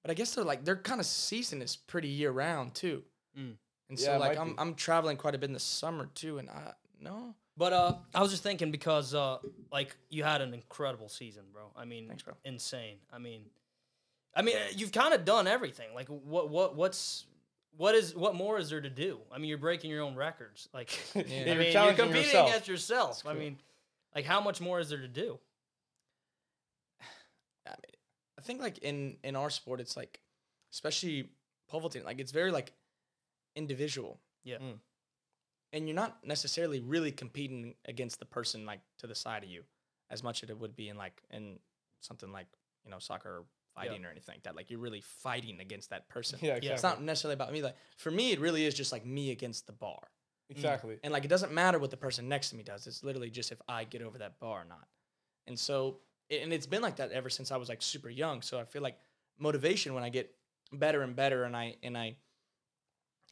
but 0.03 0.11
I 0.11 0.15
guess 0.15 0.35
they're 0.35 0.45
like 0.45 0.65
their 0.65 0.77
kind 0.77 1.01
of 1.01 1.07
season 1.07 1.63
is 1.63 1.77
pretty 1.77 2.09
year 2.09 2.31
round 2.31 2.75
too. 2.75 3.03
Mm. 3.39 3.55
And 3.89 3.99
so 3.99 4.15
it 4.15 4.21
like 4.21 4.39
I'm 4.39 4.51
be. 4.51 4.55
I'm 4.59 4.75
traveling 4.75 5.17
quite 5.17 5.35
a 5.35 5.39
bit 5.39 5.49
in 5.49 5.55
the 5.55 5.61
summer 5.61 6.09
too, 6.15 6.39
and 6.39 6.49
I 6.51 6.73
no. 7.01 7.35
But 7.57 7.73
uh, 7.73 7.95
I 8.15 8.23
was 8.23 8.31
just 8.31 8.43
thinking 8.43 8.71
because 8.71 9.15
uh, 9.15 9.39
like 9.71 9.97
you 10.09 10.23
had 10.23 10.41
an 10.41 10.55
incredible 10.55 11.09
season, 11.09 11.43
bro. 11.53 11.71
I 11.77 11.85
mean, 11.85 12.09
Thanks, 12.09 12.23
bro. 12.23 12.35
insane. 12.45 12.97
I 13.13 13.19
mean, 13.19 13.43
I 14.35 14.43
mean, 14.43 14.57
uh, 14.57 14.61
you've 14.75 14.93
kind 14.93 15.13
of 15.13 15.25
done 15.25 15.47
everything. 15.47 15.89
Like, 15.95 16.09
what, 16.09 16.49
what, 16.49 16.77
what's, 16.77 17.27
what 17.77 17.95
is, 17.95 18.15
what 18.15 18.35
more 18.35 18.59
is 18.59 18.71
there 18.71 18.81
to 18.81 18.89
do? 18.89 19.19
I 19.33 19.39
mean, 19.39 19.49
you're 19.49 19.59
breaking 19.59 19.91
your 19.91 20.03
own 20.03 20.15
records. 20.15 20.69
Like, 20.75 20.99
Yeah. 21.15 21.23
I 21.23 21.25
You're 21.27 21.63
you're 21.63 21.73
challenging 21.73 21.97
competing 22.05 22.25
yourself. 22.27 22.49
against 22.49 22.69
yourself. 22.69 23.23
I 23.27 23.35
mean, 23.35 23.59
like, 24.15 24.25
how 24.25 24.41
much 24.41 24.61
more 24.61 24.79
is 24.81 24.89
there 24.89 25.01
to 25.01 25.09
do? 25.09 25.39
I, 28.41 28.47
think 28.47 28.61
like 28.61 28.79
in 28.79 29.17
in 29.23 29.37
our 29.37 29.51
sport, 29.51 29.81
it's 29.81 29.97
like, 29.97 30.21
especially 30.73 31.31
pole 31.69 31.81
vaulting, 31.81 32.05
like 32.05 32.21
it's 32.21 32.33
very 32.33 32.51
like 32.51 32.73
individual. 33.55 34.21
Yeah. 34.45 34.59
Mm. 34.59 34.79
And 35.73 35.87
you're 35.89 35.95
not 35.95 36.27
necessarily 36.27 36.81
really 36.81 37.13
competing 37.13 37.75
against 37.87 38.19
the 38.19 38.25
person 38.25 38.67
like 38.67 38.81
to 38.99 39.07
the 39.07 39.15
side 39.15 39.45
of 39.45 39.51
you, 39.51 39.63
as 40.11 40.23
much 40.23 40.43
as 40.43 40.51
it 40.51 40.59
would 40.59 40.75
be 40.75 40.89
in 40.89 40.97
like 40.97 41.23
in 41.31 41.59
something 42.01 42.33
like 42.33 42.47
you 42.85 42.91
know 42.91 42.99
soccer 42.99 43.29
or 43.29 43.45
fighting 43.75 44.05
or 44.05 44.11
anything 44.11 44.35
like 44.35 44.43
that. 44.43 44.57
Like 44.57 44.71
you're 44.71 44.81
really 44.81 45.01
fighting 45.01 45.61
against 45.61 45.91
that 45.91 46.09
person. 46.09 46.39
yeah, 46.43 46.55
exactly. 46.55 46.71
It's 46.75 46.83
not 46.83 47.03
necessarily 47.03 47.35
about 47.35 47.53
me. 47.53 47.63
Like 47.63 47.77
for 47.97 48.11
me, 48.11 48.33
it 48.33 48.41
really 48.41 48.65
is 48.67 48.75
just 48.75 48.91
like 48.91 49.07
me 49.07 49.31
against 49.31 49.67
the 49.67 49.73
bar. 49.73 50.09
exactly. 50.49 50.99
And 51.05 51.13
like 51.13 51.25
it 51.25 51.29
doesn't 51.29 51.53
matter 51.53 51.79
what 51.79 51.91
the 51.91 51.97
person 51.97 52.29
next 52.29 52.51
to 52.51 52.57
me 52.57 52.65
does. 52.65 52.87
It's 52.87 53.05
literally 53.05 53.31
just 53.31 53.53
if 53.53 53.61
I 53.69 53.85
get 53.85 54.03
over 54.03 54.19
that 54.19 54.41
bar 54.41 54.63
or 54.63 54.65
not. 54.65 54.89
And 55.47 55.59
so 55.59 55.89
it- 55.89 55.95
and 56.31 56.53
it's 56.53 56.67
been 56.67 56.83
like 56.83 56.97
that 56.97 57.13
ever 57.13 57.29
since 57.29 57.51
I 57.51 57.57
was 57.57 57.69
like 57.69 57.83
super 57.83 58.09
young. 58.09 58.43
So 58.43 58.59
I 58.59 58.65
feel 58.65 58.83
like 58.83 58.99
motivation 59.39 59.95
when 59.95 60.05
I 60.05 60.09
get 60.09 60.35
better 60.73 61.03
and 61.03 61.17
better 61.17 61.45
and 61.45 61.57
I 61.57 61.77
and 61.83 61.97
I 61.97 62.17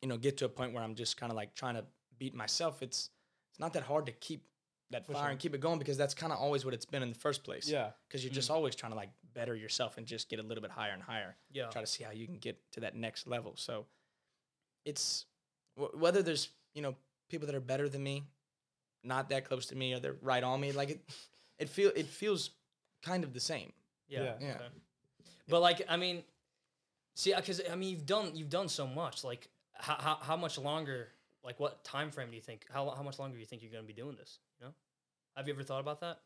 you 0.03 0.09
know 0.09 0.17
get 0.17 0.39
to 0.39 0.45
a 0.45 0.49
point 0.49 0.73
where 0.73 0.83
I'm 0.83 0.95
just 0.95 1.17
kind 1.17 1.31
of 1.31 1.37
like 1.37 1.55
trying 1.55 1.75
to 1.75 1.85
beat 2.19 2.35
myself. 2.35 2.83
It's 2.83 3.11
it's 3.51 3.61
not 3.61 3.73
that 3.75 3.85
hard 3.85 4.07
to 4.07 4.13
keep 4.13 4.45
that 4.91 5.07
For 5.07 5.13
fire 5.13 5.23
sure. 5.25 5.31
and 5.31 5.39
keep 5.39 5.55
it 5.55 5.61
going 5.61 5.79
because 5.79 5.97
that's 5.97 6.15
kind 6.15 6.33
of 6.33 6.39
always 6.39 6.65
what 6.65 6.75
it's 6.75 6.87
been 6.87 7.03
in 7.03 7.11
the 7.11 7.19
first 7.19 7.45
place. 7.45 7.69
Yeah. 7.69 7.91
Because 8.09 8.25
you're 8.25 8.33
just 8.33 8.49
mm-hmm. 8.49 8.57
always 8.57 8.75
trying 8.75 8.93
to 8.93 8.97
like 8.97 9.11
better 9.35 9.55
yourself 9.55 9.99
and 9.99 10.07
just 10.07 10.31
get 10.31 10.39
a 10.39 10.43
little 10.43 10.63
bit 10.63 10.71
higher 10.71 10.93
and 10.93 11.03
higher 11.03 11.37
Yeah. 11.53 11.67
try 11.67 11.83
to 11.83 11.87
see 11.87 12.05
how 12.05 12.11
you 12.11 12.27
can 12.27 12.39
get 12.39 12.59
to 12.73 12.81
that 12.81 12.97
next 12.97 13.27
level. 13.27 13.53
So 13.57 13.87
it's 14.85 15.27
wh- 15.77 15.95
whether 15.95 16.23
there's 16.23 16.49
you 16.75 16.83
know 16.83 16.97
people 17.29 17.47
that 17.47 17.55
are 17.55 17.61
better 17.61 17.89
than 17.89 18.03
me, 18.03 18.25
not 19.05 19.29
that 19.29 19.45
close 19.45 19.67
to 19.67 19.77
me, 19.77 19.93
or 19.95 20.01
they're 20.01 20.17
right 20.23 20.43
on 20.43 20.61
me. 20.61 20.73
Like 20.73 20.91
it, 20.91 21.01
it 21.59 21.69
feel 21.69 21.93
it 21.95 22.07
feels 22.07 22.51
kind 23.03 23.25
of 23.25 23.33
the 23.33 23.41
same. 23.41 23.73
Yeah. 24.09 24.23
Yeah. 24.23 24.33
Yeah. 24.41 24.55
okay. 24.55 24.65
But 25.49 25.61
like, 25.61 25.83
I 25.89 25.97
mean, 25.97 26.23
see, 27.15 27.33
uh, 27.33 27.41
because 27.41 27.61
I 27.71 27.75
mean, 27.75 27.91
you've 27.91 28.07
done 28.07 28.33
you've 28.35 28.51
done 28.51 28.69
so 28.69 28.87
much. 28.87 29.25
Like, 29.25 29.49
how, 29.75 29.97
how 29.99 30.19
how 30.21 30.37
much 30.37 30.59
longer? 30.59 31.09
Like, 31.45 31.59
what 31.61 31.85
time 31.85 32.11
frame 32.11 32.31
do 32.31 32.37
you 32.37 32.43
think? 32.43 32.67
How 32.73 32.91
how 32.91 33.03
much 33.03 33.19
longer 33.19 33.35
do 33.35 33.41
you 33.41 33.47
think 33.47 33.63
you're 33.63 33.73
gonna 33.73 33.85
be 33.85 33.93
doing 33.93 34.17
this? 34.17 34.39
You 34.61 34.67
know, 34.67 34.73
have 35.37 35.47
you 35.47 35.55
ever 35.55 35.63
thought 35.63 35.81
about 35.81 36.01
that? 36.01 36.21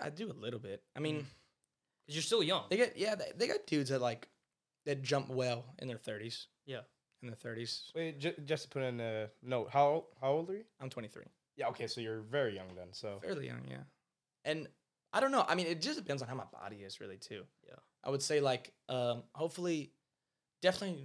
I 0.00 0.10
do 0.10 0.30
a 0.30 0.38
little 0.38 0.60
bit. 0.60 0.82
I 0.94 1.00
mean, 1.00 1.16
mm-hmm. 1.16 1.24
Because 2.06 2.16
you're 2.16 2.22
still 2.22 2.42
young. 2.42 2.64
they 2.70 2.76
get 2.76 2.96
yeah 2.96 3.14
they, 3.14 3.32
they 3.36 3.46
got 3.46 3.66
dudes 3.66 3.90
that 3.90 4.00
like 4.00 4.28
that 4.86 5.02
jump 5.02 5.30
well 5.30 5.64
in 5.78 5.88
their 5.88 5.96
thirties. 5.98 6.46
Yeah. 6.66 6.80
in 7.22 7.28
their 7.28 7.36
thirties. 7.36 7.90
Wait, 7.94 8.18
ju- 8.18 8.34
just 8.44 8.64
to 8.64 8.68
put 8.68 8.82
in 8.82 9.00
a 9.00 9.28
note, 9.42 9.70
how 9.72 10.04
how 10.20 10.32
old 10.32 10.50
are 10.50 10.54
you? 10.54 10.64
I'm 10.80 10.90
23, 10.90 11.24
Yeah, 11.56 11.68
okay, 11.68 11.86
so 11.86 12.00
you're 12.00 12.20
very 12.20 12.54
young 12.54 12.68
then. 12.76 12.88
So 12.92 13.18
fairly 13.22 13.46
young, 13.46 13.62
yeah. 13.68 13.82
And 14.44 14.68
I 15.12 15.20
don't 15.20 15.32
know. 15.32 15.44
I 15.46 15.54
mean, 15.54 15.66
it 15.66 15.80
just 15.80 15.98
depends 15.98 16.22
on 16.22 16.28
how 16.28 16.34
my 16.34 16.44
body 16.52 16.76
is 16.76 17.00
really 17.00 17.16
too. 17.16 17.42
Yeah. 17.66 17.74
I 18.04 18.10
would 18.10 18.22
say 18.22 18.40
like 18.40 18.72
um 18.88 19.22
hopefully 19.34 19.92
definitely 20.62 21.04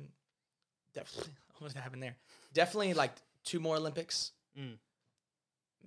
definitely 0.94 1.34
what 1.60 1.74
happened 1.74 2.04
there? 2.04 2.16
Definitely 2.54 2.94
like 2.94 3.12
two 3.44 3.60
more 3.60 3.76
Olympics. 3.78 4.32
Mm. 4.60 4.78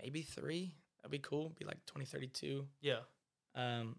Maybe 0.03 0.23
three. 0.23 0.75
That'd 0.99 1.11
be 1.13 1.19
cool. 1.19 1.53
Be 1.59 1.65
like 1.65 1.85
2032. 1.87 2.67
Yeah. 2.81 2.99
Um 3.55 3.97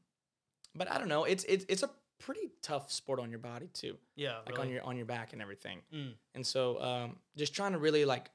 but 0.76 0.92
I 0.92 0.98
don't 0.98 1.10
know. 1.10 1.24
It's 1.24 1.46
it's 1.46 1.66
it's 1.70 1.84
a 1.84 1.90
pretty 2.20 2.52
tough 2.62 2.92
sport 2.92 3.20
on 3.20 3.30
your 3.30 3.40
body 3.40 3.70
too. 3.74 3.98
Yeah. 4.16 4.40
Like 4.46 4.60
on 4.60 4.70
your 4.70 4.84
on 4.84 4.98
your 4.98 5.06
back 5.06 5.34
and 5.34 5.42
everything. 5.42 5.80
Mm. 5.94 6.14
And 6.36 6.46
so 6.46 6.82
um 6.82 7.16
just 7.38 7.56
trying 7.56 7.72
to 7.72 7.80
really 7.80 8.06
like 8.06 8.30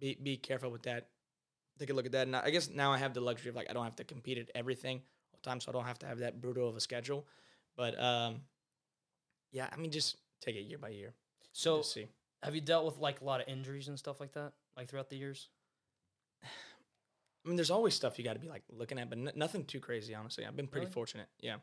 be 0.00 0.18
be 0.20 0.36
careful 0.36 0.70
with 0.70 0.82
that. 0.82 1.08
Take 1.78 1.90
a 1.90 1.94
look 1.94 2.06
at 2.06 2.12
that. 2.12 2.26
And 2.26 2.36
I 2.36 2.50
guess 2.50 2.70
now 2.70 2.92
I 2.92 2.98
have 2.98 3.14
the 3.14 3.20
luxury 3.20 3.48
of 3.50 3.56
like 3.56 3.68
I 3.70 3.72
don't 3.72 3.84
have 3.84 3.96
to 3.96 4.04
compete 4.04 4.38
at 4.38 4.50
everything 4.54 4.98
all 5.32 5.38
the 5.42 5.48
time, 5.48 5.60
so 5.60 5.70
I 5.70 5.72
don't 5.72 5.84
have 5.86 5.98
to 6.00 6.06
have 6.06 6.18
that 6.18 6.40
brutal 6.40 6.68
of 6.68 6.76
a 6.76 6.80
schedule. 6.80 7.26
But 7.76 7.98
um 8.00 8.42
yeah, 9.50 9.68
I 9.72 9.76
mean 9.76 9.90
just 9.90 10.16
take 10.40 10.56
it 10.56 10.60
year 10.60 10.78
by 10.78 10.88
year. 10.90 11.14
So, 11.52 11.82
see. 11.82 12.06
have 12.42 12.54
you 12.54 12.60
dealt 12.62 12.86
with 12.86 12.98
like 12.98 13.20
a 13.20 13.24
lot 13.24 13.40
of 13.42 13.48
injuries 13.48 13.88
and 13.88 13.98
stuff 13.98 14.20
like 14.20 14.32
that, 14.32 14.52
like 14.76 14.88
throughout 14.88 15.10
the 15.10 15.16
years? 15.16 15.48
I 16.42 17.48
mean, 17.48 17.56
there's 17.56 17.70
always 17.70 17.94
stuff 17.94 18.18
you 18.18 18.24
got 18.24 18.34
to 18.34 18.38
be 18.38 18.48
like 18.48 18.62
looking 18.70 18.98
at, 18.98 19.08
but 19.10 19.18
n- 19.18 19.32
nothing 19.34 19.64
too 19.64 19.80
crazy. 19.80 20.14
Honestly, 20.14 20.46
I've 20.46 20.56
been 20.56 20.68
pretty 20.68 20.86
Really? 20.86 20.92
fortunate. 20.94 21.26
Yeah, 21.40 21.56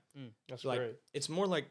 that's 0.50 0.65
like 0.65 0.80
great. 0.80 0.95
it's 1.13 1.30
more 1.30 1.48
like, 1.48 1.65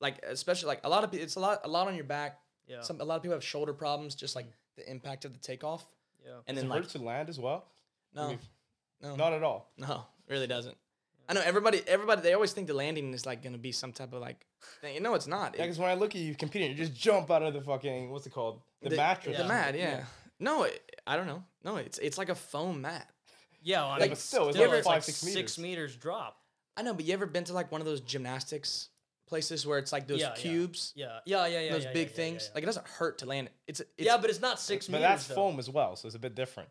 like 0.00 0.22
especially 0.24 0.68
like 0.68 0.80
a 0.84 0.88
lot 0.88 1.04
of 1.04 1.14
it's 1.14 1.36
a 1.36 1.40
lot 1.40 1.60
a 1.64 1.68
lot 1.68 1.88
on 1.88 1.94
your 1.94 2.04
back. 2.04 2.38
Yeah. 2.66 2.82
Some 2.82 3.00
a 3.00 3.04
lot 3.04 3.16
of 3.16 3.22
people 3.22 3.34
have 3.34 3.44
shoulder 3.44 3.72
problems, 3.72 4.14
just 4.14 4.36
like 4.36 4.46
the 4.76 4.88
impact 4.90 5.24
of 5.24 5.32
the 5.32 5.38
takeoff. 5.38 5.84
Yeah. 6.24 6.32
And 6.46 6.56
Does 6.56 6.62
then 6.62 6.70
it 6.70 6.74
like 6.74 6.82
hurt 6.84 6.90
to 6.90 6.98
land 7.02 7.28
as 7.28 7.38
well? 7.38 7.66
no, 8.14 8.28
We've- 8.30 8.48
no, 9.02 9.16
Not 9.16 9.32
at 9.34 9.42
all. 9.42 9.70
no, 9.76 10.04
really 10.28 10.46
doesn't. 10.46 10.76
I 11.28 11.32
know 11.34 11.42
everybody. 11.44 11.82
Everybody 11.86 12.20
they 12.22 12.34
always 12.34 12.52
think 12.52 12.66
the 12.68 12.74
landing 12.74 13.12
is 13.14 13.24
like 13.26 13.42
gonna 13.42 13.58
be 13.58 13.72
some 13.72 13.92
type 13.92 14.12
of 14.12 14.20
like 14.20 14.44
thing. 14.82 15.02
No, 15.02 15.14
it's 15.14 15.26
not. 15.26 15.54
Yeah, 15.56 15.62
because 15.64 15.78
when 15.78 15.88
I 15.90 15.94
look 15.94 16.14
at 16.14 16.20
you 16.20 16.34
competing, 16.34 16.70
you 16.70 16.76
just 16.76 16.94
jump 16.94 17.30
out 17.30 17.42
of 17.42 17.54
the 17.54 17.60
fucking 17.62 18.10
what's 18.10 18.26
it 18.26 18.30
called? 18.34 18.60
The, 18.82 18.90
mattress. 18.96 19.38
The 19.38 19.44
mat, 19.44 19.74
yeah. 19.76 20.04
No, 20.38 20.64
it, 20.64 20.82
I 21.06 21.16
don't 21.16 21.26
know. 21.26 21.42
No, 21.64 21.76
it's 21.76 21.98
it's 21.98 22.18
like 22.18 22.28
a 22.28 22.34
foam 22.34 22.82
mat. 22.82 23.08
Yeah. 23.62 23.80
Well, 23.82 23.88
I 23.88 23.92
Like, 23.92 24.00
mean, 24.02 24.08
but 24.10 24.18
still, 24.18 24.48
it's 24.48 24.56
still, 24.56 24.68
like 24.68 24.78
it's 24.78 24.86
five, 24.86 24.94
like 24.96 25.02
six 25.04 25.16
six 25.18 25.58
meters. 25.58 25.58
meters 25.58 25.96
drop. 25.96 26.36
I 26.76 26.82
know, 26.82 26.92
but 26.92 27.04
you 27.06 27.14
ever 27.14 27.24
been 27.26 27.44
to 27.44 27.52
like 27.54 27.72
one 27.72 27.80
of 27.80 27.86
those 27.86 28.00
gymnastics 28.02 28.88
places 29.26 29.66
where 29.66 29.78
it's 29.78 29.92
like 29.92 30.06
those 30.06 30.20
Yeah, 30.20 30.28
yeah. 30.28 30.34
cubes, 30.34 30.92
Yeah. 30.94 31.18
Yeah. 31.24 31.46
Yeah. 31.46 31.60
Yeah. 31.60 31.72
those 31.72 31.84
yeah, 31.84 31.92
big 31.92 32.06
yeah, 32.08 32.10
yeah, 32.10 32.16
things? 32.16 32.42
yeah, 32.42 32.48
yeah. 32.48 32.54
Like 32.54 32.62
it 32.64 32.66
doesn't 32.66 32.86
hurt 32.88 33.18
to 33.18 33.26
land 33.26 33.46
it. 33.48 33.52
It's, 33.66 33.80
it's 33.80 33.90
yeah, 33.98 34.16
but 34.18 34.30
it's 34.30 34.40
not 34.40 34.60
six 34.60 34.86
But 34.86 34.98
meters. 34.98 35.08
that's 35.08 35.26
though. 35.28 35.34
foam 35.36 35.58
as 35.58 35.70
well, 35.70 35.96
so 35.96 36.06
it's 36.06 36.14
a 36.16 36.18
bit 36.18 36.34
different. 36.34 36.68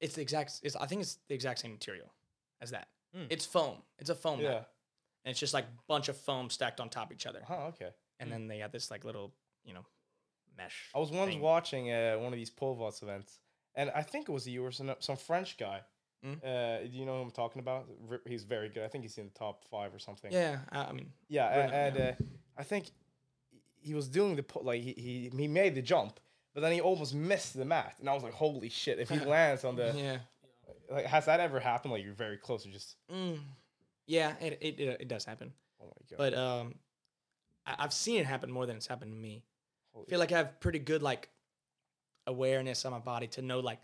it's 0.00 0.14
the 0.14 0.22
exact. 0.22 0.60
It's, 0.62 0.76
I 0.76 0.86
think 0.86 1.02
it's 1.02 1.18
the 1.28 1.34
exact 1.34 1.60
same 1.60 1.72
material 1.72 2.12
as 2.60 2.70
that. 2.72 2.88
Mm. 3.16 3.26
It's 3.30 3.44
foam. 3.46 3.78
It's 3.98 4.10
a 4.10 4.14
foam 4.14 4.40
Yeah. 4.40 4.48
mat, 4.50 4.68
and 5.24 5.30
it's 5.30 5.40
just 5.40 5.54
like 5.54 5.66
bunch 5.88 6.08
of 6.08 6.16
foam 6.16 6.50
stacked 6.50 6.80
on 6.80 6.88
top 6.88 7.10
of 7.10 7.14
each 7.16 7.26
other, 7.26 7.42
Huh, 7.46 7.66
okay. 7.68 7.90
and 8.20 8.30
then 8.30 8.48
they 8.48 8.58
have 8.58 8.72
this 8.72 8.90
like 8.90 9.04
little, 9.04 9.32
you 9.64 9.72
know, 9.74 9.84
mesh. 10.56 10.90
I 10.94 10.98
was 10.98 11.10
once 11.10 11.30
thing. 11.32 11.40
watching 11.40 11.92
uh, 11.92 12.16
one 12.16 12.32
of 12.32 12.38
these 12.38 12.50
pole 12.50 12.74
vaults 12.74 13.02
events, 13.02 13.38
and 13.74 13.90
I 13.90 14.02
think 14.02 14.28
it 14.28 14.32
was 14.32 14.46
you 14.46 14.64
or 14.64 14.72
some, 14.72 14.94
some 15.00 15.16
French 15.16 15.56
guy. 15.56 15.80
Mm. 16.26 16.44
Uh, 16.44 16.82
do 16.82 16.98
you 16.98 17.04
know 17.06 17.16
who 17.16 17.22
I'm 17.22 17.30
talking 17.30 17.60
about? 17.60 17.86
He's 18.26 18.42
very 18.44 18.68
good. 18.68 18.82
I 18.82 18.88
think 18.88 19.04
he's 19.04 19.18
in 19.18 19.26
the 19.26 19.38
top 19.38 19.64
five 19.70 19.94
or 19.94 19.98
something. 20.00 20.32
Yeah, 20.32 20.58
I, 20.72 20.92
mean, 20.92 21.12
Yeah, 21.28 21.46
and 21.46 21.96
yeah. 21.96 22.04
uh, 22.20 22.24
I 22.58 22.64
think 22.64 22.90
he 23.80 23.94
was 23.94 24.08
doing 24.08 24.34
the 24.34 24.42
pu- 24.42 24.62
like 24.64 24.82
he, 24.82 24.92
he 24.92 25.30
he 25.36 25.46
made 25.46 25.74
the 25.76 25.82
jump, 25.82 26.18
but 26.54 26.60
then 26.62 26.72
he 26.72 26.80
almost 26.80 27.14
missed 27.14 27.56
the 27.56 27.64
mat, 27.64 27.94
and 28.00 28.10
I 28.10 28.14
was 28.14 28.24
like, 28.24 28.32
holy 28.34 28.68
shit! 28.68 28.98
If 28.98 29.08
he 29.10 29.18
lands 29.24 29.64
on 29.64 29.76
the 29.76 29.92
Yeah. 29.96 30.18
like, 30.90 31.06
has 31.06 31.26
that 31.26 31.38
ever 31.38 31.60
happened? 31.60 31.92
Like 31.92 32.02
you're 32.04 32.14
very 32.14 32.36
close 32.36 32.64
to 32.64 32.68
just 32.70 32.96
Mm. 33.12 33.38
Yeah, 34.06 34.32
it, 34.40 34.58
it 34.60 34.80
it 34.80 35.00
it 35.02 35.08
does 35.08 35.24
happen. 35.24 35.52
oh 35.80 35.86
my 35.86 35.92
god. 36.10 36.16
But 36.18 36.34
um, 36.34 36.74
I, 37.64 37.76
I've 37.78 37.92
seen 37.92 38.18
it 38.18 38.26
happen 38.26 38.50
more 38.50 38.66
than 38.66 38.76
it's 38.76 38.88
happened 38.88 39.12
to 39.12 39.16
me. 39.16 39.44
Holy 39.92 40.06
I 40.06 40.10
feel 40.10 40.18
like 40.18 40.32
I 40.32 40.38
have 40.38 40.58
pretty 40.58 40.80
good 40.80 41.02
like 41.02 41.28
awareness 42.26 42.84
on 42.84 42.92
my 42.92 42.98
body 42.98 43.26
to 43.28 43.42
know 43.42 43.60
like 43.60 43.78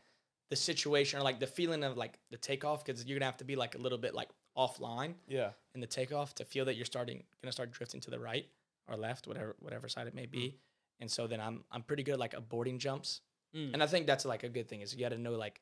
the 0.54 0.60
situation 0.60 1.18
or 1.18 1.22
like 1.22 1.40
the 1.40 1.46
feeling 1.46 1.82
of 1.84 1.96
like 1.96 2.18
the 2.30 2.36
takeoff 2.36 2.84
because 2.84 3.04
you're 3.04 3.18
gonna 3.18 3.26
have 3.32 3.36
to 3.38 3.44
be 3.44 3.56
like 3.56 3.74
a 3.74 3.78
little 3.78 3.98
bit 3.98 4.14
like 4.14 4.28
offline 4.56 5.14
yeah, 5.26 5.50
in 5.74 5.80
the 5.80 5.86
takeoff 5.86 6.34
to 6.36 6.44
feel 6.44 6.64
that 6.66 6.76
you're 6.76 6.84
starting 6.94 7.22
gonna 7.42 7.52
start 7.52 7.72
drifting 7.72 8.00
to 8.00 8.10
the 8.10 8.18
right 8.20 8.46
or 8.88 8.96
left, 8.96 9.26
whatever 9.26 9.56
whatever 9.60 9.88
side 9.88 10.06
it 10.06 10.14
may 10.14 10.26
be. 10.26 10.56
And 11.00 11.10
so 11.10 11.26
then 11.26 11.40
I'm 11.40 11.64
I'm 11.72 11.82
pretty 11.82 12.02
good 12.04 12.14
at, 12.14 12.18
like 12.20 12.32
aborting 12.34 12.78
jumps, 12.78 13.20
Mm. 13.56 13.72
and 13.74 13.82
I 13.82 13.86
think 13.86 14.06
that's 14.06 14.24
like 14.24 14.42
a 14.42 14.48
good 14.48 14.68
thing 14.68 14.80
is 14.80 14.92
you 14.94 15.00
got 15.00 15.10
to 15.10 15.18
know 15.18 15.32
like 15.46 15.60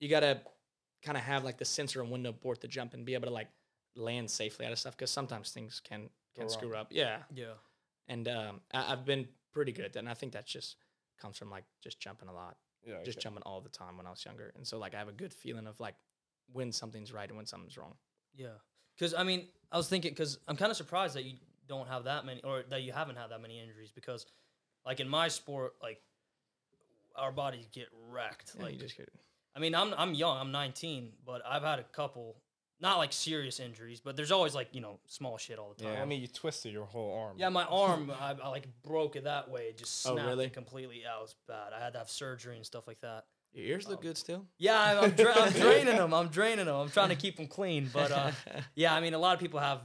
you 0.00 0.08
got 0.08 0.20
to 0.20 0.40
kind 1.02 1.16
of 1.18 1.24
have 1.24 1.42
like 1.44 1.58
the 1.58 1.64
sensor 1.64 2.00
and 2.02 2.10
window 2.10 2.30
abort 2.30 2.60
the 2.60 2.68
jump 2.68 2.94
and 2.94 3.04
be 3.04 3.14
able 3.14 3.26
to 3.26 3.32
like 3.32 3.48
land 3.96 4.30
safely 4.30 4.64
out 4.66 4.70
of 4.72 4.78
stuff 4.78 4.96
because 4.96 5.10
sometimes 5.10 5.50
things 5.50 5.80
can 5.88 6.08
can 6.36 6.48
screw 6.48 6.74
up. 6.74 6.88
Yeah, 6.90 7.18
Yeah. 7.34 7.54
and 8.08 8.26
um, 8.28 8.60
I, 8.72 8.92
I've 8.92 9.04
been 9.04 9.26
pretty 9.52 9.72
good 9.72 9.84
at 9.86 9.92
that, 9.94 9.98
and 10.00 10.08
I 10.08 10.14
think 10.14 10.32
that 10.32 10.46
just 10.46 10.76
comes 11.20 11.36
from 11.38 11.50
like 11.50 11.64
just 11.82 11.98
jumping 12.00 12.28
a 12.28 12.32
lot, 12.32 12.56
yeah, 12.84 13.02
just 13.04 13.18
okay. 13.18 13.24
jumping 13.24 13.42
all 13.44 13.60
the 13.60 13.68
time 13.68 13.96
when 13.96 14.06
I 14.06 14.10
was 14.10 14.24
younger, 14.24 14.52
and 14.56 14.66
so 14.66 14.78
like 14.78 14.94
I 14.94 14.98
have 14.98 15.08
a 15.08 15.12
good 15.12 15.32
feeling 15.32 15.66
of 15.66 15.78
like 15.80 15.94
when 16.52 16.72
something's 16.72 17.12
right 17.12 17.28
and 17.28 17.36
when 17.36 17.46
something's 17.46 17.76
wrong. 17.76 17.94
Yeah, 18.34 18.58
because 18.96 19.14
I 19.14 19.22
mean, 19.24 19.48
I 19.70 19.76
was 19.76 19.88
thinking 19.88 20.10
because 20.10 20.38
I'm 20.48 20.56
kind 20.56 20.70
of 20.70 20.76
surprised 20.76 21.14
that 21.14 21.24
you 21.24 21.36
don't 21.68 21.88
have 21.88 22.04
that 22.04 22.24
many, 22.26 22.42
or 22.42 22.64
that 22.70 22.82
you 22.82 22.92
haven't 22.92 23.16
had 23.16 23.30
that 23.30 23.40
many 23.40 23.60
injuries. 23.60 23.90
Because, 23.94 24.26
like 24.84 25.00
in 25.00 25.08
my 25.08 25.28
sport, 25.28 25.74
like 25.82 26.00
our 27.16 27.32
bodies 27.32 27.66
get 27.72 27.88
wrecked. 28.10 28.52
Yeah, 28.56 28.64
like, 28.64 28.74
you 28.74 28.80
just 28.80 28.96
get, 28.96 29.08
I 29.56 29.60
mean, 29.60 29.74
I'm 29.74 29.94
I'm 29.96 30.14
young, 30.14 30.36
I'm 30.38 30.52
19, 30.52 31.12
but 31.24 31.42
I've 31.46 31.62
had 31.62 31.78
a 31.78 31.84
couple, 31.84 32.36
not 32.82 32.98
like 32.98 33.12
serious 33.12 33.60
injuries, 33.60 34.00
but 34.00 34.16
there's 34.16 34.32
always 34.32 34.54
like 34.54 34.68
you 34.72 34.80
know 34.82 34.98
small 35.06 35.38
shit 35.38 35.58
all 35.58 35.72
the 35.76 35.84
time. 35.84 35.94
Yeah, 35.94 36.02
I 36.02 36.04
mean 36.04 36.20
you 36.20 36.26
twisted 36.26 36.72
your 36.72 36.84
whole 36.84 37.16
arm. 37.18 37.36
Yeah, 37.38 37.48
my 37.48 37.64
arm, 37.64 38.10
I, 38.20 38.34
I 38.42 38.48
like 38.48 38.66
broke 38.82 39.16
it 39.16 39.24
that 39.24 39.48
way. 39.50 39.68
It 39.68 39.78
just 39.78 40.06
Oh, 40.06 40.14
snapped 40.14 40.28
really? 40.28 40.46
it 40.46 40.52
completely. 40.52 41.00
Yeah, 41.02 41.16
it 41.18 41.22
was 41.22 41.34
bad. 41.48 41.72
I 41.74 41.82
had 41.82 41.92
to 41.94 42.00
have 42.00 42.10
surgery 42.10 42.56
and 42.56 42.66
stuff 42.66 42.86
like 42.86 43.00
that. 43.00 43.24
your 43.54 43.66
ears 43.66 43.88
look 43.88 44.02
good 44.02 44.18
still. 44.18 44.44
Yeah, 44.58 44.78
I'm, 44.80 45.04
I'm, 45.04 45.10
dra- 45.12 45.34
I'm 45.40 45.52
draining 45.66 45.96
them. 45.96 46.12
I'm 46.12 46.28
draining 46.28 46.66
them. 46.66 46.74
I'm 46.76 46.90
trying 46.90 47.10
to 47.10 47.16
keep 47.16 47.36
them 47.36 47.46
clean. 47.46 47.88
But 47.92 48.10
uh, 48.10 48.32
yeah, 48.74 48.94
I 48.94 49.00
mean, 49.00 49.14
a 49.14 49.18
lot 49.18 49.32
of 49.34 49.40
people 49.40 49.60
have 49.60 49.80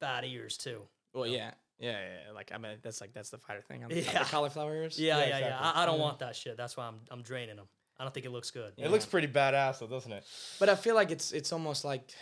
bad 0.00 0.24
ears 0.24 0.56
too. 0.56 0.82
Well, 1.14 1.26
yeah, 1.26 1.52
yeah, 1.78 1.92
yeah. 1.92 1.98
yeah, 2.26 2.32
Like 2.32 2.50
I 2.54 2.58
mean, 2.58 2.72
that's 2.82 3.00
like 3.00 3.12
that's 3.12 3.30
the 3.30 3.38
fighter 3.38 3.62
thing. 3.62 3.84
I'm 3.84 3.90
Yeah. 3.92 4.18
the 4.24 4.24
cauliflower 4.30 4.74
ears. 4.74 4.98
Yeah, 4.98 5.18
Yeah, 5.18 5.28
yeah, 5.28 5.38
yeah. 5.48 5.58
I, 5.60 5.82
I 5.82 5.86
don't 5.86 6.00
want 6.00 6.18
that 6.18 6.34
shit. 6.34 6.56
That's 6.56 6.76
why 6.76 6.86
I'm 6.86 6.96
I'm 7.10 7.22
draining 7.22 7.56
them. 7.56 7.66
I 7.98 8.02
don't 8.04 8.14
think 8.14 8.24
it 8.24 8.30
looks 8.30 8.50
good. 8.50 8.72
It 8.78 8.90
looks 8.90 9.04
pretty 9.04 9.28
badass 9.28 9.78
though, 9.80 9.86
doesn't 9.86 10.10
it? 10.10 10.24
But 10.58 10.70
I 10.70 10.74
feel 10.74 10.94
like 10.94 11.10
it's 11.10 11.32
it's 11.32 11.52
almost 11.52 11.84
like 11.84 12.14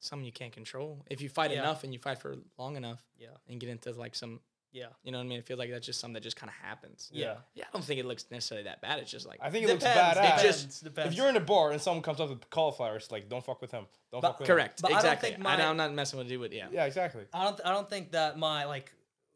something 0.00 0.24
you 0.26 0.32
can't 0.32 0.52
control. 0.52 1.04
If 1.08 1.20
you 1.20 1.28
fight 1.28 1.50
Yeah. 1.52 1.60
enough 1.60 1.84
and 1.84 1.92
you 1.92 1.98
fight 1.98 2.18
for 2.18 2.36
long 2.58 2.76
enough 2.76 3.02
Yeah, 3.18 3.28
and 3.48 3.60
get 3.60 3.70
into 3.70 3.92
like 3.92 4.14
some, 4.14 4.40
yeah, 4.72 4.86
you 5.02 5.12
know 5.12 5.18
what 5.18 5.24
I 5.24 5.28
mean? 5.28 5.38
It 5.38 5.46
feels 5.46 5.58
like 5.58 5.70
that's 5.70 5.86
just 5.86 6.00
something 6.00 6.14
that 6.14 6.22
just 6.22 6.36
kind 6.36 6.48
of 6.50 6.56
happens. 6.56 7.08
yeah. 7.12 7.36
Yeah, 7.54 7.64
I 7.68 7.72
don't 7.72 7.84
think 7.84 8.00
it 8.00 8.06
looks 8.06 8.24
necessarily 8.30 8.64
that 8.64 8.80
bad. 8.80 8.98
It's 9.00 9.10
just 9.10 9.26
like 9.26 9.38
I 9.42 9.50
think 9.50 9.64
it 9.64 9.68
looks 9.68 9.84
Depends, 9.84 10.18
badass. 10.18 10.22
depends, 10.22 10.42
just- 10.64 10.84
depends. 10.84 11.12
if 11.12 11.16
you're 11.18 11.28
in 11.28 11.36
a 11.36 11.40
bar 11.40 11.70
and 11.72 11.80
someone 11.80 12.02
comes 12.02 12.20
up 12.20 12.28
with 12.30 12.48
cauliflower, 12.50 12.88
cauliflowers, 12.90 13.10
like 13.12 13.28
don't 13.28 13.44
fuck 13.44 13.60
with 13.60 13.70
him. 13.70 13.86
Don't 14.10 14.20
But- 14.20 14.28
fuck 14.32 14.40
with 14.40 14.48
him. 14.48 14.54
correct, 14.56 14.82
But 14.82 14.88
I 14.88 14.94
don't 14.94 14.98
exactly. 15.04 15.30
think 15.32 15.40
I 15.46 15.56
my- 15.56 15.62
am 15.62 15.76
not 15.76 15.92
messing 15.92 16.18
with 16.18 16.30
you 16.30 16.40
with 16.40 16.52
yeah. 16.52 16.68
Yeah, 16.70 16.84
exactly. 16.86 17.24
I 17.32 17.44
don't 17.44 17.60
I 17.64 17.72
don't 17.72 17.88
think 17.90 18.12
that 18.12 18.38
my 18.38 18.64
like 18.64 18.92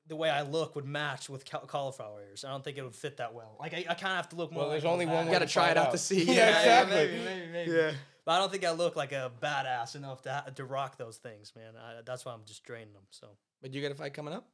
the 0.07 0.17
way 0.17 0.29
I 0.29 0.43
look 0.43 0.77
would 0.77 0.85
match 0.85 1.31
with 1.31 1.49
ca- 1.49 1.61
cauliflower 1.67 2.23
ears. 2.23 2.45
I 2.45 2.51
don't 2.51 2.63
think 2.63 2.77
it 2.77 2.83
would 2.83 2.95
fit 2.95 3.17
that 3.17 3.33
well. 3.33 3.57
Like 3.59 3.73
I, 3.73 3.79
I 3.89 3.95
kind 3.95 4.13
of 4.13 4.17
have 4.17 4.29
to 4.31 4.37
look 4.37 4.53
more. 4.53 4.61
Well, 4.65 4.69
like 4.69 4.83
there's 4.83 4.93
only 4.93 5.07
one 5.07 5.25
badass. 5.25 5.27
way 5.27 5.33
gotta 5.33 5.47
to 5.47 5.53
try 5.53 5.71
it 5.71 5.77
out 5.79 5.93
to 5.93 5.99
see. 5.99 6.25
Yeah, 6.25 6.35
Yeah, 6.35 6.59
exactly. 6.61 6.95
maybe, 6.97 7.25
maybe, 7.25 7.47
maybe. 7.53 7.71
Yeah. 7.73 7.93
But 8.25 8.33
I 8.33 8.39
don't 8.39 8.51
think 8.51 8.65
I 8.65 8.71
look 8.73 8.97
like 8.97 9.13
a 9.13 9.31
badass 9.43 9.97
enough 9.97 10.23
to 10.23 10.45
to 10.55 10.65
rock 10.65 10.97
those 10.97 11.17
things, 11.19 11.53
man. 11.57 11.75
I, 11.77 12.01
that's 12.05 12.25
why 12.25 12.33
I'm 12.33 12.45
just 12.47 12.65
draining 12.65 12.93
them. 12.95 13.03
So 13.11 13.29
But 13.61 13.73
you 13.75 13.83
got 13.83 13.93
a 13.93 13.95
fight 13.95 14.15
coming 14.15 14.33
up? 14.35 14.49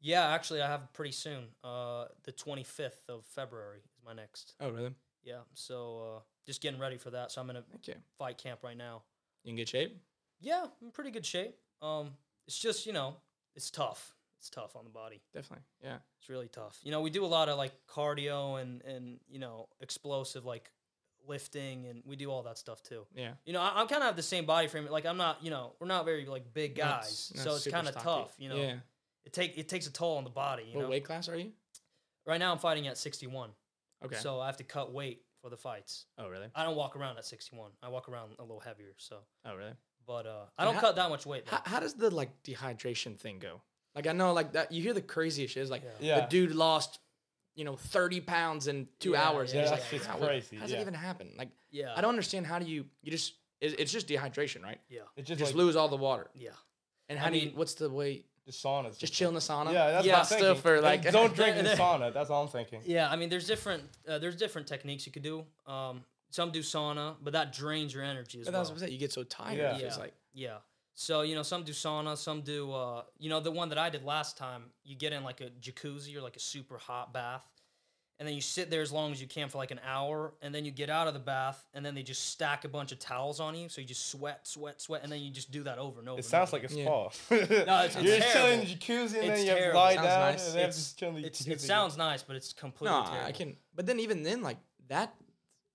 yeah, 0.00 0.26
actually, 0.28 0.60
I 0.62 0.66
have 0.66 0.92
pretty 0.92 1.12
soon. 1.12 1.44
Uh, 1.62 2.06
the 2.24 2.32
25th 2.32 3.08
of 3.08 3.24
February 3.26 3.78
is 3.78 4.02
my 4.04 4.12
next. 4.12 4.54
Oh, 4.60 4.70
really? 4.70 4.92
Yeah, 5.22 5.42
so 5.54 6.16
uh, 6.16 6.20
just 6.44 6.60
getting 6.60 6.80
ready 6.80 6.96
for 6.98 7.10
that. 7.10 7.30
So 7.30 7.40
I'm 7.40 7.48
in 7.50 7.56
a 7.56 7.64
Okay. 7.76 7.94
fight 8.18 8.36
camp 8.38 8.64
right 8.64 8.76
now. 8.76 9.02
You 9.44 9.50
in 9.50 9.56
good 9.56 9.68
shape? 9.68 9.96
Yeah, 10.40 10.62
I'm 10.64 10.86
in 10.86 10.90
pretty 10.90 11.12
good 11.12 11.24
shape. 11.24 11.54
Um, 11.80 12.10
it's 12.48 12.58
just 12.58 12.86
you 12.86 12.92
know, 12.92 13.14
it's 13.54 13.70
tough. 13.70 14.16
It's 14.40 14.50
tough 14.50 14.74
on 14.74 14.82
the 14.82 14.90
body. 14.90 15.20
Definitely. 15.32 15.64
Yeah. 15.80 15.98
It's 16.18 16.28
really 16.28 16.48
tough. 16.48 16.80
You 16.82 16.90
know, 16.90 17.00
we 17.00 17.10
do 17.10 17.24
a 17.24 17.26
lot 17.26 17.48
of 17.48 17.56
like 17.56 17.72
cardio 17.86 18.60
and 18.60 18.82
and 18.82 19.20
you 19.28 19.38
know 19.38 19.68
explosive 19.80 20.44
like 20.44 20.72
lifting 21.26 21.86
and 21.86 22.02
we 22.06 22.16
do 22.16 22.30
all 22.30 22.42
that 22.44 22.58
stuff 22.58 22.82
too. 22.82 23.06
Yeah. 23.14 23.32
You 23.44 23.52
know, 23.52 23.60
I, 23.60 23.72
I'm 23.80 23.86
kind 23.88 24.02
of 24.02 24.06
have 24.06 24.16
the 24.16 24.22
same 24.22 24.44
body 24.46 24.68
frame. 24.68 24.86
Like 24.90 25.06
I'm 25.06 25.16
not, 25.16 25.42
you 25.42 25.50
know, 25.50 25.72
we're 25.80 25.86
not 25.86 26.04
very 26.04 26.26
like 26.26 26.52
big 26.52 26.74
guys, 26.76 27.30
s- 27.30 27.32
not 27.36 27.44
so 27.44 27.54
it's 27.56 27.66
kind 27.68 27.88
of 27.88 27.94
tough. 27.96 28.34
You 28.38 28.48
know, 28.48 28.56
Yeah. 28.56 28.74
it 29.24 29.32
take 29.32 29.56
it 29.58 29.68
takes 29.68 29.86
a 29.86 29.92
toll 29.92 30.16
on 30.18 30.24
the 30.24 30.30
body. 30.30 30.64
You 30.70 30.76
What 30.76 30.82
know, 30.84 30.88
weight 30.90 31.04
class 31.04 31.28
are 31.28 31.36
you? 31.36 31.52
right 32.26 32.38
now 32.38 32.52
I'm 32.52 32.58
fighting 32.58 32.86
at 32.88 32.96
61, 32.98 33.50
Okay. 34.04 34.16
so 34.16 34.40
I 34.40 34.46
have 34.46 34.56
to 34.58 34.64
cut 34.64 34.92
weight 34.92 35.22
for 35.40 35.50
the 35.50 35.56
fights. 35.56 36.06
oh, 36.18 36.28
really? 36.28 36.46
I 36.54 36.62
don't 36.64 36.76
walk 36.76 36.94
around 36.96 37.18
at 37.18 37.24
61. 37.24 37.72
I 37.82 37.88
walk 37.88 38.08
around 38.08 38.30
a 38.38 38.42
little 38.42 38.60
heavier. 38.60 38.94
So, 38.96 39.18
Oh, 39.44 39.56
really? 39.56 39.72
but 40.06 40.26
uh, 40.26 40.44
I 40.56 40.64
don't 40.64 40.74
how- 40.76 40.80
cut 40.80 40.96
that 40.96 41.08
much 41.10 41.26
weight. 41.26 41.48
How, 41.48 41.60
how 41.64 41.80
does 41.80 41.94
the 41.94 42.10
like 42.10 42.30
dehydration 42.44 43.18
thing 43.18 43.38
go? 43.40 43.60
Like 43.96 44.06
I 44.06 44.12
know 44.12 44.32
like 44.32 44.52
that 44.52 44.70
you 44.72 44.82
hear 44.82 44.94
the 44.94 45.02
craziest 45.02 45.54
shit. 45.54 45.62
It's 45.62 45.70
like 45.70 45.82
Yeah. 46.00 46.20
the 46.20 46.26
dude 46.28 46.54
lost, 46.54 46.98
you 47.54 47.64
know, 47.64 47.76
thirty 47.76 48.20
pounds 48.20 48.66
in 48.68 48.88
two 48.98 49.10
Yeah, 49.12 49.22
hours. 49.28 49.52
yeah, 49.52 49.60
and 49.60 49.68
Yeah, 49.68 49.74
it's 49.74 49.82
that 49.82 49.92
like, 49.92 50.02
shit's 50.02 50.06
how, 50.06 50.16
crazy, 50.26 50.56
How 50.56 50.62
does 50.62 50.70
yeah. 50.70 50.76
that 50.78 50.82
even 50.82 50.94
happen? 50.94 51.30
Like 51.36 51.50
yeah, 51.70 51.92
I 51.96 52.00
don't 52.00 52.10
understand 52.10 52.46
how 52.46 52.58
do 52.58 52.66
you 52.66 52.86
you 53.02 53.10
just 53.12 53.34
it, 53.60 53.78
it's 53.78 53.92
just 53.92 54.08
dehydration, 54.08 54.62
right? 54.62 54.80
Yeah, 54.88 55.00
It's 55.16 55.28
You 55.30 55.36
just, 55.36 55.38
just 55.38 55.52
like 55.54 55.64
lose 55.64 55.76
all 55.76 55.88
the 55.88 55.96
water. 55.96 56.28
yeah. 56.34 56.50
And 57.08 57.18
I 57.18 57.22
how 57.22 57.30
do 57.30 57.38
you 57.38 57.52
what's 57.54 57.74
the 57.74 57.90
way 57.90 58.24
the 58.46 58.52
sauna. 58.52 58.96
just 58.98 59.12
chill 59.12 59.28
in 59.28 59.34
the 59.34 59.40
sauna? 59.40 59.72
Yeah, 59.72 59.90
that's 59.92 60.06
Yeah, 60.06 60.12
what 60.14 60.18
I'm 60.20 60.24
still 60.26 60.38
thinking. 60.54 60.62
for, 60.62 60.74
And 60.76 60.82
like- 60.82 61.12
don't 61.12 61.34
drink 61.40 61.56
in 61.56 61.64
the 61.64 61.74
sauna. 61.74 62.12
That's 62.12 62.30
all 62.30 62.42
I'm 62.42 62.48
thinking. 62.48 62.80
Yeah, 62.84 63.08
I 63.10 63.16
mean, 63.16 63.28
there's 63.28 63.46
different 63.46 63.84
uh, 64.08 64.18
there's 64.18 64.36
different 64.36 64.66
techniques 64.66 65.06
you 65.06 65.12
could 65.12 65.22
do. 65.22 65.44
Um, 65.66 66.04
some 66.30 66.50
do 66.50 66.60
sauna, 66.60 67.16
but 67.22 67.34
that 67.34 67.52
drains 67.52 67.92
your 67.94 68.02
energy 68.02 68.40
as 68.40 68.46
But 68.46 68.52
well. 68.54 68.60
that's 68.62 68.70
what 68.70 68.74
I'm 68.76 68.80
saying. 68.80 68.92
You 68.92 68.98
get 68.98 69.12
so 69.12 69.22
tired. 69.22 69.58
Yeah. 69.58 69.76
It 69.76 69.80
feels 69.80 69.96
Yeah. 69.96 70.02
like 70.02 70.14
Yeah. 70.34 70.56
So 70.94 71.22
you 71.22 71.34
know, 71.34 71.42
some 71.42 71.62
do 71.62 71.72
sauna, 71.72 72.16
some 72.16 72.42
do. 72.42 72.72
Uh, 72.72 73.02
you 73.18 73.30
know, 73.30 73.40
the 73.40 73.50
one 73.50 73.68
that 73.70 73.78
I 73.78 73.90
did 73.90 74.04
last 74.04 74.36
time, 74.36 74.64
you 74.84 74.94
get 74.96 75.12
in 75.12 75.24
like 75.24 75.40
a 75.40 75.50
jacuzzi 75.60 76.16
or 76.16 76.20
like 76.20 76.36
a 76.36 76.40
super 76.40 76.76
hot 76.76 77.14
bath, 77.14 77.46
and 78.18 78.28
then 78.28 78.34
you 78.34 78.42
sit 78.42 78.70
there 78.70 78.82
as 78.82 78.92
long 78.92 79.10
as 79.10 79.20
you 79.20 79.26
can 79.26 79.48
for 79.48 79.56
like 79.56 79.70
an 79.70 79.80
hour, 79.86 80.34
and 80.42 80.54
then 80.54 80.66
you 80.66 80.70
get 80.70 80.90
out 80.90 81.08
of 81.08 81.14
the 81.14 81.20
bath, 81.20 81.66
and 81.72 81.84
then 81.84 81.94
they 81.94 82.02
just 82.02 82.28
stack 82.28 82.64
a 82.66 82.68
bunch 82.68 82.92
of 82.92 82.98
towels 82.98 83.40
on 83.40 83.54
you, 83.56 83.70
so 83.70 83.80
you 83.80 83.86
just 83.86 84.10
sweat, 84.10 84.46
sweat, 84.46 84.82
sweat, 84.82 85.00
and 85.02 85.10
then 85.10 85.20
you 85.22 85.30
just 85.30 85.50
do 85.50 85.62
that 85.62 85.78
over 85.78 85.98
and 86.00 86.08
over. 86.10 86.18
It 86.18 86.24
and 86.24 86.30
sounds 86.30 86.50
over 86.52 86.62
like 86.62 86.70
a 86.70 86.74
Yeah. 86.74 87.08
spa. 87.10 87.34
No, 87.36 87.84
it's- 87.84 87.96
it's 87.96 88.02
You're 88.04 88.18
just 88.18 88.32
chilling 88.34 88.60
in 88.60 88.66
the 88.66 88.74
jacuzzi 88.74 89.14
and 89.18 89.30
It's 89.30 89.38
then 89.40 89.46
you 89.46 89.50
have 89.62 89.72
to 89.72 89.78
lie 89.78 89.94
down 89.94 90.04
nice. 90.04 90.46
and 90.46 90.54
then 90.54 90.60
It's- 90.68 90.76
just 90.76 90.98
chill 90.98 91.08
in 91.08 91.22
the 91.22 91.26
It's, 91.26 91.42
jacuzzi. 91.42 91.50
it 91.52 91.60
sounds 91.62 91.96
nice, 91.96 92.22
but 92.22 92.36
it's 92.36 92.52
completely 92.52 92.96
no, 92.98 93.04
terrible. 93.06 93.26
I 93.26 93.32
can. 93.32 93.56
But 93.74 93.86
then 93.86 93.98
even 93.98 94.22
then, 94.22 94.42
like 94.42 94.58
that, 94.88 95.14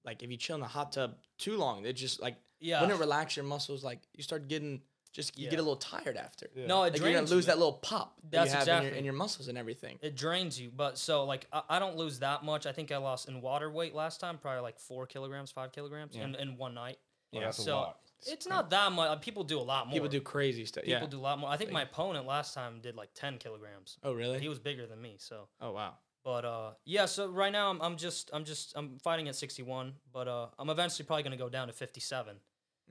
like 0.05 0.21
if 0.21 0.29
you 0.29 0.37
chill 0.37 0.55
in 0.55 0.61
the 0.61 0.67
hot 0.67 0.91
tub 0.91 1.15
too 1.39 1.57
long, 1.57 1.85
it 1.85 1.93
just 1.93 2.21
like 2.21 2.35
Yeah. 2.59 2.81
when 2.81 2.91
it 2.91 2.97
relax 2.97 3.35
your 3.35 3.45
muscles, 3.45 3.83
like 3.83 3.99
you 4.15 4.21
start 4.23 4.47
getting 4.47 4.83
just 5.13 5.37
you 5.37 5.49
get 5.49 5.59
a 5.59 5.61
little 5.61 5.75
tired 5.75 6.17
after. 6.17 6.47
Yeah. 6.55 6.67
No, 6.67 6.83
it 6.83 6.93
Like 6.93 7.01
you're 7.01 7.13
gonna 7.13 7.27
lose 7.27 7.45
you. 7.45 7.51
that 7.51 7.57
little 7.57 7.73
pop 7.73 8.15
that 8.31 8.31
That's 8.31 8.51
you 8.51 8.57
have 8.57 8.61
in, 8.61 8.67
your, 8.67 8.77
exactly- 8.77 8.99
in 8.99 9.05
your 9.05 9.13
muscles 9.13 9.47
and 9.47 9.57
everything. 9.57 9.99
It 10.01 10.15
drains 10.15 10.59
you, 10.59 10.71
but 10.75 10.97
so 10.97 11.25
like 11.25 11.47
I, 11.51 11.61
I 11.69 11.79
don't 11.79 11.97
lose 11.97 12.19
that 12.19 12.43
much. 12.43 12.65
I 12.65 12.71
think 12.71 12.91
I 12.91 12.97
lost 12.97 13.27
in 13.27 13.41
water 13.41 13.71
weight 13.71 13.95
last 13.95 14.19
time, 14.19 14.37
probably 14.37 14.61
like 14.61 14.79
four 14.79 15.05
kilograms, 15.05 15.51
five 15.51 15.71
kilograms 15.71 16.15
in, 16.15 16.35
in 16.35 16.57
one 16.57 16.73
night. 16.73 16.99
Well, 17.33 17.41
that's 17.41 17.59
a 17.59 17.63
so 17.63 17.75
lot. 17.75 17.97
it's 18.25 18.47
not 18.47 18.69
that 18.69 18.91
much. 18.91 19.21
People 19.21 19.43
do 19.43 19.59
a 19.59 19.61
lot 19.61 19.87
more. 19.87 19.93
People 19.93 20.09
do 20.09 20.21
crazy 20.21 20.65
stuff. 20.65 20.85
People 20.85 21.01
yeah. 21.01 21.07
do 21.07 21.19
a 21.19 21.21
lot 21.21 21.39
more. 21.39 21.49
I 21.49 21.57
think 21.57 21.71
my 21.71 21.81
opponent 21.81 22.25
last 22.25 22.53
time 22.53 22.79
did 22.81 22.95
like 22.95 23.09
ten 23.13 23.37
kilograms. 23.37 23.97
Oh 24.03 24.13
really? 24.13 24.39
He 24.39 24.47
was 24.47 24.59
bigger 24.59 24.85
than 24.85 25.01
me, 25.01 25.15
so. 25.19 25.47
oh 25.61 25.71
wow. 25.71 25.95
But 26.23 26.43
uh, 26.43 26.71
yeah. 26.83 27.05
So 27.05 27.29
right 27.29 27.51
now 27.51 27.69
I'm, 27.69 27.81
I'm 27.81 27.95
just 27.95 28.29
I'm 28.33 28.43
just 28.43 28.73
I'm 28.75 28.97
fighting 28.99 29.29
at 29.29 29.35
61, 29.35 29.93
but 30.11 30.27
uh, 30.27 30.47
I'm 30.59 30.69
eventually 30.69 31.05
probably 31.05 31.23
gonna 31.23 31.37
go 31.37 31.47
down 31.47 31.67
to 31.67 31.73
57 31.73 32.35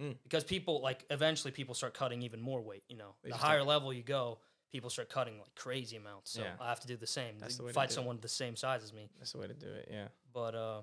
Mm. 0.00 0.16
because 0.24 0.44
people 0.44 0.80
like 0.82 1.04
eventually 1.10 1.52
people 1.52 1.74
start 1.74 1.94
cutting 1.94 2.22
even 2.22 2.40
more 2.40 2.60
weight. 2.60 2.84
You 2.88 2.96
know, 2.98 3.14
They 3.22 3.30
the 3.30 3.36
higher 3.36 3.62
level 3.62 3.92
you 3.92 4.02
go, 4.02 4.38
people 4.70 4.90
start 4.90 5.08
cutting 5.08 5.38
like 5.38 5.54
crazy 5.54 5.96
amounts. 5.96 6.32
So 6.32 6.42
Yeah. 6.42 6.52
I 6.60 6.68
have 6.68 6.80
to 6.80 6.86
do 6.86 6.96
the 6.96 7.06
same. 7.06 7.38
That's 7.38 7.56
the 7.56 7.62
way 7.62 7.70
to 7.70 7.74
fight 7.74 7.88
do 7.88 7.92
it. 7.92 7.94
someone 7.94 8.18
the 8.20 8.28
same 8.28 8.56
size 8.56 8.82
as 8.84 8.92
me. 8.92 9.08
That's 9.18 9.32
the 9.32 9.38
way 9.38 9.46
to 9.46 9.54
do 9.54 9.68
it. 9.68 9.88
Yeah. 9.90 10.08
But 10.34 10.54
uh, 10.54 10.82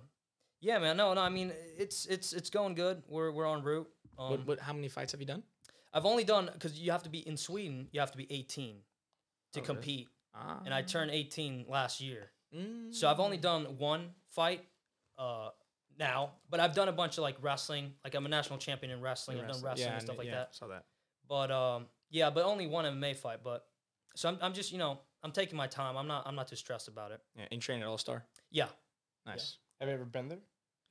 yeah, 0.61 0.79
man. 0.79 0.97
No, 0.97 1.13
no. 1.13 1.21
I 1.21 1.29
mean, 1.29 1.53
it's 1.77 2.05
it's 2.07 2.33
it's 2.33 2.49
going 2.49 2.73
good. 2.75 3.03
We're 3.07 3.31
we're 3.31 3.45
on 3.47 3.61
route. 3.63 3.89
Um, 4.17 4.29
what, 4.31 4.45
what? 4.47 4.59
How 4.59 4.73
many 4.73 4.87
fights 4.89 5.11
have 5.11 5.21
you 5.21 5.27
done? 5.27 5.43
I've 5.93 6.05
only 6.05 6.23
done 6.23 6.49
because 6.51 6.79
you 6.79 6.91
have 6.91 7.03
to 7.03 7.09
be 7.09 7.19
in 7.27 7.37
Sweden. 7.37 7.87
You 7.91 7.99
have 7.99 8.11
to 8.11 8.17
be 8.17 8.25
18 8.31 8.77
to 9.53 9.59
Oh, 9.59 9.61
really? 9.61 9.65
compete, 9.65 10.07
Ah. 10.33 10.61
and 10.65 10.73
I 10.73 10.81
turned 10.81 11.11
18 11.11 11.65
last 11.69 12.01
year. 12.01 12.31
Mm. 12.55 12.93
So 12.95 13.07
I've 13.09 13.19
only 13.19 13.37
done 13.37 13.77
one 13.77 14.15
fight 14.29 14.67
uh, 15.19 15.49
now, 15.99 16.31
but 16.49 16.59
I've 16.59 16.73
done 16.75 16.87
a 16.89 16.91
bunch 16.93 17.17
of 17.17 17.21
like 17.23 17.35
wrestling. 17.41 17.93
Like 18.03 18.15
I'm 18.15 18.25
a 18.25 18.29
national 18.29 18.59
champion 18.59 18.91
in 18.91 19.01
wrestling. 19.01 19.39
I've 19.39 19.47
done 19.47 19.61
wrestling 19.61 19.87
Yeah, 19.87 19.93
and 19.93 20.01
stuff 20.01 20.15
kn- 20.15 20.17
like 20.17 20.27
yeah, 20.27 20.35
that. 20.39 20.55
Saw 20.55 20.67
that. 20.67 20.85
But 21.27 21.51
um, 21.51 21.85
yeah, 22.09 22.29
but 22.29 22.43
only 22.45 22.67
one 22.67 22.85
MMA 22.85 23.15
fight. 23.15 23.39
But 23.43 23.65
so 24.15 24.29
I'm, 24.29 24.37
I'm 24.41 24.53
just 24.53 24.71
you 24.71 24.77
know 24.77 24.99
I'm 25.23 25.31
taking 25.31 25.57
my 25.57 25.67
time. 25.67 25.95
I'm 25.97 26.07
not 26.07 26.23
I'm 26.27 26.35
not 26.35 26.47
too 26.47 26.55
stressed 26.55 26.87
about 26.87 27.11
it. 27.11 27.21
Yeah, 27.37 27.45
and 27.51 27.61
train 27.61 27.81
at 27.81 27.87
All 27.87 27.97
Star. 27.97 28.23
Yeah. 28.51 28.67
Nice. 29.25 29.57
Have 29.79 29.87
you 29.89 29.95
ever 29.95 30.05
been 30.05 30.27
there? 30.29 30.39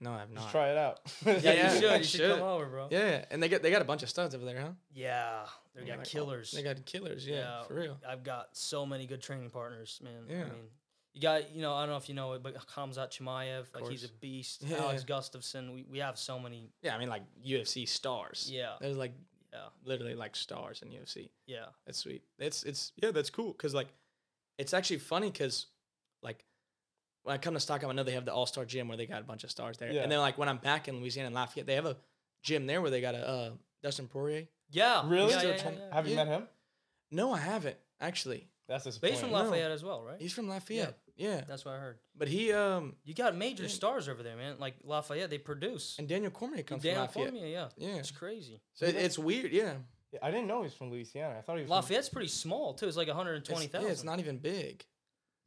No, 0.01 0.13
I 0.15 0.19
have 0.19 0.31
not. 0.31 0.41
Just 0.41 0.51
try 0.51 0.71
it 0.71 0.77
out. 0.79 1.01
Yeah, 1.25 1.39
Yeah, 1.43 1.73
you 1.75 1.81
should. 1.81 1.99
You 1.99 2.05
should, 2.05 2.21
should. 2.21 2.31
come 2.39 2.43
over, 2.43 2.67
bro. 2.67 2.89
Yeah, 2.91 3.25
and 3.31 3.41
they 3.43 3.49
got 3.49 3.63
they 3.63 3.71
got 3.71 3.83
a 3.83 3.85
bunch 3.85 4.03
of 4.03 4.09
studs 4.09 4.35
over 4.35 4.45
there, 4.45 4.61
huh? 4.61 4.71
Yeah, 4.93 5.45
they 5.77 5.85
got 5.85 5.99
Like, 5.99 6.07
killers. 6.09 6.51
They 6.51 6.63
got 6.65 6.85
killers. 6.85 7.25
Yeah, 7.27 7.63
for 7.65 7.75
real. 7.75 7.99
I've 8.09 8.25
got 8.25 8.49
so 8.53 8.85
many 8.85 9.07
good 9.07 9.23
training 9.23 9.51
partners, 9.51 10.01
man. 10.03 10.25
I 10.29 10.33
Yeah. 10.33 10.45
mean, 10.45 10.65
you 11.15 11.21
got, 11.21 11.55
you 11.55 11.61
know, 11.63 11.75
I 11.75 11.81
don't 11.83 11.91
know 11.91 11.97
if 11.99 12.09
you 12.09 12.15
know 12.15 12.33
it, 12.33 12.43
but 12.43 12.55
Khamzat 12.69 13.11
Chimaev, 13.11 13.67
like 13.75 13.89
he's 13.89 14.05
a 14.05 14.09
beast. 14.21 14.63
Yeah, 14.67 14.79
Alex. 14.79 15.05
Gustafsson, 15.05 15.75
we, 15.75 15.85
we 15.91 15.99
have 15.99 16.19
so 16.19 16.39
many. 16.39 16.71
Yeah, 16.83 16.95
I 16.95 16.99
mean 16.99 17.09
like 17.09 17.23
UFC 17.47 17.87
stars. 17.89 18.49
Yeah. 18.53 18.73
there's 18.81 18.97
like 18.97 19.13
Yeah, 19.53 19.67
literally 19.85 20.15
like 20.15 20.35
stars 20.37 20.81
in 20.83 20.89
UFC. 20.89 21.29
yeah, 21.47 21.67
That's 21.87 21.99
sweet. 21.99 22.23
It's 22.39 22.63
it's 22.65 22.93
yeah, 23.03 23.11
that's 23.11 23.31
cool 23.31 23.53
because 23.53 23.75
like 23.75 23.89
it's 24.59 24.73
actually 24.75 24.99
funny 24.99 25.31
because 25.31 25.67
like 26.23 26.45
when 27.25 27.35
I 27.35 27.39
come 27.39 27.55
to 27.55 27.61
Stockholm, 27.61 27.91
I 27.91 27.95
know 27.95 28.03
they 28.05 28.13
have 28.13 28.25
the 28.25 28.33
All 28.35 28.47
Star 28.47 28.65
Gym 28.65 28.89
where 28.89 28.97
they 28.97 29.07
got 29.07 29.21
a 29.21 29.25
bunch 29.25 29.45
of 29.45 29.51
stars 29.51 29.77
there, 29.79 29.93
Yeah. 29.93 30.03
and 30.03 30.11
then 30.11 30.19
like 30.21 30.39
when 30.39 30.49
I'm 30.49 30.59
back 30.59 30.89
in 30.89 31.01
Louisiana 31.01 31.27
and 31.27 31.35
Lafayette, 31.35 31.67
they 31.67 31.75
have 31.75 31.87
a 31.87 31.97
gym 32.43 32.67
there 32.67 32.81
where 32.81 32.91
they 32.91 33.01
got 33.01 33.15
a 33.15 33.29
uh, 33.29 33.51
Dustin 33.83 34.09
Poirier. 34.09 34.49
yeah. 34.71 35.03
really? 35.09 35.31
Yeah, 35.33 35.43
yeah, 35.43 35.49
yeah, 35.57 35.71
yeah. 35.71 35.95
Have 35.95 36.07
you 36.09 36.17
Yeah. 36.17 36.25
met 36.25 36.29
him? 36.29 36.49
No, 37.11 37.33
I 37.33 37.39
haven't 37.39 37.77
actually. 38.01 38.49
That's 38.69 38.85
his. 38.85 38.99
But 38.99 39.11
he's 39.11 39.19
disappointing. 39.19 39.37
from 39.39 39.45
No. 39.45 39.51
Lafayette 39.51 39.71
as 39.73 39.85
well, 39.85 40.03
right? 40.03 40.21
He's 40.21 40.33
from 40.33 40.49
Lafayette. 40.49 40.99
Yeah, 41.17 41.43
That's 41.47 41.65
what 41.65 41.75
I 41.75 41.79
heard. 41.79 41.99
but 42.17 42.27
he 42.29 42.53
um 42.53 42.97
You 43.05 43.15
got 43.15 43.37
major 43.37 43.69
stars 43.69 44.09
over 44.09 44.23
there, 44.23 44.37
man. 44.37 44.57
Like 44.59 44.77
Lafayette, 44.83 45.31
they 45.31 45.39
produce. 45.39 45.97
and 45.99 46.09
Daniel 46.09 46.31
Cormier 46.31 46.63
comes 46.63 46.83
Daniel 46.83 47.07
from 47.07 47.23
Lafayette. 47.23 47.41
Cormier, 47.41 47.69
yeah. 47.79 47.89
Yeah. 47.89 47.97
It's 47.97 48.11
crazy. 48.11 48.61
So 48.75 48.87
it, 48.87 48.95
it's 48.97 49.19
weird. 49.19 49.53
Yeah, 49.53 49.75
Yeah, 50.13 50.21
I 50.23 50.31
didn't 50.31 50.47
know 50.47 50.59
he 50.59 50.65
was 50.65 50.75
from 50.75 50.91
Louisiana. 50.91 51.37
I 51.39 51.43
thought 51.43 51.57
he 51.57 51.63
was 51.63 51.69
from 51.69 51.77
Lafayette's 51.77 52.09
pretty 52.09 52.29
small 52.29 52.73
too. 52.75 52.87
It's 52.89 52.97
like 52.97 53.09
120,000. 53.09 53.87
yeah, 53.87 53.93
it's 53.93 54.05
not 54.05 54.21
even 54.21 54.39
big. 54.39 54.85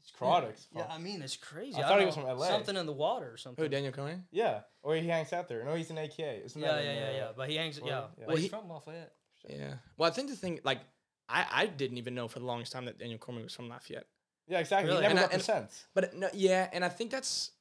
It's 0.01 0.11
products. 0.11 0.67
Yeah, 0.75 0.85
I 0.87 0.99
mean 0.99 1.23
it's 1.23 1.35
crazy. 1.35 1.81
I 1.81 1.85
I 1.85 1.87
thought 1.89 1.99
he 1.99 2.05
was 2.05 2.13
from 2.15 2.25
LA. 2.25 2.47
Something 2.47 2.75
in 2.77 2.85
the 2.85 2.93
water 2.93 3.31
or 3.31 3.37
something. 3.37 3.63
Who 3.63 3.69
Daniel 3.69 3.91
Cormier? 3.91 4.21
Yeah, 4.31 4.61
or 4.83 4.95
he 4.95 5.07
hangs 5.07 5.33
out 5.33 5.47
there. 5.47 5.63
No, 5.65 5.73
he's 5.73 5.89
an 5.89 5.97
AKA. 5.97 6.41
Isn't 6.45 6.61
Yeah, 6.61 6.73
that 6.75 6.83
yeah, 6.83 6.91
in, 6.91 6.95
yeah, 6.97 7.07
uh, 7.07 7.11
yeah. 7.13 7.31
But 7.35 7.49
he 7.49 7.55
hangs. 7.55 7.77
Yeah, 7.77 7.83
Florida? 7.83 8.09
Yeah. 8.19 8.25
Well, 8.27 8.35
he's 8.35 8.43
he- 8.43 8.49
from 8.49 8.69
Lafayette. 8.69 9.13
Yeah. 9.49 9.73
Well, 9.97 10.07
I 10.09 10.13
think 10.13 10.29
the 10.29 10.35
thing 10.35 10.59
like 10.63 10.81
I 11.29 11.45
I 11.51 11.65
didn't 11.65 11.97
even 11.97 12.15
know 12.15 12.27
for 12.27 12.39
the 12.39 12.45
longest 12.45 12.71
time 12.71 12.85
that 12.85 12.97
Daniel 12.99 13.17
Cormier 13.19 13.43
was 13.43 13.53
from 13.53 13.69
Lafayette. 13.69 14.07
Yeah, 14.47 14.59
exactly. 14.59 14.91
Really? 14.91 15.03
He 15.03 15.07
never 15.07 15.11
And 15.11 15.19
I- 15.19 15.23
and- 15.23 15.31
represents. 15.31 15.85
But 15.93 16.13
no, 16.13 16.29
yeah, 16.33 16.69
and 16.71 16.85
I 16.85 16.89
think 16.89 17.09
that's, 17.11 17.51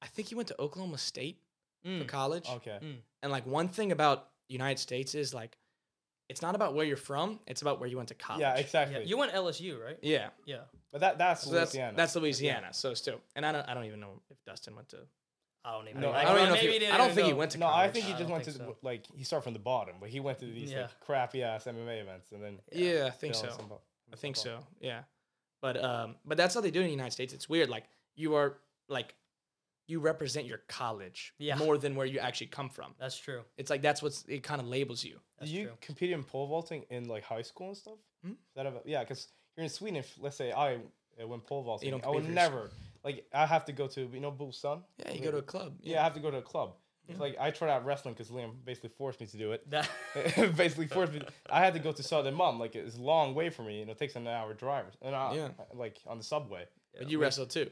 I 0.00 0.06
think 0.06 0.28
he 0.28 0.34
went 0.36 0.48
to 0.48 0.60
Oklahoma 0.60 0.98
State 0.98 1.42
for 1.82 1.88
Mm. 1.88 2.08
college. 2.08 2.48
Okay. 2.48 2.78
Mm. 2.82 3.02
And 3.22 3.32
like 3.32 3.44
one 3.46 3.68
thing 3.68 3.90
about 3.92 4.30
United 4.48 4.78
States 4.80 5.14
is 5.16 5.34
like, 5.34 5.56
it's 6.28 6.42
not 6.42 6.54
about 6.54 6.74
where 6.74 6.84
you're 6.84 6.96
from; 6.96 7.40
it's 7.46 7.62
about 7.62 7.78
where 7.80 7.88
you 7.88 7.96
went 7.96 8.08
to 8.08 8.14
college. 8.14 8.40
Yeah, 8.40 8.54
exactly. 8.56 8.98
Yeah, 8.98 9.02
you 9.04 9.16
went 9.16 9.32
LSU, 9.32 9.80
right? 9.84 9.98
Yeah, 10.02 10.30
Yeah. 10.44 10.62
but 10.92 11.00
that 11.00 11.18
that's 11.18 11.42
so 11.44 11.50
that's 11.50 11.72
Louisiana. 11.74 11.96
that's 11.96 12.16
Louisiana. 12.16 12.72
So 12.72 12.94
still, 12.94 13.20
and 13.36 13.46
I 13.46 13.52
don't 13.52 13.68
I 13.68 13.74
don't 13.74 13.84
even 13.84 14.00
know 14.00 14.20
if 14.30 14.36
Dustin 14.44 14.74
went 14.76 14.88
to. 14.90 15.06
I 15.66 15.72
don't 15.72 15.88
even 15.88 16.00
No, 16.00 16.12
know. 16.12 16.16
I 16.16 16.20
I 16.20 16.24
don't 16.24 16.36
even 16.36 16.48
know 16.48 16.54
if 16.54 16.60
maybe 16.60 16.72
he, 16.74 16.78
didn't 16.78 16.94
I 16.94 16.96
don't 16.98 17.06
even 17.06 17.16
think 17.16 17.26
he 17.26 17.32
went 17.32 17.50
to 17.52 17.58
no, 17.58 17.66
college. 17.66 17.88
I 17.90 17.92
think 17.92 18.04
he 18.06 18.12
just 18.12 18.30
went 18.30 18.44
to 18.44 18.50
think 18.52 18.64
the, 18.66 18.72
so. 18.72 18.76
like 18.82 19.02
he 19.16 19.24
started 19.24 19.42
from 19.42 19.52
the 19.52 19.58
bottom, 19.58 19.96
but 20.00 20.08
he 20.10 20.20
went 20.20 20.38
to 20.38 20.46
these 20.46 20.70
Yeah. 20.70 20.82
like 20.82 21.00
crappy 21.00 21.42
ass 21.42 21.64
MMA 21.64 22.00
events 22.00 22.30
and 22.32 22.42
then 22.42 22.58
Yeah, 22.72 23.06
I 23.06 23.10
think 23.10 23.34
so. 23.34 23.48
some 23.50 23.68
bo- 23.68 23.80
I 24.12 24.16
think 24.16 24.36
some 24.36 24.44
so. 24.44 24.58
Yeah, 24.80 25.00
but 25.60 25.82
um, 25.82 26.14
but 26.24 26.36
that's 26.38 26.54
how 26.54 26.60
they 26.60 26.70
do 26.70 26.78
it 26.80 26.82
in 26.84 26.88
the 26.88 26.92
United 26.92 27.12
States. 27.12 27.32
It's 27.34 27.48
weird. 27.48 27.68
Like 27.68 27.84
you 28.14 28.34
are 28.36 28.58
like, 28.88 29.14
you 29.88 29.98
represent 29.98 30.46
your 30.46 30.58
college 30.68 31.34
Yeah. 31.38 31.56
more 31.56 31.76
than 31.78 31.96
where 31.96 32.06
you 32.06 32.20
actually 32.20 32.46
come 32.48 32.68
from. 32.68 32.94
That's 33.00 33.18
true. 33.18 33.42
It's 33.56 33.68
like 33.68 33.82
that's 33.82 34.00
what's 34.02 34.24
it 34.28 34.44
kind 34.44 34.60
of 34.60 34.68
labels 34.68 35.02
you. 35.04 35.18
That's 35.38 35.50
Did 35.50 35.58
you 35.58 35.64
true. 35.66 35.76
compete 35.80 36.12
in 36.12 36.22
pole 36.22 36.46
vaulting 36.46 36.84
in 36.90 37.08
like 37.08 37.24
high 37.24 37.42
school 37.42 37.68
and 37.68 37.76
stuff? 37.76 37.98
Hmm? 38.24 38.32
That 38.54 38.66
a, 38.66 38.72
yeah, 38.84 39.00
because 39.00 39.26
you're 39.56 39.64
in 39.64 39.70
Sweden. 39.70 39.96
If 39.96 40.16
let's 40.20 40.36
say 40.36 40.52
I 40.52 40.76
uh, 40.76 41.26
went 41.26 41.44
pole 41.44 41.62
vaulting, 41.64 41.90
don't 41.90 42.04
I 42.04 42.08
would 42.10 42.24
compete 42.24 42.30
for 42.30 42.34
never 42.34 42.70
like 43.06 43.24
I 43.32 43.46
have 43.46 43.64
to 43.66 43.72
go 43.72 43.86
to 43.94 44.00
you 44.16 44.20
know 44.20 44.32
Busan. 44.32 44.82
Yeah, 44.98 45.12
you 45.12 45.22
go 45.22 45.30
to 45.30 45.38
a 45.38 45.42
club. 45.54 45.70
Yeah, 45.82 46.00
I 46.00 46.04
have 46.04 46.14
to 46.14 46.20
go 46.20 46.30
to 46.30 46.38
a 46.38 46.48
club. 46.52 46.70
It's 47.08 47.20
like 47.20 47.36
I 47.40 47.52
tried 47.52 47.70
out 47.70 47.84
wrestling 47.84 48.14
because 48.14 48.30
Liam 48.32 48.50
basically 48.64 48.90
forced 49.00 49.20
me 49.20 49.26
to 49.28 49.38
do 49.38 49.52
it. 49.52 49.60
Basically 50.56 50.88
forced 50.88 51.12
me. 51.12 51.22
I 51.48 51.60
had 51.64 51.72
to 51.74 51.78
go 51.78 51.92
to 51.92 52.02
Södermalm. 52.02 52.58
Like 52.58 52.74
it's 52.74 52.96
a 52.96 53.00
long 53.00 53.32
way 53.32 53.48
for 53.48 53.62
me. 53.62 53.78
You 53.78 53.86
know, 53.86 53.92
it 53.92 53.98
takes 53.98 54.16
an 54.16 54.26
hour 54.26 54.52
drive. 54.54 54.86
And 55.00 55.14
I, 55.14 55.34
Yeah. 55.34 55.48
like 55.72 55.98
on 56.08 56.18
the 56.18 56.24
subway. 56.24 56.64
But 56.98 57.08
you 57.08 57.20
wrestle 57.20 57.46
too. 57.46 57.70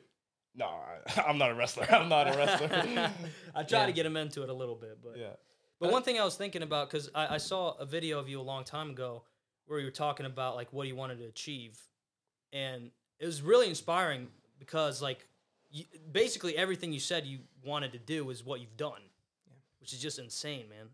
No, 0.55 0.66
I, 0.66 1.23
I'm 1.29 1.38
not 1.38 1.51
a 1.51 1.55
wrestler. 1.57 1.87
I'm 1.90 2.09
not 2.09 2.29
a 2.33 2.38
wrestler. 2.38 2.70
I 3.57 3.64
try 3.64 3.81
Yeah. 3.81 3.87
to 3.87 3.92
get 3.92 4.07
him 4.07 4.16
into 4.16 4.44
it 4.44 4.51
a 4.51 4.55
little 4.55 4.77
bit, 4.77 4.99
but 5.03 5.16
yeah. 5.18 5.35
But 5.81 5.88
uh, 5.88 5.92
one 5.92 6.05
thing 6.05 6.16
I 6.20 6.25
was 6.25 6.37
thinking 6.37 6.62
about 6.62 6.88
because 6.88 7.11
I, 7.12 7.35
I 7.35 7.38
saw 7.38 7.73
a 7.73 7.87
video 7.87 8.20
of 8.20 8.29
you 8.29 8.40
a 8.40 8.47
long 8.53 8.62
time 8.62 8.90
ago 8.90 9.25
where 9.66 9.81
you 9.81 9.87
were 9.87 9.90
talking 10.07 10.27
about 10.27 10.55
like 10.55 10.73
what 10.73 10.87
you 10.87 10.94
wanted 10.94 11.18
to 11.18 11.25
achieve, 11.25 11.77
and 12.53 12.92
it 13.18 13.27
was 13.27 13.42
really 13.42 13.68
inspiring 13.68 14.29
because 14.64 15.03
like 15.03 15.27
you, 15.70 15.85
basically 16.11 16.57
everything 16.57 16.92
you 16.92 17.00
said 17.00 17.27
you 17.27 17.40
wanted 17.64 17.92
to 17.92 17.98
do 17.98 18.31
is 18.31 18.44
what 18.44 18.61
you've 18.61 18.77
done, 18.77 19.03
which 19.81 19.92
is 19.92 20.00
just 20.00 20.18
insane, 20.18 20.68
man. 20.68 20.87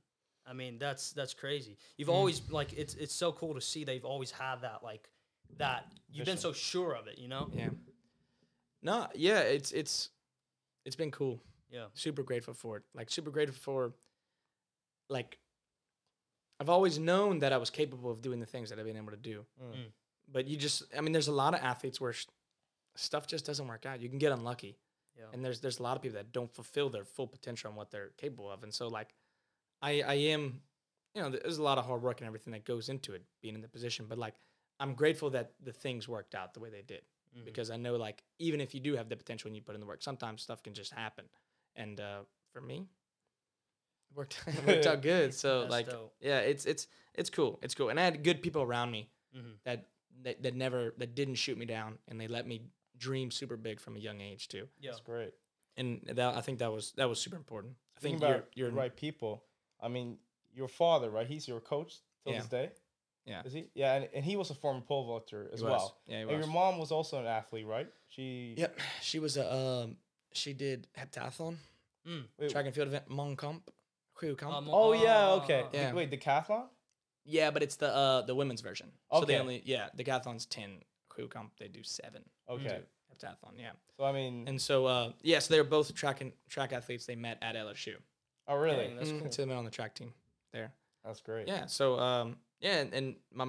I 0.46 0.52
mean 0.52 0.78
that's 0.78 1.12
that's 1.12 1.34
crazy. 1.34 1.76
You've 1.96 2.10
always 2.10 2.42
like 2.50 2.72
it's 2.72 2.94
it's 2.94 3.14
so 3.14 3.32
cool 3.32 3.54
to 3.54 3.60
see 3.60 3.84
that 3.84 3.94
you've 3.94 4.04
always 4.04 4.30
had 4.30 4.62
that 4.62 4.80
like 4.82 5.08
that 5.58 5.86
you've 6.12 6.26
been 6.26 6.36
so 6.36 6.52
sure 6.52 6.94
of 6.94 7.06
it, 7.06 7.18
you 7.18 7.28
know? 7.28 7.50
Yeah. 7.52 7.68
No, 8.82 9.06
yeah, 9.14 9.40
it's 9.40 9.72
it's 9.72 10.10
it's 10.84 10.96
been 10.96 11.10
cool. 11.10 11.40
Yeah. 11.70 11.84
Super 11.94 12.22
grateful 12.22 12.54
for 12.54 12.78
it. 12.78 12.82
Like 12.94 13.10
super 13.10 13.30
grateful 13.30 13.56
for 13.60 13.92
like 15.08 15.38
I've 16.58 16.70
always 16.70 16.98
known 16.98 17.38
that 17.40 17.52
I 17.52 17.58
was 17.58 17.70
capable 17.70 18.10
of 18.10 18.20
doing 18.20 18.40
the 18.40 18.46
things 18.46 18.70
that 18.70 18.78
I've 18.78 18.84
been 18.86 18.96
able 18.96 19.12
to 19.12 19.16
do. 19.16 19.44
Mm. 19.62 19.86
But 20.32 20.46
you 20.48 20.56
just 20.56 20.82
I 20.96 21.00
mean 21.00 21.12
there's 21.12 21.28
a 21.28 21.32
lot 21.32 21.54
of 21.54 21.60
athletes 21.60 22.00
where 22.00 22.12
sh- 22.12 22.26
stuff 22.96 23.26
just 23.26 23.44
doesn't 23.46 23.66
work 23.68 23.86
out. 23.86 24.00
You 24.00 24.08
can 24.08 24.18
get 24.18 24.32
unlucky. 24.32 24.78
Yeah. 25.16 25.24
And 25.32 25.44
there's 25.44 25.60
there's 25.60 25.78
a 25.78 25.82
lot 25.82 25.96
of 25.96 26.02
people 26.02 26.16
that 26.16 26.32
don't 26.32 26.52
fulfill 26.54 26.88
their 26.90 27.04
full 27.04 27.26
potential 27.26 27.70
on 27.70 27.76
what 27.76 27.90
they're 27.90 28.10
capable 28.16 28.50
of. 28.50 28.62
And 28.62 28.72
so 28.72 28.88
like 28.88 29.14
I 29.82 30.02
I 30.02 30.14
am 30.14 30.60
you 31.14 31.22
know 31.22 31.30
there's 31.30 31.58
a 31.58 31.62
lot 31.62 31.78
of 31.78 31.84
hard 31.86 32.02
work 32.02 32.20
and 32.20 32.26
everything 32.26 32.52
that 32.52 32.64
goes 32.64 32.88
into 32.88 33.12
it 33.14 33.22
being 33.42 33.54
in 33.54 33.60
the 33.60 33.68
position, 33.68 34.06
but 34.08 34.18
like 34.18 34.34
I'm 34.78 34.94
grateful 34.94 35.30
that 35.30 35.52
the 35.62 35.72
things 35.72 36.08
worked 36.08 36.34
out 36.34 36.54
the 36.54 36.60
way 36.60 36.70
they 36.70 36.82
did 36.82 37.02
Mhm. 37.36 37.44
because 37.44 37.70
I 37.70 37.76
know 37.76 37.96
like 37.96 38.22
even 38.38 38.60
if 38.60 38.74
you 38.74 38.80
do 38.80 38.96
have 38.96 39.08
the 39.08 39.16
potential 39.16 39.48
and 39.48 39.54
you 39.56 39.62
put 39.62 39.74
in 39.74 39.80
the 39.80 39.86
work, 39.86 40.02
sometimes 40.02 40.42
stuff 40.42 40.62
can 40.62 40.74
just 40.74 40.92
happen. 40.92 41.26
And 41.76 42.00
uh, 42.00 42.20
for 42.52 42.60
me, 42.60 42.88
it 44.10 44.16
worked 44.16 44.42
it 44.46 44.66
worked 44.66 44.86
out 44.86 45.02
good. 45.02 45.34
So 45.34 45.60
That's 45.60 45.70
like 45.70 45.90
dope. 45.90 46.14
yeah, 46.20 46.38
it's 46.40 46.64
it's 46.66 46.86
it's 47.14 47.30
cool. 47.30 47.58
It's 47.62 47.74
cool. 47.74 47.88
And 47.90 48.00
I 48.00 48.04
had 48.04 48.22
good 48.24 48.42
people 48.42 48.62
around 48.62 48.90
me 48.90 49.10
Mhm. 49.36 49.54
that, 49.64 49.86
that 50.22 50.42
that 50.42 50.54
never 50.56 50.94
that 50.98 51.14
didn't 51.14 51.36
shoot 51.36 51.56
me 51.58 51.66
down 51.66 51.98
and 52.08 52.20
they 52.20 52.26
let 52.28 52.46
me 52.46 52.62
dream 53.00 53.30
super 53.32 53.56
big 53.56 53.80
from 53.80 53.96
a 53.96 53.98
young 53.98 54.20
age 54.20 54.46
too. 54.48 54.68
Yeah. 54.80 54.90
That's 54.90 55.00
great. 55.00 55.32
And 55.76 56.02
that 56.14 56.36
I 56.36 56.40
think 56.42 56.58
that 56.60 56.70
was 56.72 56.92
that 56.96 57.08
was 57.08 57.18
super 57.20 57.36
important. 57.36 57.74
I 57.96 58.00
Think 58.00 58.20
think 58.20 58.22
about 58.22 58.46
you're 58.54 58.66
you're 58.66 58.70
the 58.70 58.76
right 58.76 58.94
people. 58.94 59.42
I 59.80 59.88
mean, 59.88 60.18
your 60.54 60.68
father, 60.68 61.10
right? 61.10 61.26
He's 61.26 61.48
your 61.48 61.60
coach 61.60 61.94
till 62.24 62.32
Yeah. 62.34 62.38
this 62.40 62.48
day. 62.48 62.70
Yeah. 63.26 63.42
Is 63.44 63.52
he? 63.52 63.64
Yeah, 63.74 63.94
and, 63.96 64.08
and 64.14 64.24
he 64.24 64.36
was 64.36 64.50
a 64.50 64.54
former 64.54 64.80
pole 64.80 65.04
vaulter 65.06 65.48
as 65.52 65.60
he 65.60 65.64
was. 65.64 65.70
well. 65.72 65.96
Yeah, 66.06 66.16
he 66.16 66.22
And 66.22 66.30
was. 66.30 66.38
your 66.46 66.54
mom 66.54 66.78
was 66.78 66.90
also 66.90 67.18
an 67.20 67.26
athlete, 67.26 67.66
right? 67.66 67.88
She. 68.08 68.54
Yep, 68.56 68.78
she 69.02 69.18
was 69.18 69.36
a 69.36 69.46
um, 69.54 69.96
she 70.32 70.52
did 70.52 70.86
heptathlon, 70.98 71.56
Mm. 72.08 72.24
Wait, 72.38 72.50
track 72.50 72.64
and 72.66 72.74
field 72.74 72.88
event, 72.88 73.08
Mångkamp, 73.10 73.60
Sjukamp. 74.20 74.52
Um, 74.54 74.68
oh 74.70 74.92
yeah. 74.92 75.16
ah, 75.28 75.42
Okay. 75.44 75.62
ah, 75.64 75.68
ah. 75.68 75.76
Yeah. 75.76 75.92
Wait, 75.92 76.10
decathlon. 76.10 76.64
Yeah, 77.24 77.50
but 77.50 77.62
it's 77.62 77.76
the 77.76 77.88
uh 77.94 78.22
the 78.22 78.34
women's 78.34 78.62
version. 78.62 78.90
So 79.12 79.24
they 79.24 79.38
only 79.38 79.62
yeah, 79.64 79.88
decathlon's 79.96 80.46
ten, 80.46 80.80
Sjukamp 81.16 81.50
they 81.58 81.68
do 81.68 81.82
seven. 81.82 82.22
Okay. 82.48 82.64
do 82.64 82.74
Heptathlon, 83.14 83.58
yeah. 83.58 83.72
So 83.96 84.04
I 84.04 84.12
mean. 84.12 84.46
And 84.48 84.60
so 84.60 84.86
uh 84.86 85.12
yeah, 85.22 85.38
so 85.40 85.52
they're 85.54 85.64
both 85.64 85.94
track 85.94 86.20
and 86.20 86.32
track 86.48 86.72
athletes. 86.72 87.06
They 87.06 87.16
met 87.16 87.38
at 87.42 87.54
LSU. 87.56 87.94
oh 88.48 88.56
really? 88.56 88.86
Dang, 88.86 88.96
that's 88.96 89.10
Mm, 89.10 89.20
cool. 89.22 89.30
So 89.32 89.42
they 89.42 89.48
met 89.48 89.56
on 89.56 89.64
the 89.64 89.70
track 89.70 89.94
team 89.94 90.12
there. 90.52 90.72
That's 91.04 91.20
great. 91.20 91.48
Yeah. 91.48 91.66
So 91.66 91.98
um 91.98 92.36
yeah, 92.60 92.78
and, 92.80 92.94
and 92.94 93.16
my 93.32 93.46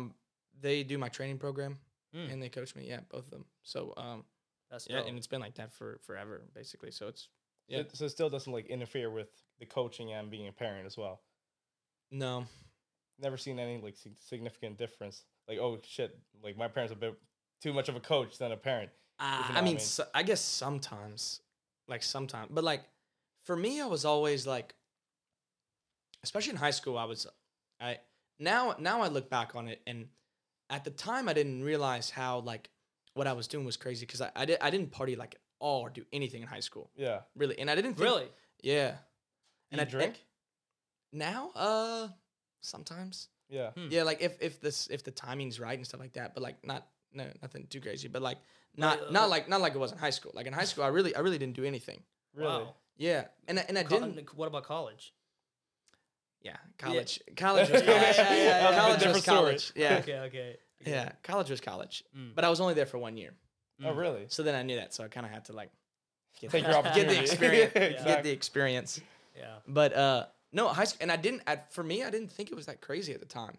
they 0.60 0.84
do 0.84 0.97
my 0.97 1.10
training 1.10 1.38
program 1.38 1.78
Mm. 2.15 2.34
and 2.34 2.43
they 2.43 2.50
coach 2.50 2.76
me. 2.76 2.86
Yeah, 2.89 3.00
both 3.10 3.26
of 3.26 3.30
them. 3.32 3.45
So 3.63 3.93
um 3.97 4.26
That's 4.69 4.88
yeah, 4.89 4.97
dope. 4.97 5.08
and 5.08 5.17
it's 5.17 5.28
been 5.28 5.41
like 5.41 5.56
that 5.56 5.71
for 5.71 6.00
forever 6.06 6.41
basically. 6.54 6.91
So 6.91 7.08
it's 7.08 7.21
So, 7.24 7.30
yeah. 7.76 7.80
it- 7.82 7.96
so 7.96 8.06
it 8.06 8.10
still 8.10 8.29
doesn't 8.29 8.52
like 8.52 8.65
interfere 8.67 9.10
with 9.10 9.29
the 9.60 9.65
coaching 9.65 10.12
and 10.13 10.29
being 10.31 10.48
a 10.48 10.52
parent 10.52 10.85
as 10.85 10.98
well. 10.98 11.21
no. 12.12 12.46
Never 13.19 13.38
seen 13.38 13.60
any 13.60 13.77
like 13.79 13.96
significant 14.17 14.77
difference. 14.79 15.23
Like 15.48 15.60
oh 15.60 15.79
shit, 15.83 16.17
like 16.44 16.58
my 16.58 16.67
parents 16.67 16.92
are 16.92 16.98
a 16.98 17.00
bit 17.00 17.15
too 17.62 17.73
much 17.73 17.89
of 17.89 17.95
a 17.95 17.99
coach 17.99 18.37
than 18.37 18.51
a 18.51 18.57
parent. 18.57 18.89
Uh, 19.19 19.23
you 19.23 19.29
know 19.29 19.35
I 19.45 19.47
what 19.49 19.57
I 19.57 19.62
mean, 19.62 19.75
mean. 19.75 19.79
so, 19.79 20.03
I 20.13 20.23
guess 20.23 20.41
sometimes, 20.41 21.41
like 21.87 22.03
sometimes, 22.03 22.49
but 22.51 22.63
like 22.63 22.81
for 23.45 23.55
me, 23.55 23.79
I 23.81 23.85
was 23.85 24.03
always 24.05 24.47
like, 24.47 24.73
especially 26.23 26.51
in 26.51 26.57
high 26.57 26.71
school, 26.71 26.97
I 26.97 27.05
was, 27.05 27.27
I 27.79 27.99
now 28.39 28.75
now 28.79 29.01
I 29.01 29.07
look 29.07 29.29
back 29.29 29.55
on 29.55 29.67
it, 29.67 29.81
and 29.85 30.07
at 30.69 30.83
the 30.83 30.91
time 30.91 31.29
I 31.29 31.33
didn't 31.33 31.63
realize 31.63 32.09
how 32.09 32.39
like 32.39 32.69
what 33.13 33.27
I 33.27 33.33
was 33.33 33.47
doing 33.47 33.65
was 33.65 33.77
crazy 33.77 34.05
because 34.05 34.21
I 34.21 34.31
I, 34.35 34.45
did, 34.45 34.57
I 34.62 34.69
didn't 34.69 34.91
party 34.91 35.15
like 35.15 35.35
at 35.35 35.41
all 35.59 35.81
or 35.81 35.89
do 35.89 36.03
anything 36.12 36.41
in 36.41 36.47
high 36.47 36.59
school 36.62 36.89
Yeah. 36.95 37.21
really, 37.35 37.59
and 37.59 37.69
I 37.69 37.75
didn't 37.75 37.93
think, 37.95 38.09
really. 38.09 38.27
yeah. 38.63 38.95
And 39.71 39.79
I 39.79 39.83
I 39.83 39.87
drink. 39.87 40.25
now, 41.13 41.51
uh, 41.55 42.07
sometimes, 42.62 43.29
Yeah. 43.49 43.71
Hmm. 43.71 43.87
yeah, 43.89 44.03
like 44.03 44.21
if 44.21 44.41
if 44.41 44.59
this 44.62 44.87
if 44.87 45.03
the 45.03 45.12
timing's 45.12 45.59
right 45.59 45.77
and 45.77 45.85
stuff 45.85 45.99
like 45.99 46.13
that, 46.13 46.33
but 46.33 46.41
like 46.43 46.65
not 46.65 46.87
no, 47.13 47.25
nothing 47.41 47.67
too 47.69 47.81
crazy, 47.81 48.07
but 48.07 48.21
like 48.21 48.37
not 48.75 49.01
uh, 49.07 49.12
not 49.12 49.29
like 49.29 49.49
not 49.49 49.62
like 49.62 49.73
it 49.75 49.79
was 49.79 49.91
in 49.91 49.97
high 49.97 50.09
school. 50.12 50.31
Like 50.33 50.47
in 50.47 50.53
high 50.53 50.65
school, 50.65 50.83
I 50.83 50.87
really 50.87 51.15
I 51.15 51.19
really 51.19 51.37
didn't 51.37 51.55
do 51.55 51.63
anything. 51.65 52.01
Really? 52.33 52.47
Wow. 52.49 52.75
Yeah, 52.97 53.25
and 53.47 53.59
I- 53.59 53.65
and 53.67 53.77
I 53.77 53.83
Co- 53.83 53.99
didn't. 53.99 54.35
What 54.35 54.47
about 54.47 54.63
college? 54.63 55.13
Yeah, 56.41 56.57
college. 56.77 57.19
College 57.35 57.69
was 57.69 57.81
college. 57.83 58.17
Yeah, 58.17 58.33
yeah, 58.33 58.35
yeah, 58.35 58.69
yeah. 58.71 58.77
College 58.79 58.93
was 58.95 59.03
Different 59.03 59.23
story. 59.23 59.37
college. 59.37 59.71
Yeah, 59.75 59.97
Okay, 59.99 60.19
okay. 60.19 60.57
yeah. 60.85 61.12
College 61.23 61.49
was 61.49 61.62
college, 61.62 62.03
Mm. 62.17 62.33
but 62.35 62.43
I 62.43 62.49
was 62.49 62.59
only 62.59 62.73
there 62.73 62.85
for 62.87 62.97
one 62.97 63.17
year. 63.17 63.33
Oh, 63.83 63.93
really? 63.93 64.25
So 64.27 64.43
then 64.43 64.53
I 64.55 64.62
knew 64.63 64.75
that, 64.75 64.93
so 64.93 65.03
I 65.03 65.07
kind 65.07 65.25
of 65.25 65.31
had 65.31 65.45
to 65.45 65.53
like 65.53 65.71
get, 66.39 66.51
Take 66.51 66.63
the, 66.63 66.69
your 66.71 66.81
get 66.81 66.85
opportunity. 66.85 67.15
the 67.15 67.21
experience. 67.21 67.71
Yeah, 67.75 67.81
Get 67.81 67.91
exactly. 67.91 68.23
the 68.29 68.35
experience. 68.35 69.01
Yeah. 69.35 69.55
But 69.67 69.93
uh, 69.95 70.25
no, 70.51 70.67
high 70.67 70.83
school, 70.83 70.99
and 71.01 71.12
I 71.12 71.15
didn't. 71.15 71.41
At, 71.47 71.73
for 71.73 71.83
me, 71.83 72.03
I 72.03 72.09
didn't 72.12 72.31
think 72.31 72.51
it 72.51 72.55
was 72.55 72.65
that 72.67 72.81
crazy 72.81 73.13
at 73.13 73.19
the 73.19 73.25
time, 73.25 73.57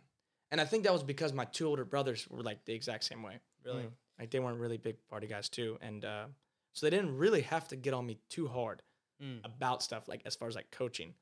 and 0.53 0.61
I 0.61 0.65
think 0.65 0.85
that 0.85 0.93
was 0.93 1.03
because 1.03 1.33
my 1.33 1.45
two 1.47 1.67
older 1.67 1.85
brothers 1.85 2.29
were 2.31 2.43
like 2.45 2.65
the 2.65 2.73
exact 2.75 3.03
same 3.03 3.25
way. 3.25 3.41
Really? 3.65 3.89
Like 4.21 4.31
they 4.31 4.39
weren't 4.39 4.61
really 4.61 4.77
big 4.77 4.97
party 5.09 5.27
guys 5.27 5.49
too, 5.49 5.79
and 5.81 6.05
uh, 6.05 6.27
so 6.75 6.87
they 6.87 6.91
didn't 6.91 7.17
really 7.19 7.41
have 7.41 7.67
to 7.69 7.77
get 7.77 7.93
on 7.95 8.07
me 8.07 8.19
too 8.29 8.47
hard 8.47 8.83
Mm. 9.23 9.45
about 9.45 9.85
stuff 9.85 10.09
like 10.09 10.21
as 10.27 10.35
far 10.35 10.49
as 10.49 10.57
like 10.57 10.69
coaching, 10.73 11.15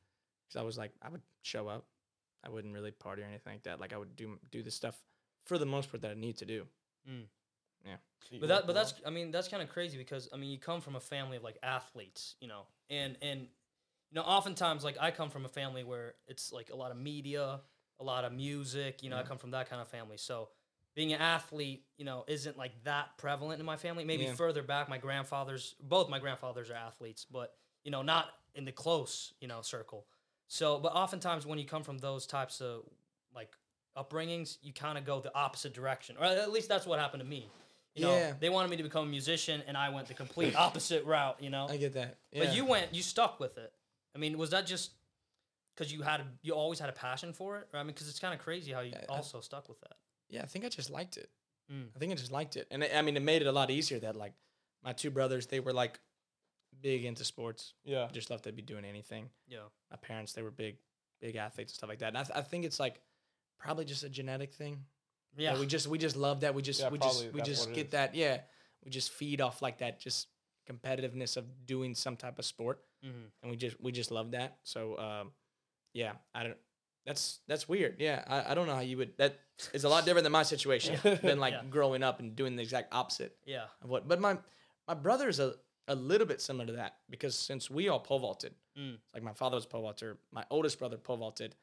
because 0.49 0.59
I 0.59 0.65
was 0.65 0.79
like 0.79 0.93
I 1.03 1.11
would 1.11 1.21
show 1.43 1.69
up, 1.69 1.85
I 2.43 2.49
wouldn't 2.49 2.73
really 2.73 2.93
party 2.93 3.21
or 3.21 3.27
anything 3.27 3.53
like 3.53 3.63
that. 3.65 3.79
Like 3.79 3.93
I 3.93 3.99
would 3.99 4.17
do 4.17 4.39
do 4.51 4.63
the 4.63 4.71
stuff 4.71 4.97
for 5.45 5.59
the 5.59 5.67
most 5.67 5.91
part 5.91 6.01
that 6.03 6.11
I 6.13 6.15
need 6.15 6.39
to 6.39 6.47
do. 6.47 6.67
Yeah. 7.85 7.97
But 8.39 8.49
that, 8.49 8.67
but 8.67 8.75
that's, 8.75 8.95
I 9.07 9.11
mean, 9.11 9.31
that's 9.31 9.49
kind 9.49 9.63
of 9.63 9.69
crazy 9.69 9.99
because 9.99 10.29
I 10.33 10.37
mean, 10.39 10.51
you 10.51 10.59
come 10.59 10.81
from 10.81 10.97
a 10.97 11.01
family 11.01 11.37
of 11.37 11.43
like 11.43 11.59
athletes, 11.63 12.37
you 12.41 12.49
know, 12.49 12.63
and 12.89 13.17
and 13.21 13.41
you 13.41 14.15
know, 14.15 14.23
oftentimes 14.23 14.83
like 14.83 14.97
I 15.01 15.11
come 15.11 15.29
from 15.31 15.45
a 15.45 15.49
family 15.49 15.85
where 15.85 16.15
it's 16.27 16.53
like 16.53 16.71
a 16.71 16.77
lot 16.77 16.91
of 16.91 16.97
media, 16.97 17.61
a 18.01 18.05
lot 18.05 18.25
of 18.25 18.33
music, 18.33 19.03
you 19.03 19.11
know, 19.11 19.19
I 19.19 19.23
come 19.23 19.39
from 19.39 19.51
that 19.53 19.69
kind 19.69 19.81
of 19.81 19.89
family, 19.89 20.17
so 20.17 20.49
being 20.95 21.13
an 21.13 21.21
athlete, 21.21 21.85
you 21.99 22.05
know, 22.05 22.25
isn't 22.27 22.59
like 22.59 22.73
that 22.85 23.17
prevalent 23.17 23.61
in 23.61 23.67
my 23.67 23.77
family. 23.77 24.05
Maybe 24.05 24.25
Yeah. 24.25 24.35
further 24.35 24.63
back, 24.63 24.89
my 24.89 24.99
grandfathers, 24.99 25.77
both 25.81 26.09
my 26.09 26.19
grandfathers 26.19 26.69
are 26.71 26.75
athletes, 26.75 27.25
but 27.31 27.55
you 27.85 27.91
know, 27.91 28.03
not 28.03 28.29
in 28.55 28.65
the 28.65 28.73
close, 28.73 29.33
you 29.41 29.47
know, 29.49 29.63
circle. 29.63 30.07
So, 30.49 30.79
but 30.81 30.93
oftentimes 30.93 31.47
when 31.47 31.59
you 31.59 31.65
come 31.65 31.85
from 31.85 31.99
those 31.99 32.27
types 32.27 32.61
of 32.61 32.83
like 33.35 33.53
upbringings, 33.97 34.59
you 34.63 34.73
kind 34.73 34.99
of 34.99 35.05
go 35.05 35.21
the 35.21 35.35
opposite 35.35 35.73
direction, 35.75 36.17
or 36.19 36.25
at 36.25 36.51
least 36.51 36.69
that's 36.69 36.87
what 36.87 36.99
happened 36.99 37.23
to 37.23 37.29
me. 37.29 37.49
You 37.95 38.03
know, 38.03 38.17
Yeah. 38.17 38.35
they 38.41 38.49
wanted 38.51 38.71
me 38.71 38.77
to 38.79 38.83
become 38.83 39.05
a 39.07 39.11
musician, 39.11 39.63
and 39.67 39.77
I 39.77 39.91
went 39.91 40.09
the 40.09 40.15
complete 40.15 40.57
opposite 40.57 41.05
route. 41.05 41.41
You 41.41 41.51
know, 41.51 41.69
I 41.69 41.77
get 41.77 41.93
that. 41.95 42.19
but 42.33 42.53
you 42.53 42.65
went, 42.65 42.95
you 42.95 43.03
stuck 43.03 43.39
with 43.39 43.59
it. 43.59 43.73
I 44.15 44.19
mean, 44.19 44.37
was 44.39 44.51
that 44.51 44.67
just 44.67 44.91
because 45.81 45.93
you 45.93 46.03
had, 46.03 46.21
a, 46.21 46.27
you 46.43 46.53
always 46.53 46.79
had 46.79 46.91
a 46.91 46.93
passion 46.93 47.33
for 47.33 47.57
it? 47.59 47.69
Or, 47.73 47.81
I 47.81 47.83
mean, 47.83 47.89
because 47.95 48.09
it's 48.09 48.21
kind 48.21 48.35
of 48.35 48.41
crazy 48.41 48.71
how 48.73 48.81
you 48.81 48.93
Yeah, 48.93 49.05
I- 49.09 49.17
also 49.17 49.41
stuck 49.41 49.67
with 49.69 49.81
that. 49.81 49.95
yeah, 50.29 50.43
I 50.43 50.47
think 50.47 50.65
I 50.65 50.69
just 50.69 50.91
liked 50.91 51.17
it. 51.17 51.31
Mm. 51.73 51.89
I 51.97 51.99
think 51.99 52.13
I 52.13 52.15
just 52.17 52.33
liked 52.33 52.57
it, 52.57 52.67
and 52.71 52.83
I 52.85 52.89
I 52.99 53.03
mean, 53.03 53.17
it 53.17 53.23
made 53.23 53.43
it 53.43 53.47
a 53.49 53.53
lot 53.53 53.71
easier 53.71 53.99
that 54.01 54.17
like 54.17 54.35
my 54.85 54.93
two 54.93 55.11
brothers, 55.11 55.47
they 55.47 55.61
were 55.61 55.73
like 55.73 55.99
big 56.83 57.05
into 57.05 57.25
sports. 57.25 57.75
Yeah. 57.85 58.09
Just 58.13 58.29
loved 58.31 58.45
to 58.45 58.53
be 58.53 58.63
doing 58.63 58.85
anything. 58.85 59.31
Yeah. 59.49 59.69
My 59.91 59.97
parents, 59.97 60.33
they 60.33 60.43
were 60.43 60.51
big, 60.51 60.77
big 61.21 61.37
athletes 61.37 61.73
and 61.73 61.77
stuff 61.77 61.89
like 61.89 62.01
that. 62.01 62.09
And 62.09 62.19
I, 62.19 62.23
th- 62.25 62.37
I 62.37 62.43
think 62.43 62.65
it's 62.65 62.81
like 62.81 63.01
probably 63.59 63.85
just 63.85 64.03
a 64.05 64.09
genetic 64.09 64.53
thing. 64.53 64.85
Yeah. 65.37 65.53
that 65.53 65.61
we 65.61 65.67
just 65.67 65.87
we 65.87 65.97
just 65.99 66.17
love 66.17 66.41
that. 66.41 66.55
We 66.57 66.63
just 66.63 66.81
Yeah, 66.81 66.89
we 66.91 66.99
just 66.99 67.33
we 67.33 67.41
just 67.43 67.73
get 67.73 67.87
is. 67.87 67.93
that. 67.93 68.15
Yeah, 68.17 68.41
we 68.85 68.91
just 68.91 69.13
feed 69.13 69.41
off 69.41 69.63
like 69.63 69.79
that, 69.79 70.01
just 70.01 70.27
competitiveness 70.69 71.37
of 71.37 71.45
doing 71.67 71.95
some 71.95 72.17
type 72.17 72.39
of 72.41 72.45
sport, 72.45 72.81
Mhm. 73.05 73.31
and 73.43 73.51
we 73.51 73.57
just 73.57 73.81
we 73.81 73.93
just 73.93 74.11
love 74.11 74.33
that. 74.33 74.59
So 74.65 74.99
um, 74.99 75.33
yeah, 75.95 76.13
I 76.35 76.43
don't. 76.45 76.57
That's 77.07 77.41
that's 77.49 77.69
weird. 77.69 77.97
Yeah, 77.99 78.23
I, 78.27 78.53
I 78.53 78.55
don't 78.55 78.67
know 78.67 78.75
how 78.75 78.81
you 78.81 78.97
would. 78.99 79.17
That 79.19 79.39
is 79.73 79.85
a 79.85 79.89
lot 79.89 80.05
different 80.05 80.25
than 80.25 80.33
my 80.33 80.43
situation 80.43 80.97
than 81.23 81.39
like 81.41 81.55
Yeah. 81.55 81.63
growing 81.71 82.03
up 82.03 82.21
and 82.21 82.37
doing 82.37 82.57
the 82.57 82.63
exact 82.63 82.93
opposite 82.95 83.37
Yeah. 83.47 83.65
of 83.83 83.89
what. 83.91 84.07
But 84.09 84.21
my 84.21 84.37
my 84.87 84.95
brother's 84.95 85.41
a 85.41 85.55
a 85.89 85.95
little 85.95 86.27
bit 86.27 86.41
similar 86.41 86.67
to 86.67 86.73
that 86.75 86.97
because 87.09 87.37
since 87.37 87.69
we 87.71 87.89
all 87.89 88.01
pole 88.01 88.19
vaulted, 88.21 88.55
Mm. 88.79 88.99
like 89.13 89.23
my 89.25 89.33
father 89.33 89.57
was 89.57 89.67
pole 89.67 89.83
vaulter, 89.83 90.19
my 90.31 90.45
oldest 90.51 90.79
brother 90.79 90.97
pole 90.97 91.17
vaulted, 91.17 91.57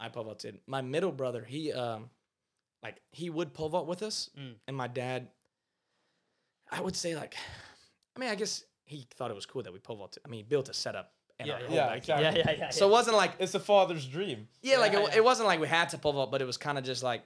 I 0.00 0.08
pole 0.08 0.24
vaulted. 0.24 0.58
My 0.66 0.80
middle 0.80 1.12
brother, 1.12 1.44
he 1.44 1.72
um, 1.72 2.10
like 2.82 3.00
he 3.12 3.30
would 3.30 3.54
pole 3.54 3.68
vault 3.68 3.86
with 3.86 4.02
us, 4.02 4.30
Mm. 4.36 4.54
and 4.66 4.76
my 4.76 4.88
dad, 4.88 5.28
I 6.70 6.80
would 6.80 6.96
say 6.96 7.14
like, 7.14 7.36
I 8.16 8.20
mean, 8.20 8.30
I 8.30 8.34
guess 8.34 8.64
he 8.84 9.06
thought 9.14 9.30
it 9.30 9.34
was 9.34 9.46
cool 9.46 9.62
that 9.62 9.72
we 9.72 9.78
pole 9.78 9.96
vaulted. 9.96 10.22
I 10.26 10.28
mean, 10.28 10.38
he 10.38 10.44
built 10.44 10.68
a 10.68 10.74
setup. 10.74 11.12
And 11.38 11.46
Yeah, 11.48 11.54
our 11.54 11.60
yeah. 11.60 11.66
whole 11.66 11.76
Yeah, 11.76 11.92
exactly. 11.92 12.24
Yeah. 12.40 12.44
Yeah. 12.52 12.56
Yeah. 12.58 12.70
So 12.70 12.88
it 12.88 12.90
wasn't 12.90 13.16
like 13.16 13.32
It's 13.38 13.54
a 13.54 13.60
father's 13.60 14.06
dream. 14.06 14.48
yeah, 14.62 14.78
like 14.78 14.92
it, 14.92 15.00
yeah. 15.00 15.16
it 15.16 15.24
wasn't 15.24 15.46
like 15.46 15.60
we 15.60 15.68
had 15.68 15.88
to 15.90 15.98
pole 15.98 16.12
vault, 16.12 16.30
but 16.30 16.42
it 16.42 16.46
was 16.46 16.56
kind 16.56 16.78
of 16.78 16.84
just 16.84 17.02
like 17.02 17.22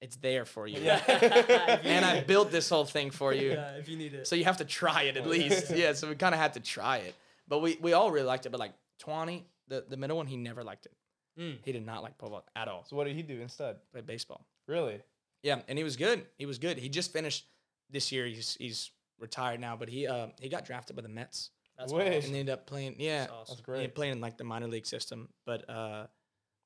it's 0.00 0.16
there 0.16 0.44
for 0.44 0.66
you. 0.66 0.80
yeah. 0.80 1.00
and 1.84 2.04
I 2.04 2.20
built 2.22 2.50
this 2.50 2.68
whole 2.68 2.84
thing 2.84 3.10
for 3.10 3.34
you. 3.34 3.50
yeah, 3.52 3.72
if 3.72 3.88
you 3.88 3.96
need 3.96 4.14
it. 4.14 4.26
So 4.26 4.34
you 4.36 4.44
have 4.44 4.58
to 4.58 4.64
try 4.64 5.02
it 5.02 5.16
at 5.16 5.26
least. 5.26 5.70
Yeah, 5.74 5.92
so 5.92 6.08
we 6.08 6.14
kind 6.14 6.34
of 6.34 6.40
had 6.40 6.54
to 6.54 6.60
try 6.60 6.98
it. 6.98 7.14
But 7.48 7.58
we, 7.60 7.76
we 7.80 7.92
all 7.92 8.10
really 8.10 8.26
liked 8.26 8.46
it. 8.46 8.50
But 8.50 8.60
like 8.60 8.72
Twani, 9.02 9.42
the, 9.68 9.84
the 9.88 9.96
middle 9.96 10.16
one, 10.16 10.26
he 10.26 10.36
never 10.36 10.62
liked 10.62 10.86
it. 10.86 10.92
Mm. 11.38 11.58
He 11.64 11.72
did 11.72 11.84
not 11.84 12.02
like 12.02 12.18
pole 12.18 12.30
vault 12.30 12.48
at 12.56 12.68
all. 12.68 12.84
So 12.84 12.96
what 12.96 13.04
did 13.06 13.16
he 13.16 13.22
do 13.22 13.40
instead? 13.40 13.76
Play 13.92 14.00
baseball. 14.02 14.46
Really? 14.66 15.00
Yeah, 15.42 15.60
and 15.68 15.76
he 15.78 15.84
was 15.84 15.96
good. 15.96 16.26
He 16.38 16.46
was 16.46 16.58
good. 16.58 16.78
He 16.78 16.88
just 16.88 17.12
finished 17.12 17.46
this 17.90 18.12
year. 18.12 18.26
He's 18.26 18.56
he's 18.60 18.90
retired 19.18 19.60
now, 19.60 19.74
but 19.76 19.88
he 19.88 20.06
uh 20.06 20.28
he 20.40 20.48
got 20.48 20.64
drafted 20.64 20.96
by 20.96 21.02
the 21.02 21.08
Mets 21.08 21.50
That's 21.80 21.92
Wait. 21.92 22.24
and 22.24 22.34
ended 22.36 22.50
up 22.50 22.66
playing. 22.66 22.96
Yeah, 22.98 23.20
That's 23.20 23.32
awesome. 23.32 23.52
That's 23.54 23.60
great. 23.62 23.76
ended 23.78 23.90
up 23.90 23.94
playing 23.96 24.12
in 24.12 24.20
like 24.20 24.36
the 24.38 24.44
minor 24.44 24.68
league 24.68 24.86
system. 24.86 25.28
But 25.46 25.68
uh, 25.68 26.06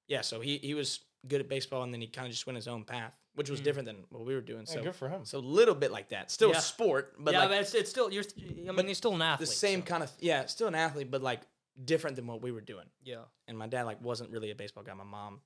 yeah, 0.08 0.20
so 0.22 0.40
he 0.40 0.58
he 0.58 0.74
was 0.74 1.00
good 1.26 1.40
at 1.40 1.48
baseball, 1.48 1.82
and 1.84 1.92
then 1.94 2.00
he 2.00 2.06
kind 2.08 2.26
of 2.26 2.32
just 2.32 2.46
went 2.46 2.56
his 2.56 2.68
own 2.68 2.84
path, 2.84 3.14
which 3.34 3.48
was 3.48 3.60
Mm. 3.60 3.64
different 3.64 3.86
than 3.86 4.04
what 4.10 4.26
we 4.26 4.34
were 4.34 4.40
doing. 4.42 4.64
Yeah, 4.68 4.74
So 4.74 4.82
good 4.82 4.94
for 4.96 5.08
him. 5.08 5.24
so 5.24 5.38
a 5.38 5.40
little 5.40 5.74
bit 5.74 5.90
like 5.90 6.10
that. 6.10 6.30
Still 6.30 6.50
Yeah. 6.50 6.58
a 6.58 6.60
sport, 6.60 7.14
but 7.18 7.32
yeah, 7.32 7.40
like 7.40 7.48
but 7.50 7.58
it's, 7.62 7.74
it's 7.74 7.90
still 7.90 8.10
you're. 8.12 8.24
I 8.68 8.72
mean, 8.72 8.86
he's 8.88 8.98
still 8.98 9.14
an 9.14 9.22
athlete. 9.22 9.48
the 9.48 9.54
same 9.54 9.80
so- 9.80 9.86
kind 9.86 10.02
of 10.02 10.10
yeah, 10.20 10.46
still 10.46 10.68
an 10.68 10.74
athlete, 10.74 11.10
but 11.10 11.22
like 11.22 11.40
different 11.84 12.16
than 12.16 12.26
what 12.26 12.42
we 12.42 12.52
were 12.52 12.60
doing. 12.60 12.86
Yeah. 13.02 13.24
And 13.48 13.56
my 13.58 13.66
dad 13.66 13.82
like 13.84 14.00
wasn't 14.02 14.30
really 14.30 14.50
a 14.50 14.54
baseball 14.54 14.84
guy. 14.84 14.94
My 14.94 15.02
mom 15.04 15.40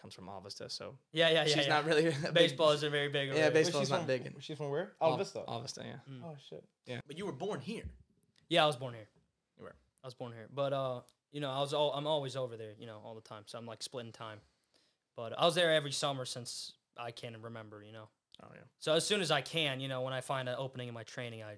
comes 0.00 0.12
from 0.12 0.28
Avesta, 0.28 0.68
so 0.68 0.98
Yeah. 1.12 1.28
Yeah. 1.30 1.34
Yeah. 1.34 1.44
she's 1.54 1.66
yeah. 1.66 1.68
not 1.74 1.84
really 1.86 2.06
a 2.08 2.10
big- 2.10 2.34
Baseball 2.34 2.72
isn't 2.72 2.90
very 2.92 3.08
big. 3.08 3.28
Yeah, 3.28 3.32
over 3.34 3.40
there. 3.42 3.50
base- 3.52 3.54
Wait, 3.54 3.64
Baseball's 3.72 3.82
she's 3.84 3.90
not 3.90 3.98
from, 4.00 4.06
big 4.06 4.42
She's 4.42 4.58
from 4.58 4.70
where? 4.70 4.92
Avesta. 5.00 5.44
Avesta, 5.48 5.82
yeah. 5.84 6.12
Mm. 6.12 6.22
Oh 6.24 6.36
shit. 6.50 6.64
Yeah, 6.86 7.00
but 7.06 7.16
you 7.16 7.24
were 7.24 7.32
born 7.32 7.60
here. 7.60 7.84
Yeah, 8.48 8.64
I 8.64 8.66
was 8.66 8.76
born 8.76 8.94
here. 8.94 9.08
You 9.58 9.64
were. 9.64 9.74
I 10.02 10.06
was 10.06 10.14
born 10.14 10.32
here, 10.32 10.48
but 10.54 10.72
uh, 10.72 11.00
you 11.32 11.40
know, 11.40 11.50
I 11.50 11.60
was 11.60 11.72
all 11.74 11.92
I'm 11.92 12.06
always 12.06 12.36
over 12.36 12.56
there, 12.56 12.72
you 12.78 12.86
know, 12.86 13.00
all 13.04 13.14
the 13.14 13.20
time. 13.20 13.42
So 13.46 13.58
I'm 13.58 13.66
like 13.66 13.82
splitting 13.82 14.12
time. 14.12 14.38
But 15.16 15.38
I 15.38 15.44
was 15.46 15.54
there 15.54 15.72
every 15.72 15.92
summer 15.92 16.24
since 16.24 16.74
I 16.96 17.10
can 17.10 17.40
remember, 17.42 17.82
you 17.82 17.92
know. 17.92 18.08
Oh 18.42 18.48
yeah, 18.52 18.60
So 18.78 18.92
as 18.92 19.06
soon 19.06 19.22
as 19.22 19.30
I 19.30 19.40
can, 19.40 19.80
you 19.80 19.88
know, 19.88 20.02
when 20.02 20.12
I 20.12 20.20
find 20.20 20.46
an 20.48 20.56
opening 20.58 20.88
in 20.88 20.94
my 20.94 21.04
training, 21.04 21.42
I 21.42 21.56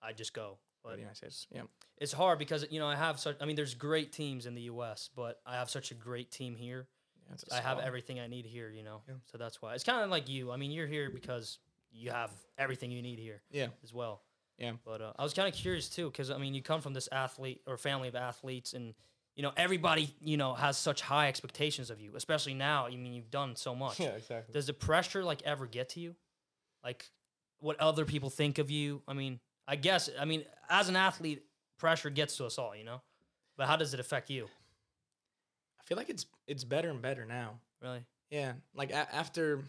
I 0.00 0.12
just 0.12 0.32
go. 0.34 0.58
But 0.82 0.90
but 0.90 0.98
United 0.98 1.16
States. 1.16 1.46
Yeah, 1.50 1.62
it's 1.98 2.12
hard 2.12 2.38
because 2.38 2.66
you 2.70 2.80
know 2.80 2.86
I 2.86 2.96
have 2.96 3.18
such. 3.20 3.36
I 3.40 3.44
mean, 3.44 3.56
there's 3.56 3.74
great 3.74 4.12
teams 4.12 4.46
in 4.46 4.54
the 4.54 4.62
U.S., 4.62 5.10
but 5.14 5.40
I 5.46 5.56
have 5.56 5.68
such 5.70 5.90
a 5.90 5.94
great 5.94 6.30
team 6.30 6.54
here. 6.56 6.86
yeah 7.28 7.34
it's 7.34 7.44
a 7.44 7.54
I 7.56 7.60
have 7.60 7.78
everything 7.80 8.18
I 8.20 8.26
need 8.26 8.46
here, 8.46 8.70
you 8.70 8.82
know. 8.82 9.02
Yeah. 9.08 9.14
So 9.30 9.38
that's 9.38 9.60
why 9.60 9.74
it's 9.74 9.84
kind 9.84 10.02
of 10.02 10.10
like 10.10 10.28
you. 10.28 10.50
I 10.50 10.56
mean, 10.56 10.70
you're 10.70 10.86
here 10.86 11.10
because 11.10 11.58
you 11.92 12.10
have 12.10 12.30
everything 12.58 12.90
you 12.90 13.02
need 13.02 13.18
here 13.18 13.42
Yeah, 13.50 13.66
as 13.84 13.92
well. 13.92 14.22
Yeah. 14.58 14.72
But 14.84 15.00
uh, 15.00 15.12
I 15.18 15.22
was 15.22 15.34
kind 15.34 15.48
of 15.48 15.54
curious 15.54 15.88
too, 15.88 16.10
because 16.10 16.30
I 16.30 16.38
mean, 16.38 16.54
you 16.54 16.62
come 16.62 16.80
from 16.80 16.94
this 16.94 17.08
athlete 17.10 17.60
or 17.66 17.76
family 17.76 18.08
of 18.08 18.14
athletes, 18.14 18.74
and 18.74 18.94
you 19.34 19.42
know 19.42 19.52
everybody 19.56 20.10
you 20.20 20.36
know 20.36 20.54
has 20.54 20.76
such 20.78 21.00
high 21.00 21.28
expectations 21.28 21.90
of 21.90 22.00
you, 22.00 22.12
especially 22.16 22.54
now. 22.54 22.86
I 22.86 22.90
mean, 22.90 23.12
you've 23.14 23.30
done 23.30 23.56
so 23.56 23.74
much. 23.74 23.98
Yeah, 23.98 24.10
exactly. 24.10 24.52
Does 24.52 24.66
the 24.66 24.74
pressure 24.74 25.24
like 25.24 25.42
ever 25.42 25.66
get 25.66 25.90
to 25.90 26.00
you? 26.00 26.14
Like 26.84 27.08
what 27.60 27.78
other 27.80 28.04
people 28.04 28.28
think 28.30 28.58
of 28.58 28.70
you? 28.70 29.02
I 29.08 29.14
mean, 29.14 29.40
I 29.66 29.76
guess 29.76 30.10
I 30.20 30.24
mean 30.24 30.44
as 30.68 30.88
an 30.88 30.96
athlete, 30.96 31.42
pressure 31.78 32.10
gets 32.10 32.36
to 32.36 32.44
us 32.46 32.58
all, 32.58 32.76
you 32.76 32.84
know. 32.84 33.00
But 33.56 33.68
how 33.68 33.76
does 33.76 33.94
it 33.94 34.00
affect 34.00 34.30
you? 34.30 34.48
I 35.80 35.84
feel 35.84 35.96
like 35.96 36.08
it's 36.10 36.26
it's 36.46 36.64
better 36.64 36.90
and 36.90 37.00
better 37.02 37.24
now. 37.24 37.58
Really? 37.82 38.04
Yeah, 38.30 38.52
like 38.74 38.90
a- 38.90 39.14
after 39.14 39.60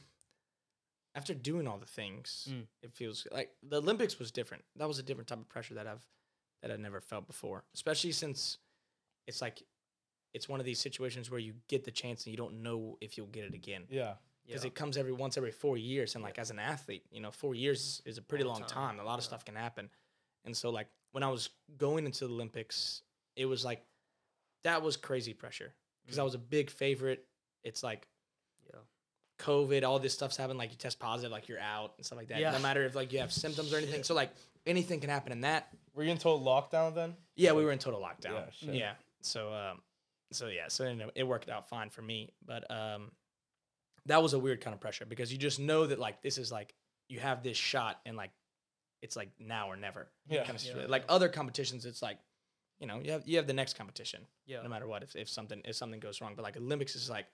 after 1.15 1.33
doing 1.33 1.67
all 1.67 1.77
the 1.77 1.85
things, 1.85 2.47
Mm. 2.49 2.67
it 2.81 2.91
feels 2.93 3.27
like 3.31 3.55
the 3.61 3.77
Olympics 3.77 4.17
was 4.19 4.31
different. 4.31 4.63
That 4.75 4.87
was 4.87 4.99
a 4.99 5.03
different 5.03 5.27
type 5.27 5.39
of 5.39 5.49
pressure 5.49 5.75
that 5.75 5.87
I've 5.87 6.05
that 6.61 6.71
I've 6.71 6.79
never 6.79 7.01
felt 7.01 7.27
before. 7.27 7.65
Especially 7.73 8.11
since 8.13 8.57
it's 9.27 9.41
like 9.41 9.63
it's 10.33 10.47
one 10.49 10.59
of 10.59 10.65
these 10.65 10.79
situations 10.79 11.29
where 11.29 11.39
you 11.39 11.53
get 11.67 11.83
the 11.83 11.91
chance 11.91 12.25
and 12.25 12.31
you 12.31 12.37
don't 12.37 12.63
know 12.63 12.97
if 13.01 13.17
you'll 13.17 13.27
get 13.27 13.43
it 13.43 13.53
again 13.53 13.85
Yeah. 13.89 14.15
because 14.45 14.63
Yeah. 14.63 14.69
it 14.69 14.75
comes 14.75 14.97
every 14.97 15.11
once 15.11 15.37
every 15.37 15.51
four 15.51 15.77
years. 15.77 16.15
And 16.15 16.23
like 16.23 16.39
as 16.39 16.49
an 16.51 16.59
athlete, 16.59 17.05
you 17.11 17.19
know, 17.19 17.31
four 17.31 17.53
years 17.53 18.01
is 18.05 18.17
a 18.17 18.21
pretty 18.21 18.43
Long 18.45 18.61
long 18.61 18.67
time, 18.69 18.97
time. 18.97 18.99
A 18.99 19.03
lot 19.03 19.19
of 19.19 19.25
stuff 19.25 19.43
can 19.45 19.55
happen. 19.55 19.91
And 20.45 20.55
so 20.57 20.69
like 20.71 20.87
when 21.11 21.21
I 21.21 21.27
was 21.29 21.49
going 21.77 22.05
into 22.05 22.27
the 22.27 22.33
Olympics, 22.33 23.03
it 23.35 23.45
was 23.45 23.63
like 23.65 23.85
that 24.63 24.81
was 24.81 24.95
crazy 24.97 25.33
pressure 25.33 25.75
because 26.05 26.17
I 26.17 26.23
was 26.23 26.33
a 26.33 26.39
big 26.39 26.69
favorite. 26.71 27.27
It's 27.63 27.83
like 27.83 28.07
Yeah. 28.07 28.12
COVID, 29.43 29.83
all 29.83 29.99
this 29.99 30.13
stuff's 30.13 30.37
happened. 30.37 30.57
Like 30.59 30.71
you 30.71 30.77
test 30.77 30.99
positive, 30.99 31.31
like 31.31 31.47
you're 31.49 31.59
out 31.59 31.93
and 31.97 32.05
stuff 32.05 32.17
like 32.17 32.29
that. 32.29 32.39
Yeah. 32.39 32.51
No 32.51 32.59
matter 32.59 32.83
if 32.85 32.95
like 32.95 33.11
you 33.11 33.19
have 33.19 33.31
symptoms 33.31 33.73
or 33.73 33.77
anything. 33.77 34.03
So 34.03 34.13
like 34.13 34.31
anything 34.65 34.99
can 34.99 35.09
happen 35.09 35.31
in 35.31 35.41
that. 35.41 35.67
Were 35.93 36.03
you 36.03 36.11
in 36.11 36.17
total 36.17 36.41
lockdown 36.45 36.95
then? 36.95 37.15
Yeah, 37.35 37.51
we 37.53 37.63
were 37.65 37.71
in 37.71 37.79
total 37.79 37.99
lockdown. 37.99 38.31
Yeah, 38.33 38.45
shit. 38.51 38.75
Yeah. 38.75 38.91
So 39.21 39.53
um, 39.53 39.81
so 40.31 40.47
yeah, 40.47 40.67
so 40.69 40.87
you 40.87 40.95
know, 40.95 41.11
it 41.15 41.27
worked 41.27 41.49
out 41.49 41.67
fine 41.69 41.89
for 41.89 42.01
me. 42.01 42.31
But 42.45 42.69
um, 42.71 43.11
that 44.05 44.23
was 44.23 44.33
a 44.33 44.39
weird 44.39 44.61
kind 44.61 44.73
of 44.73 44.79
pressure 44.79 45.05
because 45.05 45.31
you 45.31 45.37
just 45.37 45.59
know 45.59 45.85
that 45.87 45.99
like 45.99 46.21
this 46.21 46.37
is 46.37 46.51
like 46.51 46.73
you 47.09 47.19
have 47.19 47.43
this 47.43 47.57
shot 47.57 47.99
and 48.05 48.15
like 48.17 48.31
it's 49.01 49.15
like 49.15 49.29
now 49.39 49.67
or 49.69 49.75
never. 49.75 50.07
Yeah. 50.29 50.43
Kind 50.45 50.57
of 50.57 50.65
Yeah. 50.65 50.85
like 50.87 51.03
other 51.09 51.27
competitions, 51.29 51.85
it's 51.85 52.01
like 52.01 52.17
you 52.79 52.87
know 52.87 52.99
you 53.03 53.11
have 53.11 53.23
you 53.27 53.37
have 53.37 53.47
the 53.47 53.53
next 53.53 53.77
competition 53.77 54.21
Yeah. 54.45 54.61
no 54.63 54.69
matter 54.69 54.87
what 54.87 55.03
if, 55.03 55.15
if 55.15 55.29
something 55.29 55.61
if 55.65 55.75
something 55.75 55.99
goes 55.99 56.21
wrong. 56.21 56.33
But 56.35 56.43
like 56.43 56.57
Olympics 56.57 56.95
is 56.95 57.09
like 57.09 57.25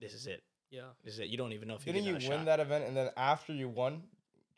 this 0.00 0.12
is 0.14 0.26
it. 0.26 0.42
Yeah. 0.74 0.82
Is 1.04 1.18
it. 1.20 1.28
You 1.28 1.36
don't 1.36 1.52
even 1.52 1.68
know 1.68 1.74
if 1.76 1.86
you 1.86 1.92
Didn't 1.92 2.12
get 2.12 2.22
you 2.22 2.28
win 2.30 2.38
shot. 2.40 2.46
that 2.46 2.60
event 2.60 2.84
and 2.86 2.96
then 2.96 3.10
after 3.16 3.52
you 3.52 3.68
won, 3.68 4.02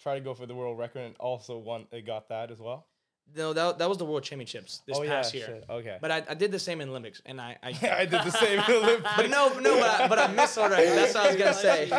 try 0.03 0.15
to 0.15 0.21
go 0.21 0.33
for 0.35 0.47
the 0.47 0.55
world 0.55 0.79
record 0.79 1.01
and 1.01 1.15
also 1.19 1.59
won? 1.59 1.87
It 1.93 2.07
got 2.07 2.29
that 2.31 2.51
as 2.51 2.59
well. 2.59 2.87
No, 3.35 3.53
that, 3.53 3.79
that 3.79 3.89
was 3.89 3.99
the 3.99 4.05
World 4.05 4.23
Championships 4.23 4.83
this 4.87 4.97
oh 4.97 5.05
past 5.05 5.35
yeah, 5.35 5.39
year. 5.41 5.47
shit. 5.49 5.65
Okay. 5.69 5.99
But 6.01 6.11
I, 6.13 6.23
I 6.31 6.35
did 6.35 6.53
the 6.53 6.61
same 6.61 6.81
in 6.81 6.89
Olympics, 6.89 7.21
and 7.27 7.41
I, 7.41 7.57
I 7.61 7.69
I 8.03 8.05
did 8.07 8.23
the 8.23 8.31
same 8.31 8.61
in 8.61 8.65
Olympics. 8.71 9.11
but 9.17 9.29
no, 9.29 9.49
no, 9.59 9.75
but 9.81 10.01
I, 10.01 10.09
but 10.09 10.19
I 10.21 10.29
missed 10.33 10.57
one 10.57 10.71
record. 10.71 10.87
That's 10.97 11.13
what 11.15 11.25
I 11.25 11.27
was 11.29 11.37
gonna 11.37 11.55
say. 11.69 11.91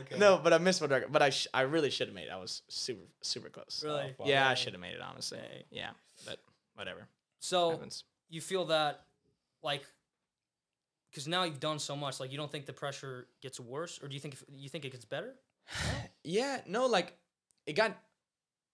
Okay. 0.00 0.18
no, 0.18 0.40
but 0.42 0.52
I 0.52 0.58
missed 0.58 0.80
one 0.80 0.90
record. 0.90 1.12
But 1.12 1.22
I, 1.22 1.30
sh- 1.30 1.46
I 1.54 1.60
really 1.62 1.90
should 1.90 2.08
have 2.08 2.14
made 2.16 2.24
it. 2.24 2.32
I 2.32 2.38
was 2.40 2.62
super, 2.68 3.04
super 3.20 3.50
close. 3.50 3.82
Really? 3.86 4.02
Oh, 4.10 4.14
fuck. 4.18 4.26
Yeah, 4.26 4.48
I 4.48 4.54
should 4.54 4.72
have 4.72 4.80
made 4.82 4.94
it. 4.94 5.00
Honestly. 5.00 5.38
Yeah, 5.70 5.90
but 6.26 6.38
whatever 6.74 7.06
So 7.38 7.70
happens. 7.70 8.02
you 8.28 8.40
feel 8.40 8.64
that, 8.64 9.04
like, 9.62 9.84
because 11.12 11.28
now 11.28 11.44
you've 11.44 11.60
done 11.60 11.78
so 11.78 11.94
much, 11.94 12.18
like 12.18 12.32
you 12.32 12.38
don't 12.38 12.50
think 12.50 12.64
the 12.66 12.72
pressure 12.72 13.28
gets 13.42 13.60
worse, 13.60 14.00
or 14.02 14.08
do 14.08 14.14
you 14.14 14.20
think 14.20 14.34
if, 14.34 14.42
you 14.50 14.68
think 14.68 14.84
it 14.84 14.90
gets 14.92 15.04
better? 15.04 15.34
Yeah, 16.24 16.60
no, 16.66 16.86
like 16.86 17.16
it 17.66 17.72
got, 17.74 17.96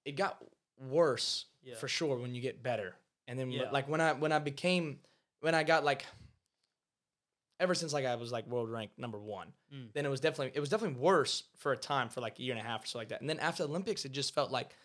it 0.05 0.12
got 0.16 0.43
worse 0.78 1.47
Yeah. 1.62 1.74
for 1.76 1.89
sure 1.89 2.16
when 2.18 2.34
you 2.34 2.41
get 2.43 2.62
better, 2.62 2.95
and 3.26 3.39
then 3.39 3.51
Yeah. 3.51 3.70
like 3.70 3.89
when 3.89 4.01
I 4.01 4.12
when 4.12 4.32
I 4.32 4.39
became 4.39 5.01
when 5.41 5.55
I 5.55 5.62
got 5.64 5.84
like. 5.84 6.05
Ever 7.61 7.74
since 7.74 7.93
like 7.93 8.05
I 8.05 8.14
was 8.14 8.30
like 8.30 8.47
world 8.47 8.70
ranked 8.70 8.99
number 9.01 9.18
one, 9.18 9.53
Mm. 9.74 9.93
then 9.93 10.07
it 10.07 10.09
was 10.09 10.20
definitely 10.20 10.53
it 10.55 10.61
was 10.61 10.68
definitely 10.68 11.01
worse 11.01 11.43
for 11.57 11.72
a 11.72 11.76
time 11.76 12.09
for 12.09 12.20
like 12.20 12.39
a 12.39 12.43
year 12.43 12.55
and 12.55 12.64
a 12.64 12.68
half 12.68 12.84
or 12.84 12.86
so 12.86 12.99
like 12.99 13.09
that. 13.09 13.20
And 13.20 13.28
then 13.28 13.41
after 13.41 13.64
the 13.64 13.68
Olympics, 13.68 14.05
it 14.05 14.12
just 14.12 14.32
felt 14.32 14.53
like, 14.53 14.76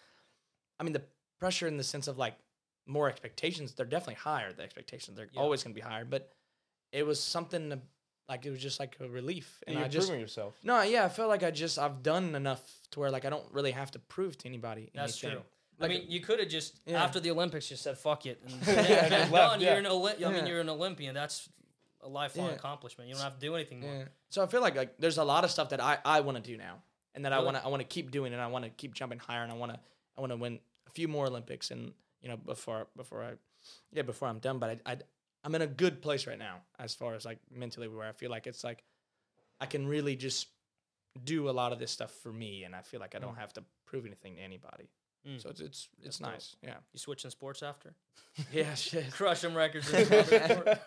I 0.80 0.84
mean, 0.84 0.94
the 0.94 1.04
pressure 1.38 1.68
in 1.68 1.78
the 1.78 1.84
sense 1.84 2.08
of 2.08 2.18
like 2.18 2.34
more 2.88 3.08
expectations, 3.10 3.76
they're 3.76 3.86
definitely 3.86 4.16
higher. 4.16 4.52
The 4.54 4.64
expectations 4.64 5.16
they're 5.18 5.30
Yeah. 5.32 5.40
always 5.42 5.62
going 5.64 5.76
to 5.76 5.80
be 5.80 5.86
higher, 5.88 6.04
but 6.04 6.32
it 6.94 7.06
was 7.06 7.20
something 7.22 7.70
to, 7.72 7.80
like 8.30 8.46
it 8.46 8.52
was 8.52 8.62
just 8.62 8.80
like 8.80 8.96
a 9.02 9.10
relief. 9.10 9.62
And 9.68 9.76
You're 9.76 9.86
I 9.86 9.88
just 9.90 10.08
improving 10.08 10.22
yourself. 10.22 10.56
no, 10.64 10.82
yeah, 10.84 11.04
I 11.04 11.10
felt 11.10 11.28
like 11.28 11.44
I 11.44 11.52
just 11.52 11.78
I've 11.78 12.02
done 12.04 12.36
enough 12.36 12.62
to 12.92 13.00
where 13.02 13.12
like 13.12 13.26
I 13.26 13.30
don't 13.30 13.52
really 13.52 13.72
have 13.72 13.92
to 13.92 14.00
prove 14.00 14.38
to 14.40 14.48
anybody. 14.48 14.90
That's 14.96 15.22
anything. 15.24 15.40
true. 15.42 15.48
Like, 15.80 15.92
I 15.92 15.94
mean, 15.96 16.04
you 16.08 16.22
could 16.22 16.40
have 16.40 16.48
just 16.50 16.80
Yeah. 16.86 17.04
after 17.04 17.20
the 17.20 17.32
Olympics 17.32 17.68
just 17.68 17.84
said 17.84 17.98
"fuck 17.98 18.26
it" 18.26 18.42
and 18.46 18.54
Yeah, 18.68 19.10
done. 19.10 19.20
just 19.22 19.32
left, 19.32 19.62
You're 19.62 19.74
an 19.74 19.86
Oli- 19.88 20.14
I 20.24 20.30
mean, 20.30 20.46
Yeah. 20.46 20.46
you're 20.46 20.62
an 20.62 20.70
Olympian. 20.70 21.14
That's 21.16 21.50
a 22.02 22.08
lifelong 22.08 22.50
Yeah. 22.50 22.54
accomplishment. 22.56 23.10
You 23.10 23.16
don't 23.16 23.24
have 23.24 23.36
to 23.40 23.40
do 23.46 23.56
anything 23.56 23.80
more. 23.82 23.94
Yeah. 23.94 24.04
So 24.30 24.44
I 24.44 24.48
feel 24.48 24.62
like 24.62 24.76
like 24.76 24.96
there's 25.00 25.18
a 25.18 25.24
lot 25.24 25.44
of 25.44 25.52
stuff 25.52 25.70
that 25.70 25.82
I, 25.82 25.98
I 26.06 26.22
want 26.22 26.38
to 26.38 26.44
do 26.44 26.58
now, 26.58 26.84
and 27.16 27.26
that 27.26 27.34
I 27.34 27.40
want 27.40 27.58
to 27.58 27.64
I 27.64 27.68
want 27.70 27.82
to 27.82 27.88
keep 27.88 28.12
doing, 28.12 28.34
and 28.34 28.42
I 28.42 28.48
want 28.48 28.66
to 28.66 28.70
keep 28.72 28.94
jumping 28.94 29.20
higher, 29.20 29.42
and 29.44 29.52
I 29.52 29.56
want 29.56 29.74
to 29.74 29.80
I 30.16 30.22
want 30.22 30.32
to 30.32 30.38
win 30.38 30.60
a 30.88 30.92
few 30.92 31.08
more 31.08 31.26
Olympics, 31.26 31.72
and 31.72 31.94
you 32.22 32.30
know 32.30 32.38
before 32.38 32.88
before 32.96 33.24
I 33.24 33.32
yeah 33.92 34.04
before 34.04 34.28
I'm 34.28 34.40
done. 34.40 34.60
But 34.60 34.80
I, 34.86 34.92
I 34.94 34.98
I'm 35.44 35.54
in 35.56 35.62
a 35.62 35.68
good 35.68 36.02
place 36.02 36.26
right 36.28 36.40
now 36.40 36.62
as 36.80 36.94
far 36.96 37.16
as 37.16 37.26
like 37.26 37.40
mentally 37.52 37.88
where 37.88 38.08
I 38.08 38.14
feel 38.14 38.32
like 38.32 38.48
it's 38.48 38.64
like 38.64 38.84
I 39.60 39.66
can 39.66 39.88
really 39.88 40.16
just 40.16 40.48
do 41.24 41.50
a 41.50 41.52
lot 41.52 41.72
of 41.74 41.80
this 41.80 41.92
stuff 41.92 42.12
for 42.24 42.32
me, 42.32 42.64
and 42.64 42.76
I 42.76 42.82
feel 42.82 43.00
like 43.00 43.14
I 43.16 43.20
don't 43.20 43.38
have 43.38 43.54
to 43.54 43.64
prove 43.86 44.06
anything 44.06 44.36
to 44.38 44.42
anybody. 44.42 44.90
Mm. 45.28 45.42
So 45.42 45.50
it's 45.50 45.62
it's 45.62 45.88
it's 46.02 46.18
dope. 46.20 46.32
nice. 46.32 46.56
Yeah. 46.62 46.76
You 46.92 47.00
switching 47.00 47.32
sports 47.32 47.64
after? 47.64 47.94
Yeah. 48.52 48.74
Shit. 48.74 49.12
Crushing 49.12 49.54
records 49.54 49.94
in 49.94 50.08
another 50.12 50.24
sport. 50.26 50.80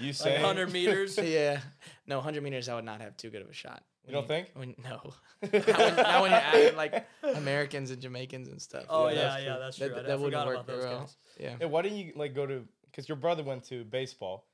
You 0.00 0.06
like 0.06 0.14
say 0.14 0.32
100 0.36 0.72
meters. 0.72 1.18
yeah. 1.18 1.60
No, 2.06 2.16
100 2.16 2.42
meters, 2.42 2.68
I 2.68 2.74
would 2.74 2.84
not 2.84 3.00
have 3.02 3.16
too 3.16 3.28
good 3.30 3.42
of 3.42 3.48
a 3.50 3.52
shot. 3.52 3.82
You 4.06 4.14
don't 4.14 4.26
think? 4.26 4.48
When, 4.54 4.74
no. 4.82 5.12
not, 5.42 5.52
when, 5.52 5.96
not 5.96 6.22
when 6.22 6.30
you're 6.30 6.40
adding 6.40 6.76
like 6.76 7.06
Americans 7.22 7.90
and 7.90 8.00
Jamaicans 8.00 8.48
and 8.48 8.60
stuff. 8.60 8.86
Oh 8.88 9.08
Yeah, 9.08 9.14
yeah, 9.14 9.20
that's 9.20 9.42
yeah, 9.42 9.48
true. 9.48 9.58
that's 9.60 9.76
true. 9.76 9.88
That, 9.90 9.98
I, 9.98 10.08
that 10.08 10.18
wouldn't 10.20 10.46
work 10.46 10.54
about 10.54 10.66
those 10.66 10.80
very 10.82 10.90
well. 10.94 11.00
guys. 11.00 11.16
Yeah. 11.38 11.56
Yeah, 11.60 11.66
why 11.66 11.82
didn't 11.82 11.98
you 11.98 12.12
like 12.16 12.34
go 12.34 12.46
to? 12.46 12.64
Because 12.90 13.08
your 13.08 13.16
brother 13.16 13.42
went 13.42 13.64
to 13.64 13.84
baseball, 13.84 14.46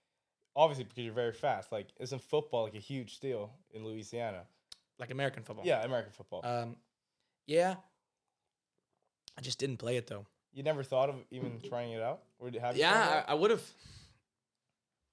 obviously 0.56 0.84
because 0.84 1.04
you're 1.04 1.14
very 1.14 1.32
fast. 1.32 1.72
Like, 1.72 1.88
isn't 2.00 2.22
football 2.22 2.64
like 2.64 2.74
a 2.74 2.78
huge 2.80 3.20
deal 3.20 3.50
in 3.72 3.84
Louisiana? 3.84 4.42
Like 4.98 5.10
American 5.10 5.42
football. 5.42 5.64
Yeah, 5.66 5.82
American 5.84 6.12
football. 6.12 6.40
Um, 6.44 6.76
yeah. 7.46 7.76
I 9.36 9.40
just 9.40 9.58
didn't 9.58 9.78
play 9.78 9.96
it 9.96 10.06
though. 10.06 10.26
you 10.52 10.62
never 10.62 10.82
thought 10.84 11.08
of 11.08 11.16
even 11.30 11.60
trying 11.68 11.92
it 11.92 12.00
out, 12.02 12.22
or 12.38 12.50
did- 12.50 12.60
have 12.62 12.76
Yeah? 12.76 13.24
I, 13.26 13.32
I 13.32 13.34
would 13.34 13.50
have. 13.50 13.62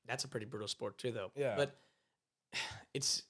That's 0.07 0.23
a 0.23 0.27
pretty 0.27 0.45
brutal 0.45 0.67
sport 0.67 0.97
too, 0.97 1.11
though. 1.11 1.31
Yeah. 1.35 1.55
But 1.55 1.75
it's 2.93 3.23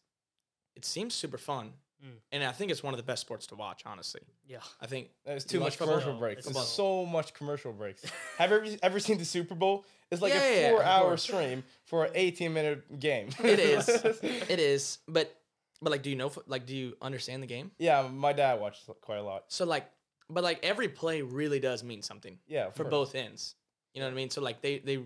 it 0.75 0.83
seems 0.85 1.13
super 1.13 1.37
fun, 1.37 1.73
Mm. 2.03 2.07
and 2.31 2.43
I 2.43 2.51
think 2.51 2.71
it's 2.71 2.81
one 2.81 2.93
of 2.93 2.97
the 2.97 3.03
best 3.03 3.21
sports 3.21 3.45
to 3.47 3.55
watch. 3.55 3.83
Honestly, 3.85 4.21
Yeah. 4.47 4.57
I 4.79 4.87
think 4.87 5.09
There's 5.25 5.45
too 5.45 5.59
watch 5.59 5.79
much 5.79 5.87
commercial 5.87 6.13
breaks. 6.17 6.45
There's 6.45 6.67
so 6.67 7.05
much 7.05 7.33
commercial 7.33 7.71
breaks. 7.73 8.03
Have 8.37 8.49
you 8.51 8.57
ever, 8.57 8.65
ever 8.81 8.99
seen 8.99 9.17
the 9.19 9.25
Super 9.25 9.53
Bowl? 9.55 9.85
It's 10.09 10.21
like 10.21 10.33
Yeah, 10.33 10.39
yeah, 10.41 10.49
a 10.57 10.61
yeah, 10.61 10.69
four-hour 10.71 11.17
stream 11.17 11.63
for 11.85 12.05
an 12.05 12.13
18-minute 12.13 12.99
game. 12.99 13.29
it 13.43 13.59
is. 13.59 13.87
it 14.23 14.59
is. 14.59 14.97
But 15.07 15.35
but 15.83 15.91
like, 15.91 16.01
do 16.03 16.09
you 16.09 16.15
know? 16.15 16.31
Like, 16.47 16.65
do 16.65 16.75
you 16.75 16.95
understand 17.01 17.41
the 17.43 17.47
game? 17.47 17.71
yeah, 17.79 18.07
my 18.07 18.33
dad 18.33 18.59
watched 18.59 18.87
quite 19.01 19.17
a 19.17 19.23
lot. 19.23 19.45
So 19.47 19.65
like, 19.65 19.85
but 20.29 20.43
like 20.43 20.59
every 20.63 20.87
play 20.87 21.21
really 21.21 21.59
does 21.59 21.83
mean 21.83 22.01
something 22.01 22.37
Yeah, 22.47 22.69
for 22.71 22.83
course. 22.83 22.91
both 22.91 23.15
ends. 23.15 23.55
You 23.93 24.01
know 24.01 24.07
what 24.07 24.13
I 24.13 24.15
mean? 24.15 24.29
So 24.29 24.41
like 24.41 24.61
they 24.61 24.79
they, 24.79 24.99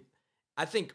I 0.58 0.66
think, 0.66 0.94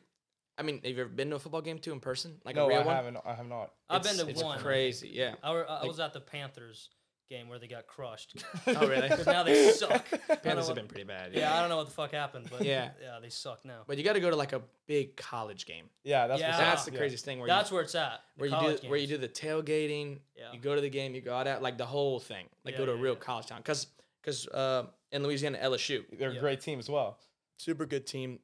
I 0.61 0.62
mean, 0.62 0.76
have 0.84 0.92
you 0.94 1.00
ever 1.00 1.08
been 1.08 1.30
to 1.30 1.36
a 1.36 1.38
football 1.38 1.62
game 1.62 1.78
too 1.78 1.92
in 1.92 2.00
person? 2.00 2.40
Like 2.44 2.54
no, 2.54 2.66
a 2.66 2.68
real 2.68 2.80
I 2.80 2.84
one? 2.84 2.94
haven't. 2.96 3.16
I 3.24 3.34
have 3.34 3.48
not. 3.48 3.72
I've 3.88 4.02
been 4.02 4.12
It's- 4.12 4.24
to 4.26 4.30
it's 4.30 4.42
one. 4.42 4.58
Crazy, 4.61 5.08
yeah. 5.12 5.34
I, 5.42 5.52
were, 5.52 5.68
I 5.68 5.78
Like- 5.80 5.88
was 5.88 5.98
at 6.00 6.12
the 6.12 6.20
Panthers 6.20 6.90
game 7.30 7.48
where 7.48 7.58
they 7.58 7.66
got 7.68 7.86
crushed. 7.86 8.42
Oh, 8.66 8.86
really? 8.88 9.08
'Cause 9.08 9.24
now 9.24 9.42
they 9.42 9.70
suck. 9.70 9.90
I 10.12 10.16
don't 10.16 10.28
know 10.28 10.36
Panthers 10.36 10.66
have 10.66 10.76
been 10.76 10.88
pretty 10.88 11.04
bad. 11.04 11.32
Yeah, 11.32 11.54
I 11.56 11.61
don't 11.61 11.68
know 11.70 11.76
what 11.78 11.86
the 11.86 11.92
fuck 11.92 12.11
happened, 12.12 12.48
but 12.50 12.62
Yeah. 12.62 12.90
yeah, 13.02 13.18
they 13.22 13.30
suck 13.30 13.64
now. 13.64 13.82
But 13.86 13.98
you 13.98 14.04
got 14.04 14.14
to 14.14 14.20
go 14.20 14.28
to 14.30 14.36
like 14.36 14.52
a 14.52 14.62
big 14.86 15.16
college 15.16 15.64
game. 15.64 15.86
Yeah, 16.04 16.26
that's 16.26 16.40
Yeah. 16.40 16.56
That's 16.56 16.80
up. 16.82 16.86
the 16.86 16.92
Yeah. 16.92 16.98
craziest 16.98 17.24
thing. 17.24 17.38
Where 17.38 17.46
That's 17.48 17.70
you, 17.70 17.74
where 17.76 17.84
it's 17.84 17.94
at. 17.94 18.20
where 18.36 18.48
you 18.48 18.54
do 18.56 18.61
college 18.61 18.82
where 18.82 18.98
you 18.98 19.06
do 19.06 19.16
the 19.16 19.28
tailgating. 19.28 20.18
Yeah. 20.36 20.52
You 20.52 20.58
go 20.61 20.74
to 20.74 20.80
the 20.80 20.90
game. 20.90 21.14
You 21.14 21.20
go 21.20 21.34
out 21.34 21.46
at 21.46 21.62
like 21.62 21.78
the 21.78 21.86
whole 21.86 22.18
thing. 22.20 22.46
Like 22.64 22.72
Yeah, 22.74 22.78
go 22.78 22.86
to 22.86 22.92
a 22.92 22.96
real 22.96 23.14
yeah. 23.14 23.20
college 23.20 23.46
town. 23.46 23.58
Because 23.58 23.86
because 24.20 24.46
uh, 24.48 24.86
in 25.12 25.22
Louisiana, 25.22 25.58
LSU, 25.62 26.04
They're 26.18 26.30
a 26.30 26.38
great 26.38 26.61
team 26.61 26.78
as 26.78 26.90
well. 26.90 27.18
super 27.58 27.86
good 27.86 28.06
team. 28.06 28.40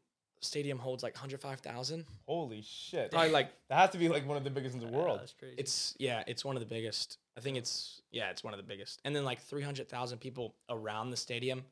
Stadium 0.46 0.78
holds 0.78 1.02
like 1.02 1.16
hundred 1.16 1.40
five 1.40 1.60
thousand. 1.60 2.06
Holy 2.26 2.62
shit! 2.62 3.10
Probably 3.10 3.30
like 3.30 3.50
that 3.68 3.76
has 3.76 3.90
to 3.90 3.98
be 3.98 4.08
like 4.08 4.26
one 4.26 4.36
of 4.36 4.44
the 4.44 4.50
biggest 4.50 4.74
in 4.74 4.80
the 4.80 4.86
Yeah, 4.86 4.92
world. 4.98 5.20
That's 5.20 5.32
crazy. 5.32 5.54
It's 5.58 5.94
yeah, 5.98 6.22
it's 6.26 6.44
one 6.44 6.56
of 6.56 6.60
the 6.60 6.66
biggest. 6.66 7.18
I 7.36 7.40
think 7.40 7.56
it's 7.56 8.00
yeah, 8.10 8.30
it's 8.30 8.42
one 8.42 8.54
of 8.54 8.58
the 8.58 8.64
biggest. 8.64 9.00
And 9.04 9.14
then 9.14 9.24
like 9.24 9.40
three 9.40 9.62
hundred 9.62 9.88
thousand 9.88 10.18
people 10.18 10.54
around 10.70 11.10
the 11.10 11.16
stadium, 11.16 11.64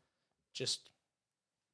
just 0.52 0.90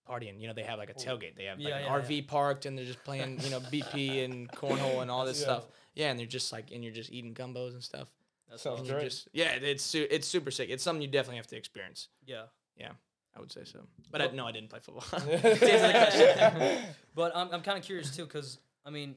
partying. 0.09 0.41
You 0.41 0.49
know, 0.49 0.55
they 0.55 0.63
have 0.63 0.79
like 0.79 0.91
a 0.91 0.95
tailgate. 0.95 1.37
They 1.37 1.45
have 1.45 1.59
like 1.59 1.69
Yeah, 1.69 1.79
an 1.79 1.85
yeah, 1.85 2.01
RV 2.01 2.27
parked, 2.29 2.67
and 2.67 2.77
they're 2.77 2.85
just 2.85 3.03
playing 3.05 3.39
you 3.41 3.51
know 3.51 3.61
BP 3.73 4.25
and 4.25 4.51
cornhole 4.53 5.03
and 5.03 5.11
all 5.11 5.25
this 5.25 5.39
Yeah. 5.39 5.45
stuff. 5.45 5.67
Yeah, 5.95 6.11
and 6.11 6.19
they're 6.19 6.27
just 6.27 6.53
like 6.53 6.71
and 6.73 6.83
you're 6.85 6.93
just 6.93 7.11
eating 7.11 7.35
gumbos 7.35 7.73
and 7.73 7.83
stuff. 7.83 8.09
That's 8.49 8.63
Sounds 8.63 8.81
And 8.81 8.87
awesome. 8.87 8.97
you 8.97 9.01
great. 9.01 9.11
just 9.11 9.29
yeah, 9.33 9.53
it's 9.53 9.95
it's 9.95 10.27
super 10.27 10.51
sick. 10.51 10.71
It's 10.71 10.83
something 10.83 11.03
you 11.03 11.09
definitely 11.09 11.37
have 11.37 11.47
to 11.49 11.57
experience. 11.57 12.09
Yeah. 12.25 12.45
Yeah. 12.77 12.93
I 13.37 13.41
would 13.41 13.53
say 13.53 13.63
so. 13.65 13.81
But 14.11 14.23
I, 14.23 14.27
no, 14.33 14.47
I 14.47 14.53
didn't 14.53 14.71
play 14.71 14.81
football. 14.81 15.05
But 17.15 17.37
I'm, 17.37 17.49
I'm 17.53 17.63
kind 17.63 17.79
of 17.79 17.85
curious 17.85 18.15
too, 18.15 18.25
because 18.25 18.59
I 18.85 18.91
mean, 18.91 19.17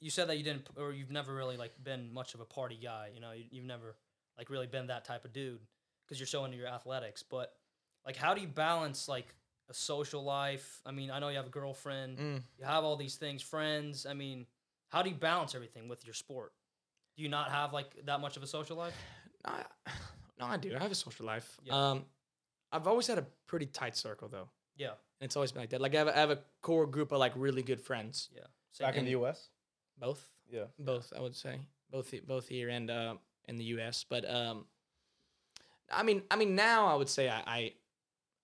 you 0.00 0.10
said 0.10 0.28
that 0.28 0.36
you 0.38 0.44
didn't, 0.44 0.68
or 0.76 0.92
you've 0.92 1.10
never 1.10 1.34
really 1.34 1.56
like 1.56 1.72
been 1.82 2.12
much 2.12 2.34
of 2.34 2.40
a 2.40 2.44
party 2.44 2.78
guy. 2.82 3.10
You 3.14 3.20
know, 3.20 3.32
you, 3.32 3.44
you've 3.50 3.64
never 3.64 3.96
like 4.38 4.50
really 4.50 4.66
been 4.66 4.88
that 4.88 5.04
type 5.04 5.24
of 5.24 5.32
dude 5.32 5.60
because 6.06 6.18
you're 6.20 6.26
so 6.26 6.44
into 6.44 6.56
your 6.56 6.68
athletics. 6.68 7.22
But 7.22 7.52
like, 8.06 8.16
how 8.16 8.34
do 8.34 8.40
you 8.40 8.48
balance 8.48 9.08
like 9.08 9.34
a 9.70 9.74
social 9.74 10.22
life? 10.22 10.80
I 10.84 10.90
mean, 10.92 11.10
I 11.10 11.18
know 11.18 11.28
you 11.28 11.36
have 11.36 11.46
a 11.46 11.50
girlfriend, 11.50 12.18
Mm. 12.18 12.42
you 12.58 12.64
have 12.64 12.84
all 12.84 12.96
these 12.96 13.16
things, 13.16 13.42
friends. 13.42 14.04
I 14.06 14.12
mean, 14.14 14.46
how 14.90 15.02
do 15.02 15.08
you 15.10 15.16
balance 15.16 15.54
everything 15.54 15.88
with 15.88 16.04
your 16.04 16.14
sport? 16.14 16.52
Do 17.16 17.22
you 17.22 17.28
not 17.28 17.50
have 17.50 17.72
like 17.72 17.94
that 18.06 18.20
much 18.20 18.36
of 18.36 18.42
a 18.42 18.46
social 18.46 18.76
life? 18.76 18.94
I, 19.44 19.62
no, 20.38 20.46
I 20.46 20.56
do. 20.56 20.74
I 20.76 20.82
have 20.82 20.90
a 20.92 20.94
social 20.96 21.24
life. 21.26 21.56
Yeah. 21.64 21.90
Um, 21.90 22.04
I've 22.74 22.86
always 22.86 23.06
had 23.06 23.18
a 23.18 23.26
pretty 23.46 23.66
tight 23.66 23.96
circle 23.96 24.28
though. 24.28 24.48
Yeah, 24.76 24.88
And 25.20 25.26
it's 25.26 25.36
always 25.36 25.52
been 25.52 25.62
like 25.62 25.70
that. 25.70 25.80
Like 25.80 25.94
I 25.94 25.98
have, 25.98 26.08
a, 26.08 26.16
I 26.16 26.20
have 26.20 26.30
a 26.30 26.40
core 26.60 26.86
group 26.86 27.12
of 27.12 27.18
like 27.18 27.32
really 27.36 27.62
good 27.62 27.80
friends. 27.80 28.28
yeah. 28.34 28.42
Same 28.72 28.86
Back 28.88 28.96
in 28.96 29.04
the 29.04 29.12
U.S. 29.12 29.48
Both, 29.96 30.28
Yeah. 30.50 30.64
both 30.80 31.12
I 31.16 31.20
would 31.20 31.36
say, 31.36 31.60
both 31.90 32.12
both 32.26 32.48
here 32.48 32.68
and 32.70 32.90
uh, 32.90 33.14
in 33.46 33.56
the 33.56 33.64
U.S. 33.76 34.04
But 34.08 34.28
um, 34.28 34.66
I 35.90 36.02
mean, 36.02 36.22
I 36.30 36.36
mean 36.36 36.56
now 36.56 36.86
I 36.88 36.94
would 36.96 37.08
say 37.08 37.28
I, 37.28 37.42
I 37.46 37.72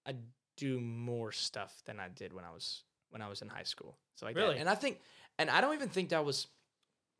I 0.07 0.14
do 0.57 0.78
more 0.78 1.33
stuff 1.33 1.83
than 1.85 1.99
I 1.99 2.09
did 2.09 2.33
when 2.33 2.45
I 2.45 2.53
was 2.53 2.85
when 3.11 3.22
I 3.22 3.28
was 3.28 3.43
in 3.43 3.49
high 3.49 3.64
school. 3.64 3.99
So 4.14 4.26
like 4.26 4.37
that. 4.37 4.41
Really? 4.43 4.59
and 4.59 4.68
I 4.68 4.76
think, 4.76 5.01
and 5.39 5.51
I 5.51 5.61
don't 5.61 5.74
even 5.74 5.89
think 5.89 6.11
that 6.11 6.24
was, 6.24 6.47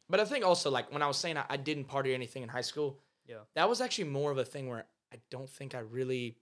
but 0.09 0.21
I 0.21 0.25
think 0.25 0.45
also 0.45 0.71
like 0.71 0.93
when 0.93 1.03
I 1.03 1.09
was 1.09 1.17
saying 1.17 1.37
I, 1.37 1.45
I 1.49 1.57
didn't 1.57 1.85
party 1.87 2.13
or 2.13 2.15
anything 2.15 2.45
in 2.45 2.49
high 2.49 2.61
school. 2.61 3.01
Yeah. 3.27 3.39
that 3.55 3.69
was 3.69 3.81
actually 3.81 4.09
more 4.11 4.31
of 4.31 4.39
a 4.39 4.45
thing 4.45 4.69
where 4.69 4.85
I 5.13 5.17
don't 5.31 5.49
think 5.51 5.75
I 5.75 5.81
really. 5.81 6.37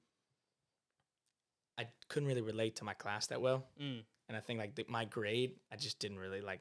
I 1.79 1.87
couldn't 2.09 2.29
really 2.29 2.43
relate 2.43 2.76
to 2.76 2.85
my 2.85 2.95
class 2.95 3.29
that 3.29 3.41
well 3.41 3.64
Mm. 3.81 4.03
and 4.29 4.37
I 4.37 4.41
think 4.41 4.59
like 4.59 4.74
the, 4.74 4.85
my 4.89 5.05
grade, 5.05 5.53
I 5.72 5.76
just 5.76 5.99
didn't 6.01 6.18
really 6.18 6.41
like, 6.41 6.61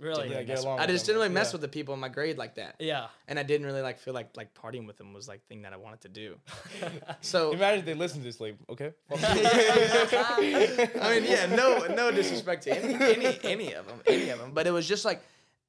Really? 0.00 0.28
Yeah, 0.30 0.42
get 0.42 0.58
along 0.58 0.80
I 0.80 0.86
just 0.88 1.06
them. 1.06 1.12
didn't 1.14 1.22
really 1.22 1.34
mess 1.34 1.48
Yeah. 1.48 1.52
with 1.52 1.60
the 1.60 1.68
people 1.68 1.94
in 1.94 2.00
my 2.00 2.08
grade 2.08 2.36
like 2.38 2.56
that. 2.56 2.74
Yeah. 2.80 3.06
And 3.28 3.38
I 3.38 3.44
didn't 3.44 3.66
really 3.68 3.82
like 3.82 4.00
feel 4.00 4.14
like 4.14 4.36
like 4.36 4.52
partying 4.52 4.84
with 4.84 4.96
them 4.96 5.12
was 5.12 5.28
like 5.28 5.46
thing 5.46 5.62
that 5.62 5.72
I 5.72 5.76
wanted 5.76 6.00
to 6.00 6.08
do. 6.08 6.36
So 7.20 7.52
Imagine 7.52 7.84
they 7.84 7.94
listen 7.94 8.18
to 8.18 8.24
this, 8.24 8.40
like, 8.40 8.56
okay. 8.68 8.92
I 9.12 11.10
mean, 11.20 11.24
yeah, 11.30 11.46
no, 11.54 11.86
no 11.94 12.10
disrespect 12.20 12.64
to 12.64 12.76
any, 12.76 12.94
any, 12.94 13.38
any 13.44 13.72
of 13.74 13.86
them, 13.86 14.00
any 14.06 14.28
of 14.30 14.38
them. 14.38 14.50
But 14.52 14.66
it 14.66 14.70
was 14.72 14.88
just 14.88 15.04
like, 15.04 15.22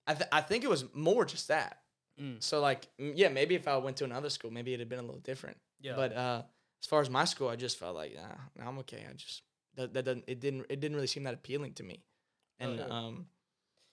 I, 0.07 0.13
th- 0.13 0.29
I 0.31 0.41
think 0.41 0.63
it 0.63 0.69
was 0.69 0.85
more 0.93 1.25
just 1.25 1.47
that. 1.49 1.79
Mm. 2.21 2.41
So 2.41 2.59
like, 2.59 2.88
yeah, 2.97 3.29
maybe 3.29 3.55
if 3.55 3.67
I 3.67 3.77
went 3.77 3.97
to 3.97 4.03
another 4.05 4.29
school, 4.29 4.51
maybe 4.51 4.73
it'd 4.73 4.81
have 4.81 4.89
been 4.89 4.99
a 4.99 5.03
little 5.03 5.19
different. 5.21 5.57
Yeah. 5.81 5.93
But 5.95 6.13
uh, 6.15 6.41
as 6.82 6.88
far 6.88 7.01
as 7.01 7.09
my 7.09 7.25
school, 7.25 7.49
I 7.49 7.55
just 7.55 7.78
felt 7.80 7.95
like, 7.95 8.15
nah, 8.15 8.36
nah, 8.63 8.69
I'm 8.69 8.78
okay. 8.80 9.05
I 9.09 9.13
just 9.13 9.41
that, 9.75 9.93
that 9.93 10.05
doesn't 10.05 10.25
it 10.28 10.39
didn't 10.39 10.65
it 10.69 10.80
didn't 10.80 10.95
really 10.95 11.07
seem 11.07 11.23
that 11.23 11.34
appealing 11.34 11.73
to 11.73 11.84
me. 11.84 12.03
And 12.59 12.78
yeah. 12.78 12.86
um, 12.86 13.25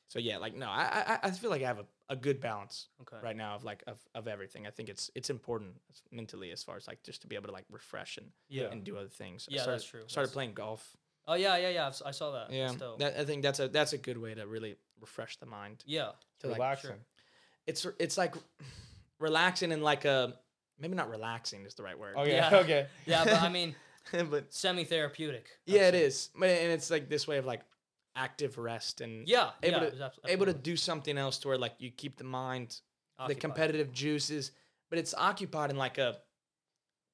so 0.08 0.18
yeah, 0.18 0.38
like 0.38 0.54
no, 0.54 0.66
I 0.68 1.18
I, 1.22 1.28
I 1.28 1.30
feel 1.32 1.50
like 1.50 1.62
I 1.62 1.66
have 1.66 1.78
a, 1.80 1.86
a 2.10 2.16
good 2.16 2.40
balance 2.40 2.88
Okay. 3.02 3.16
right 3.22 3.36
now 3.36 3.54
of 3.54 3.64
like 3.64 3.82
of, 3.86 3.98
of 4.14 4.28
everything. 4.28 4.66
I 4.66 4.70
think 4.70 4.88
it's 4.88 5.10
it's 5.14 5.30
important 5.30 5.74
mentally 6.10 6.50
as 6.52 6.62
far 6.62 6.76
as 6.76 6.86
like 6.86 7.02
just 7.02 7.22
to 7.22 7.26
be 7.26 7.36
able 7.36 7.46
to 7.48 7.52
like 7.52 7.66
refresh 7.70 8.16
and 8.18 8.26
Yeah. 8.48 8.70
and 8.70 8.84
do 8.84 8.96
other 8.96 9.08
things. 9.08 9.48
I 9.50 9.54
Yeah, 9.54 9.62
started, 9.62 9.80
that's 9.80 9.90
true. 9.90 10.00
Started 10.06 10.28
That's- 10.28 10.34
playing 10.34 10.54
golf. 10.54 10.96
Oh 11.26 11.34
yeah, 11.34 11.56
yeah, 11.56 11.70
yeah. 11.70 11.86
I've 11.86 12.02
I 12.04 12.10
saw 12.10 12.32
that. 12.32 12.52
Yeah, 12.52 12.72
that, 12.98 13.18
I 13.18 13.24
think 13.24 13.42
that's 13.42 13.58
a 13.58 13.68
that's 13.68 13.94
a 13.94 13.98
good 13.98 14.18
way 14.18 14.34
to 14.34 14.46
really 14.46 14.76
refresh 15.00 15.38
the 15.38 15.46
mind. 15.46 15.82
yeah. 15.86 16.10
To 16.40 16.48
like, 16.48 16.56
Relaxing. 16.58 17.00
it's 17.66 17.86
it's 17.98 18.18
like 18.18 18.34
relaxing 19.18 19.72
and 19.72 19.82
like 19.82 20.04
a 20.04 20.34
maybe 20.78 20.94
not 20.94 21.10
relaxing 21.10 21.64
is 21.66 21.74
the 21.74 21.82
right 21.82 21.98
word. 21.98 22.16
Okay, 22.16 22.34
Yeah. 22.36 22.50
okay. 22.62 22.86
Yeah, 23.06 23.24
but 23.24 23.40
I 23.42 23.48
mean, 23.48 23.74
but 24.30 24.52
semi-therapeutic. 24.54 25.46
yeah, 25.66 25.82
I'd 25.88 25.94
it 25.94 25.98
say. 25.98 26.04
is. 26.04 26.30
But 26.38 26.48
and 26.50 26.72
it's 26.72 26.90
like 26.90 27.08
this 27.08 27.26
way 27.26 27.38
of 27.38 27.46
like 27.46 27.62
active 28.16 28.58
rest 28.58 29.00
and 29.00 29.26
Yeah. 29.28 29.50
able 29.62 29.82
yeah, 29.82 29.90
to 29.90 30.06
it's 30.06 30.18
able 30.26 30.46
to 30.46 30.54
do 30.54 30.76
something 30.76 31.16
else 31.18 31.38
to 31.38 31.48
where 31.48 31.58
like 31.58 31.74
you 31.78 31.90
keep 31.90 32.16
the 32.16 32.24
mind 32.24 32.80
the 33.28 33.34
competitive 33.34 33.92
juices, 33.92 34.50
but 34.90 34.98
it's 34.98 35.14
occupied 35.14 35.70
in 35.70 35.76
like 35.76 35.98
a 35.98 36.16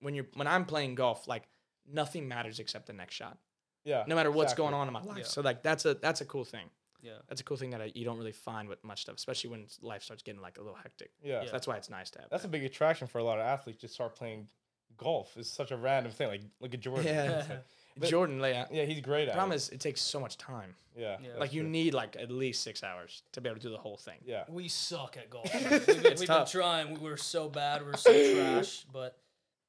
when 0.00 0.14
you're 0.14 0.26
when 0.34 0.46
I'm 0.46 0.64
playing 0.64 0.94
golf, 0.94 1.28
like 1.28 1.44
nothing 1.90 2.26
matters 2.26 2.58
except 2.58 2.86
the 2.86 2.92
next 2.94 3.14
shot, 3.14 3.36
Yeah. 3.84 4.04
no 4.06 4.14
matter 4.14 4.30
what's 4.30 4.52
exactly. 4.52 4.62
going 4.70 4.74
on 4.74 4.86
in 4.88 4.92
my 4.94 5.02
life. 5.02 5.18
Yeah. 5.18 5.24
So 5.24 5.42
like 5.42 5.62
that's 5.62 5.84
a 5.84 5.94
that's 5.94 6.20
a 6.22 6.24
cool 6.24 6.44
thing. 6.44 6.70
Yeah. 7.02 7.12
That's 7.28 7.40
a 7.40 7.44
cool 7.44 7.56
thing 7.56 7.70
that 7.70 7.80
I, 7.80 7.92
you 7.94 8.04
don't 8.04 8.18
really 8.18 8.32
find 8.32 8.68
with 8.68 8.82
much 8.84 9.02
stuff, 9.02 9.16
especially 9.16 9.50
when 9.50 9.66
life 9.82 10.02
starts 10.02 10.22
getting 10.22 10.40
like 10.40 10.58
a 10.58 10.60
little 10.60 10.76
hectic. 10.76 11.10
Yeah. 11.22 11.44
So 11.44 11.52
that's 11.52 11.66
why 11.66 11.76
it's 11.76 11.90
nice 11.90 12.10
to 12.10 12.20
have. 12.20 12.30
That's 12.30 12.44
a 12.44 12.48
big 12.48 12.64
attraction 12.64 13.06
for 13.06 13.18
a 13.18 13.24
lot 13.24 13.38
of 13.38 13.46
athletes. 13.46 13.80
Just 13.80 13.94
start 13.94 14.14
playing 14.14 14.48
golf. 14.96 15.32
It's 15.36 15.48
such 15.50 15.70
a 15.70 15.76
random 15.76 16.12
thing. 16.12 16.28
Like 16.28 16.42
look 16.60 16.74
at 16.74 16.80
Jordan. 16.80 17.06
Yeah. 17.06 17.44
Like- 17.48 17.64
but- 17.98 18.08
Jordan 18.08 18.38
layout. 18.40 18.72
yeah, 18.72 18.84
he's 18.84 19.00
great 19.00 19.24
The 19.26 19.30
at 19.32 19.36
problem 19.36 19.52
it. 19.52 19.56
is 19.56 19.68
it 19.70 19.80
takes 19.80 20.00
so 20.00 20.20
much 20.20 20.36
time. 20.38 20.74
yeah. 20.96 21.16
Yeah. 21.22 21.30
like 21.38 21.52
you 21.52 21.62
true. 21.62 21.70
need 21.70 21.94
like 21.94 22.16
at 22.18 22.30
least 22.30 22.62
six 22.62 22.82
hours 22.84 23.22
to 23.32 23.40
be 23.40 23.48
able 23.48 23.58
to 23.60 23.66
do 23.66 23.70
the 23.70 23.78
whole 23.78 23.96
thing. 23.96 24.18
Yeah. 24.24 24.44
We 24.48 24.68
suck 24.68 25.16
at 25.16 25.30
golf. 25.30 25.52
we've 25.70 25.86
been, 25.86 26.02
we've 26.18 26.26
been 26.28 26.46
trying. 26.46 27.00
We 27.00 27.08
were 27.10 27.16
so 27.16 27.48
bad. 27.48 27.84
We 27.84 27.92
are 27.92 27.96
so 27.96 28.12
trash. 28.34 28.84
But 28.92 29.16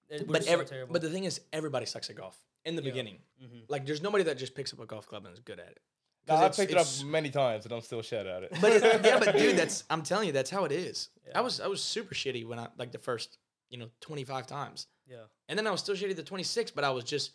it, 0.09 0.27
we're 0.27 0.33
but 0.33 0.43
so 0.43 0.51
every, 0.51 0.65
terrible. 0.65 0.93
but 0.93 1.01
the 1.01 1.09
thing 1.09 1.23
is, 1.23 1.39
everybody 1.53 1.85
sucks 1.85 2.09
at 2.09 2.15
golf 2.17 2.37
in 2.65 2.75
the 2.75 2.81
Yeah. 2.83 2.89
beginning. 2.91 3.17
Mhm. 3.41 3.63
Like, 3.69 3.85
there's 3.85 4.01
nobody 4.01 4.23
that 4.25 4.37
just 4.37 4.53
picks 4.53 4.73
up 4.73 4.79
a 4.81 4.85
golf 4.85 5.07
club 5.07 5.25
and 5.25 5.33
is 5.33 5.39
good 5.39 5.59
at 5.59 5.69
it. 5.69 5.79
No, 6.27 6.35
'Cause 6.35 6.41
I 6.41 6.45
it's- 6.45 6.57
picked 6.57 6.71
it 6.71 6.77
up 6.77 6.87
many 7.05 7.29
times 7.29 7.65
and 7.65 7.73
I'm 7.73 7.81
still 7.81 8.01
shit 8.01 8.25
at 8.27 8.43
it. 8.43 8.51
But 8.61 8.71
it, 8.73 8.83
yeah, 9.05 9.19
but 9.19 9.35
dude, 9.37 9.57
that's 9.57 9.83
I'm 9.89 10.03
telling 10.03 10.27
you, 10.27 10.33
that's 10.33 10.49
how 10.49 10.65
it 10.65 10.71
is. 10.71 11.09
Yeah. 11.27 11.37
I 11.39 11.41
was 11.41 11.59
I 11.59 11.67
was 11.67 11.83
super 11.83 12.13
shitty 12.15 12.45
when 12.47 12.59
I 12.59 12.67
like 12.77 12.91
the 12.91 12.99
first 12.99 13.37
you 13.69 13.77
know 13.77 13.89
25 14.01 14.45
times, 14.47 14.87
yeah. 15.07 15.17
and 15.49 15.57
then 15.57 15.65
I 15.65 15.71
was 15.71 15.79
still 15.79 15.95
shitty 15.95 16.15
the 16.15 16.23
26, 16.23 16.71
but 16.71 16.83
I 16.83 16.89
was 16.91 17.03
just 17.05 17.31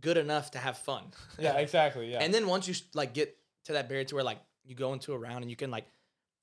good 0.00 0.16
enough 0.16 0.50
to 0.52 0.58
have 0.58 0.76
fun. 0.78 1.04
yeah, 1.38 1.54
exactly. 1.58 2.10
Yeah. 2.12 2.18
And 2.20 2.32
then 2.34 2.46
once 2.46 2.68
you 2.68 2.74
like 2.94 3.14
get 3.14 3.36
to 3.64 3.72
that 3.74 3.88
barrier 3.88 4.04
to 4.04 4.14
where 4.16 4.24
like 4.24 4.38
you 4.64 4.74
go 4.74 4.92
into 4.92 5.12
a 5.14 5.18
round 5.18 5.42
and 5.42 5.50
you 5.50 5.56
can 5.56 5.70
like 5.70 5.86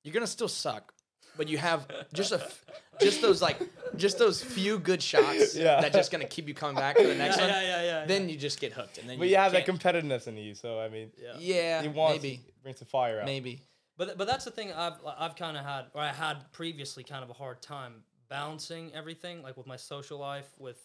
you're 0.02 0.14
gonna 0.14 0.26
still 0.26 0.48
suck, 0.48 0.92
but 1.36 1.48
you 1.48 1.58
have 1.58 1.86
just 2.12 2.32
a 2.32 2.36
f- 2.36 2.64
just 3.00 3.20
those 3.22 3.42
like 3.42 3.58
just 3.96 4.18
those 4.18 4.42
few 4.42 4.78
good 4.78 5.02
shots 5.02 5.54
Yeah. 5.54 5.80
that 5.80 5.92
just 5.92 6.10
gonna 6.10 6.26
keep 6.26 6.48
you 6.48 6.54
coming 6.54 6.76
back 6.76 6.96
for 6.96 7.04
the 7.06 7.14
next 7.14 7.36
yeah, 7.36 7.42
one. 7.42 7.50
yeah, 7.52 7.62
yeah, 7.62 7.82
yeah. 7.82 8.04
Then 8.06 8.28
you 8.28 8.36
just 8.36 8.60
get 8.60 8.72
hooked, 8.72 8.98
and 8.98 9.08
then 9.08 9.18
but 9.18 9.28
you 9.28 9.36
have 9.36 9.52
that 9.52 9.66
can't- 9.66 9.80
competitiveness 9.80 10.26
in 10.26 10.36
you, 10.36 10.54
so 10.54 10.80
I 10.80 10.88
mean, 10.88 11.10
yeah. 11.22 11.34
yeah, 11.38 11.82
he 11.82 11.88
wants 11.88 12.22
maybe 12.22 12.40
brings 12.62 12.78
the 12.78 12.84
fire 12.84 13.20
out. 13.20 13.26
maybe 13.26 13.60
But 13.96 14.16
but 14.18 14.26
that's 14.26 14.44
the 14.44 14.50
thing 14.50 14.72
I've 14.72 14.94
I've 15.18 15.36
kind 15.36 15.56
of 15.56 15.64
had 15.64 15.86
or 15.94 16.00
I 16.02 16.12
had 16.12 16.50
previously 16.52 17.04
kind 17.04 17.22
of 17.22 17.30
a 17.30 17.34
hard 17.34 17.60
time 17.62 18.02
balancing 18.28 18.92
everything 18.94 19.42
like 19.42 19.56
with 19.56 19.66
my 19.66 19.76
social 19.76 20.18
life 20.18 20.48
with 20.58 20.78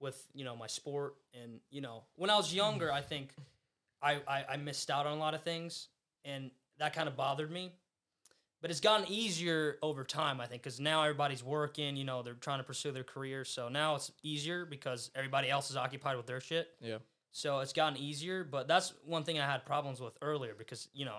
with 0.00 0.26
you 0.32 0.44
know 0.44 0.56
my 0.56 0.66
sport 0.68 1.16
and 1.34 1.60
you 1.70 1.80
know 1.80 2.04
when 2.16 2.30
I 2.30 2.36
was 2.36 2.54
younger 2.54 2.90
I 2.92 3.00
think 3.02 3.34
I 4.00 4.20
I, 4.26 4.44
I 4.50 4.56
missed 4.56 4.90
out 4.90 5.06
on 5.06 5.12
a 5.12 5.20
lot 5.20 5.34
of 5.34 5.42
things 5.42 5.88
and 6.24 6.50
that 6.78 6.94
kind 6.94 7.08
of 7.08 7.16
bothered 7.16 7.50
me. 7.50 7.72
But 8.60 8.70
it's 8.72 8.80
gotten 8.80 9.06
easier 9.08 9.78
over 9.82 10.02
time, 10.02 10.40
I 10.40 10.46
think, 10.46 10.62
because 10.62 10.80
now 10.80 11.02
everybody's 11.02 11.44
working. 11.44 11.96
You 11.96 12.04
know, 12.04 12.22
they're 12.22 12.34
trying 12.34 12.58
to 12.58 12.64
pursue 12.64 12.90
their 12.90 13.04
career, 13.04 13.44
so 13.44 13.68
now 13.68 13.94
it's 13.94 14.10
easier 14.22 14.64
because 14.66 15.10
everybody 15.14 15.48
else 15.48 15.70
is 15.70 15.76
occupied 15.76 16.16
with 16.16 16.26
their 16.26 16.40
shit. 16.40 16.68
yeah. 16.80 16.98
So 17.30 17.60
it's 17.60 17.72
gotten 17.74 17.98
easier, 17.98 18.42
but 18.42 18.66
that's 18.66 18.94
one 19.04 19.22
thing 19.22 19.38
I 19.38 19.44
had 19.46 19.64
problems 19.64 20.00
with 20.00 20.14
earlier 20.22 20.54
because 20.58 20.88
you 20.92 21.04
know 21.04 21.18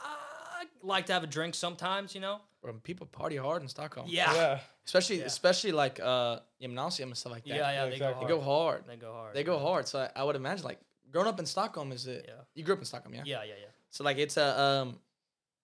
I 0.00 0.64
like 0.82 1.06
to 1.06 1.12
have 1.12 1.24
a 1.24 1.26
drink 1.26 1.54
sometimes. 1.54 2.14
You 2.14 2.20
know, 2.22 2.40
When 2.60 2.78
people 2.80 3.06
party 3.06 3.36
hard 3.36 3.60
in 3.62 3.68
Stockholm, 3.68 4.06
yeah, 4.08 4.32
yeah, 4.32 4.40
Yeah. 4.40 4.58
especially 4.86 5.18
Yeah. 5.18 5.24
especially 5.26 5.72
like 5.72 6.00
uh 6.00 6.38
gymnasium 6.60 7.10
and 7.10 7.18
stuff 7.18 7.32
like 7.32 7.44
that. 7.44 7.50
yeah. 7.56 7.70
yeah, 7.72 7.84
exactly. 7.84 8.24
they 8.24 8.28
go 8.28 8.38
go 8.38 8.44
hard. 8.44 8.84
hard. 8.84 8.88
They 8.88 8.96
go 8.96 9.12
hard. 9.12 9.34
They 9.34 9.44
go 9.44 9.58
hard. 9.58 9.88
So 9.88 9.98
I, 10.00 10.20
I 10.20 10.24
would 10.24 10.36
imagine 10.36 10.64
like 10.64 10.80
growing 11.10 11.28
up 11.28 11.38
in 11.38 11.44
Stockholm 11.46 11.92
is 11.92 12.06
it? 12.06 12.24
Yeah. 12.28 12.34
You 12.54 12.64
grew 12.64 12.74
up 12.74 12.80
in 12.80 12.86
Stockholm, 12.86 13.14
yeah. 13.14 13.22
Yeah, 13.26 13.42
yeah, 13.42 13.54
yeah. 13.60 13.66
So 13.90 14.04
like 14.04 14.18
it's 14.18 14.36
a 14.36 14.58
um, 14.60 14.98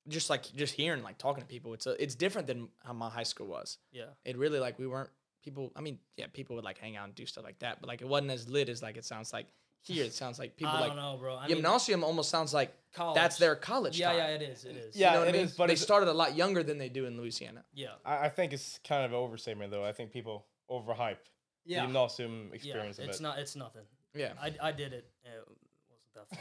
just 0.08 0.30
like 0.30 0.42
just 0.54 0.74
hearing 0.74 1.02
like 1.02 1.18
talking 1.18 1.42
to 1.42 1.46
people, 1.48 1.74
it's 1.74 1.86
a 1.86 2.02
it's 2.02 2.14
different 2.14 2.46
than 2.46 2.68
how 2.84 2.92
my 2.92 3.08
high 3.08 3.22
school 3.22 3.46
was. 3.46 3.78
Yeah, 3.92 4.04
It 4.24 4.36
really 4.36 4.58
like 4.58 4.78
we 4.78 4.86
weren't 4.86 5.10
people. 5.42 5.72
I 5.76 5.80
mean, 5.80 5.98
yeah, 6.16 6.26
people 6.32 6.56
would 6.56 6.64
like 6.64 6.78
hang 6.78 6.96
out 6.96 7.04
and 7.04 7.14
do 7.14 7.26
stuff 7.26 7.44
like 7.44 7.58
that, 7.60 7.80
but 7.80 7.88
like 7.88 8.00
it 8.00 8.08
wasn't 8.08 8.30
as 8.30 8.48
lit 8.48 8.68
as 8.68 8.82
like 8.82 8.96
it 8.96 9.04
sounds 9.04 9.32
like 9.32 9.46
here. 9.82 10.04
It 10.04 10.14
sounds 10.14 10.38
like 10.38 10.56
people 10.56 10.74
I 10.74 10.80
like 10.80 10.88
don't 10.88 10.96
know, 10.96 11.16
bro. 11.18 11.36
I 11.36 11.46
mean, 11.46 11.56
gymnasium 11.56 12.02
almost 12.04 12.30
sounds 12.30 12.52
like 12.52 12.74
college. 12.94 13.14
that's 13.14 13.36
their 13.38 13.54
college. 13.54 13.98
Yeah, 13.98 14.08
time. 14.08 14.16
yeah, 14.18 14.26
it 14.28 14.42
is. 14.42 14.64
It 14.64 14.76
is. 14.76 14.96
Yeah, 14.96 15.08
you 15.08 15.12
know 15.14 15.18
what 15.20 15.28
it 15.28 15.30
I 15.30 15.38
mean? 15.38 15.46
is, 15.46 15.52
but 15.52 15.66
they 15.66 15.72
it's- 15.74 15.84
started 15.84 16.08
a 16.08 16.12
lot 16.12 16.36
younger 16.36 16.62
than 16.62 16.78
they 16.78 16.88
do 16.88 17.06
in 17.06 17.16
Louisiana. 17.16 17.64
yeah, 17.74 17.88
I, 18.04 18.26
I 18.26 18.28
think 18.28 18.52
it's 18.52 18.80
kind 18.86 19.04
of 19.04 19.12
an 19.12 19.16
overstatement 19.16 19.70
though. 19.70 19.84
I 19.84 19.92
think 19.92 20.10
people 20.12 20.46
overhype 20.70 21.16
yeah. 21.64 21.80
the 21.80 21.86
gymnasium 21.86 22.48
yeah. 22.48 22.54
experience 22.54 22.98
of 22.98 23.04
It's 23.06 23.20
it. 23.20 23.22
not. 23.22 23.38
It's 23.38 23.56
nothing. 23.56 23.84
Yeah. 24.14 24.32
I, 24.40 24.52
I 24.60 24.72
did 24.72 24.92
it. 24.92 25.06
It 25.24 25.44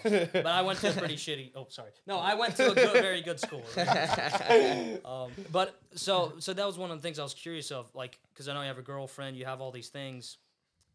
wasn't 0.04 0.34
but 0.34 0.46
I 0.46 0.62
went 0.62 0.80
to 0.80 0.90
a 0.90 0.94
pretty 0.94 1.16
shitty. 1.26 1.52
Oh, 1.56 1.68
sorry. 1.70 1.92
No, 2.06 2.18
I 2.20 2.36
went 2.36 2.56
to 2.58 2.72
a 2.72 2.76
good, 2.76 2.94
very 2.94 3.22
good 3.22 3.40
school. 3.40 3.64
Um, 5.06 5.32
but 5.52 5.80
so 5.96 6.34
so 6.40 6.54
that 6.54 6.66
was 6.66 6.78
one 6.78 6.92
of 6.92 6.98
the 6.98 7.02
things 7.02 7.20
I 7.20 7.24
was 7.24 7.34
curious 7.34 7.72
of, 7.72 7.90
like, 7.94 8.20
because 8.34 8.48
I 8.48 8.54
know 8.54 8.62
you 8.62 8.68
have 8.68 8.78
a 8.78 8.82
girlfriend, 8.82 9.38
you 9.38 9.46
have 9.46 9.62
all 9.62 9.72
these 9.72 9.90
things, 9.90 10.38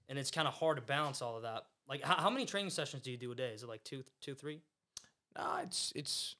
and 0.09 0.18
it's 0.18 0.30
kind 0.30 0.47
of 0.49 0.55
hard 0.55 0.76
to 0.76 0.83
balance 0.83 1.22
all 1.22 1.37
of 1.37 1.43
that. 1.43 1.64
Like, 1.89 2.03
how, 2.03 2.14
how 2.16 2.30
many 2.30 2.47
training 2.47 2.70
sessions 2.70 3.03
do 3.03 3.11
you 3.11 3.16
do 3.16 3.33
a 3.33 3.35
day? 3.35 3.51
Is 3.55 3.62
it 3.62 3.68
like 3.68 3.85
two, 3.85 4.05
two, 4.20 4.35
three? 4.35 4.61
Nah, 5.37 5.61
it's 5.62 5.93
it's 5.95 6.37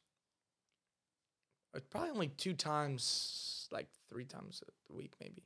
it's 1.75 1.87
probably 1.91 2.11
only 2.11 2.29
two 2.29 2.53
times, 2.55 3.69
like 3.71 3.89
three 4.11 4.25
times 4.25 4.63
a 4.91 4.93
week, 4.95 5.13
maybe. 5.21 5.43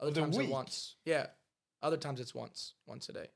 Other 0.00 0.10
The 0.12 0.20
times 0.20 0.38
week? 0.38 0.50
once. 0.50 0.96
Yeah. 1.04 1.26
Other 1.82 1.96
times 1.96 2.20
it's 2.20 2.34
once, 2.34 2.74
once 2.86 3.08
a 3.08 3.12
day. 3.12 3.26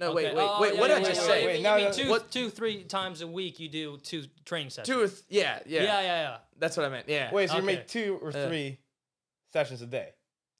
No, 0.00 0.08
Okay. 0.12 0.14
wait, 0.26 0.34
wait, 0.36 0.48
Oh, 0.48 0.60
wait. 0.60 0.74
yeah, 0.74 0.80
what 0.80 0.90
yeah, 0.90 0.98
did 0.98 1.04
I 1.04 1.08
just 1.08 1.22
yeah, 1.22 1.26
say? 1.26 1.40
yeah. 1.40 1.46
Wait, 1.46 1.56
You 1.56 1.62
no, 1.64 1.76
mean 1.76 1.84
no, 1.86 1.92
two, 1.92 2.08
what- 2.10 2.30
two, 2.30 2.50
three 2.50 2.84
times 2.84 3.20
a 3.20 3.26
week 3.26 3.58
you 3.58 3.68
do 3.68 3.98
two 3.98 4.24
training 4.44 4.70
sessions. 4.70 4.86
Two 4.94 5.02
or 5.02 5.08
th- 5.08 5.22
yeah, 5.28 5.58
yeah, 5.66 5.82
Yeah, 5.82 6.00
yeah, 6.00 6.02
yeah. 6.02 6.36
That's 6.58 6.76
what 6.76 6.86
I 6.86 6.88
meant. 6.88 7.08
Yeah. 7.08 7.32
Wait, 7.32 7.48
so 7.48 7.56
you 7.56 7.62
Okay. 7.62 7.66
make 7.76 7.88
two 7.88 8.18
or 8.22 8.28
Uh, 8.28 8.46
three 8.46 8.78
sessions 9.52 9.82
a 9.82 9.86
day? 9.86 10.10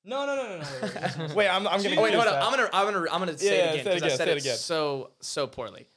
No, 0.04 0.26
no, 0.26 0.34
no, 0.36 0.48
no, 0.48 0.58
no. 0.58 1.26
wait, 1.26 1.34
wait, 1.36 1.48
I'm, 1.50 1.66
I'm 1.68 1.82
gonna. 1.82 1.96
Oh, 1.98 2.02
wait, 2.02 2.14
hold 2.14 2.26
on. 2.26 2.34
I'm 2.34 2.50
gonna, 2.50 2.70
I'm 2.72 2.92
gonna, 2.92 3.10
I'm 3.12 3.18
gonna 3.20 3.36
say 3.38 3.58
Yeah, 3.58 3.64
it 3.72 3.74
again 3.74 3.84
say 3.84 3.90
it 3.90 3.94
because 3.94 4.02
I 4.02 4.06
again, 4.06 4.16
said 4.16 4.24
say 4.26 4.30
it, 4.32 4.36
it 4.36 4.40
again. 4.40 4.56
so, 4.56 5.10
so 5.20 5.46
poorly. 5.46 5.88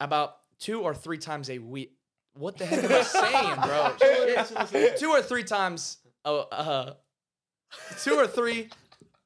About 0.00 0.38
two 0.58 0.80
or 0.80 0.94
three 0.94 1.18
times 1.18 1.50
a 1.50 1.58
week. 1.58 1.92
What 2.34 2.56
the 2.56 2.64
heck 2.64 2.82
am 2.84 2.92
I 2.92 3.02
saying, 3.02 3.60
bro? 3.60 4.90
Two 4.96 5.10
or 5.10 5.20
three 5.22 5.44
times. 5.44 5.98
Oh, 6.24 6.38
uh, 6.50 6.94
two 8.00 8.14
or 8.14 8.26
three 8.26 8.70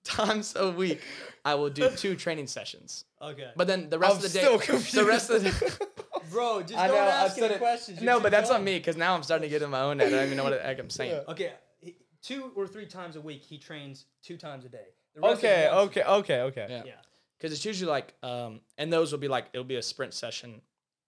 times 0.07 0.55
a 0.57 0.71
week. 0.71 1.01
I 1.45 1.55
will 1.55 1.71
do 1.71 1.91
two 1.91 2.17
training 2.17 2.47
sessions. 2.47 3.05
okay. 3.23 3.51
But 3.57 3.67
then 3.67 3.91
the 3.91 3.99
rest 3.99 4.11
I'm 4.13 4.17
of 4.19 4.23
the 4.23 4.29
day, 4.39 4.59
still 4.59 5.03
the 5.05 5.09
rest 5.09 5.31
of 5.31 5.43
the 5.45 5.87
bro, 6.31 6.63
just 6.63 6.75
I 6.79 6.87
don't 6.89 6.97
know, 6.97 7.03
I 7.03 7.25
ask 7.25 7.35
said 7.37 7.45
any 7.45 7.55
it. 7.55 7.59
questions. 7.59 8.01
no, 8.03 8.19
but 8.21 8.31
that's 8.33 8.51
on 8.51 8.65
me 8.65 8.79
because 8.79 8.97
now 8.97 9.15
I'm 9.15 9.23
starting 9.23 9.49
to 9.49 9.51
get 9.51 9.63
in 9.63 9.71
my 9.71 9.81
own 9.83 9.99
head. 9.99 10.09
I 10.09 10.17
don't 10.17 10.25
even 10.27 10.37
know 10.37 10.45
what 10.45 10.51
the 10.55 10.61
heck 10.61 10.79
I'm 10.81 10.91
saying. 10.91 11.13
Yeah. 11.13 11.33
Okay, 11.33 11.53
he- 11.81 11.97
two 12.23 12.51
or 12.57 12.67
three 12.67 12.87
times 12.87 13.17
a 13.17 13.21
week 13.21 13.43
he 13.43 13.59
trains 13.59 14.07
two 14.23 14.37
times 14.37 14.65
a 14.65 14.69
day. 14.69 14.87
The 15.15 15.25
Okay, 15.27 15.69
okay, 15.71 16.03
okay, 16.03 16.41
okay. 16.41 16.67
Yeah. 16.69 16.83
Yeah. 16.85 16.93
because 17.39 17.53
it's 17.53 17.65
usually 17.65 17.91
like 17.91 18.15
um 18.23 18.61
and 18.77 18.93
those 18.93 19.13
will 19.13 19.19
be 19.21 19.29
like 19.29 19.47
it'll 19.53 19.65
be 19.65 19.77
a 19.77 19.83
sprint 19.83 20.13
session 20.15 20.61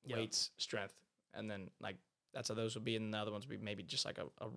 Yeah. 0.05 0.17
weights 0.17 0.51
strength 0.57 0.95
and 1.35 1.51
then 1.51 1.69
like 1.81 1.97
that's 2.33 2.49
how 2.49 2.55
those 2.55 2.75
will 2.75 2.83
be 2.83 2.95
and 2.97 3.13
the 3.13 3.19
other 3.19 3.33
ones 3.33 3.47
will 3.47 3.57
be 3.59 3.63
maybe 3.65 3.83
just 3.83 4.05
like 4.07 4.19
a, 4.19 4.27
a 4.45 4.49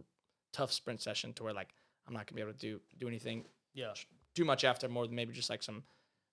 tough 0.54 0.72
sprint 0.72 1.02
session 1.02 1.34
to 1.34 1.44
where 1.44 1.54
like 1.54 1.70
i'm 2.08 2.14
not 2.14 2.28
gonna 2.28 2.36
be 2.36 2.42
able 2.42 2.54
to 2.54 2.60
do 2.60 2.80
do 3.00 3.08
anything 3.08 3.44
Yeah. 3.74 3.94
Too 4.36 4.46
much 4.46 4.64
after 4.64 4.88
more 4.90 5.06
than 5.08 5.16
maybe 5.16 5.34
just 5.34 5.50
like 5.50 5.64
some 5.64 5.84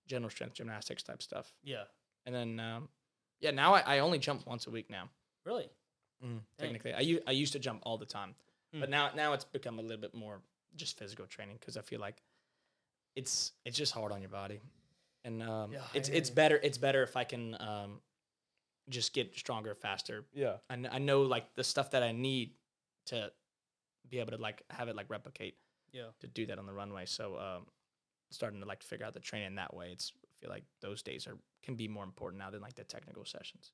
general 0.07 0.31
strength 0.31 0.55
gymnastics 0.55 1.03
type 1.03 1.21
stuff 1.23 1.53
Yeah. 1.65 1.85
and 2.27 2.35
then 2.35 2.61
um 2.61 2.89
yeah 3.41 3.51
now 3.51 3.75
i, 3.75 3.81
I 3.97 3.99
only 4.01 4.19
jump 4.19 4.47
once 4.47 4.67
a 4.67 4.71
week 4.71 4.91
now 4.91 5.09
Really? 5.45 5.69
technically. 6.59 6.93
I, 6.95 7.21
I 7.27 7.31
used 7.31 7.53
to 7.55 7.59
jump 7.59 7.81
all 7.85 7.97
the 7.97 8.05
time, 8.07 8.35
Hmm. 8.75 8.81
but 8.81 8.91
now 8.91 9.11
now 9.15 9.33
it's 9.35 9.45
become 9.45 9.79
a 9.79 9.83
little 9.83 9.97
bit 10.01 10.15
more 10.15 10.41
just 10.77 10.99
physical 10.99 11.27
training 11.27 11.57
because 11.61 11.77
I 11.77 11.81
feel 11.83 12.01
like 12.01 12.21
it's 13.17 13.53
it's 13.65 13.77
just 13.77 13.93
hard 13.93 14.13
on 14.13 14.21
your 14.21 14.29
body, 14.31 14.61
and 15.25 15.43
um, 15.43 15.73
Yeah, 15.73 15.81
it's 15.95 16.09
it's 16.09 16.29
better 16.29 16.59
it's 16.63 16.77
better 16.77 17.03
if 17.03 17.17
I 17.17 17.25
can 17.25 17.57
um, 17.61 18.01
just 18.91 19.13
get 19.15 19.35
stronger 19.39 19.75
faster. 19.75 20.25
Yeah. 20.35 20.57
I, 20.69 20.75
kn- 20.75 20.91
I 20.93 20.99
know 20.99 21.23
like 21.23 21.55
the 21.55 21.65
stuff 21.65 21.91
that 21.93 22.03
I 22.03 22.13
need 22.13 22.51
to 23.07 23.31
be 24.11 24.19
able 24.19 24.33
to 24.33 24.39
like 24.39 24.63
have 24.71 24.89
it 24.89 24.97
like 24.97 25.09
replicate 25.11 25.57
Yeah. 25.93 26.09
to 26.21 26.27
do 26.27 26.47
that 26.47 26.59
on 26.59 26.67
the 26.67 26.73
runway. 26.75 27.07
So 27.07 27.37
um, 27.39 27.67
starting 28.31 28.61
to 28.61 28.67
like 28.67 28.83
figure 28.83 29.07
out 29.07 29.15
the 29.15 29.21
training 29.21 29.57
that 29.57 29.75
way. 29.75 29.91
It's 29.93 30.13
I 30.25 30.33
feel 30.41 30.51
like 30.51 30.65
those 30.81 31.03
days 31.03 31.27
are 31.27 31.37
can 31.63 31.75
be 31.75 31.89
more 31.89 32.05
important 32.05 32.43
now 32.43 32.51
than 32.51 32.61
like 32.61 32.75
the 32.75 32.85
technical 32.85 33.25
sessions. 33.25 33.73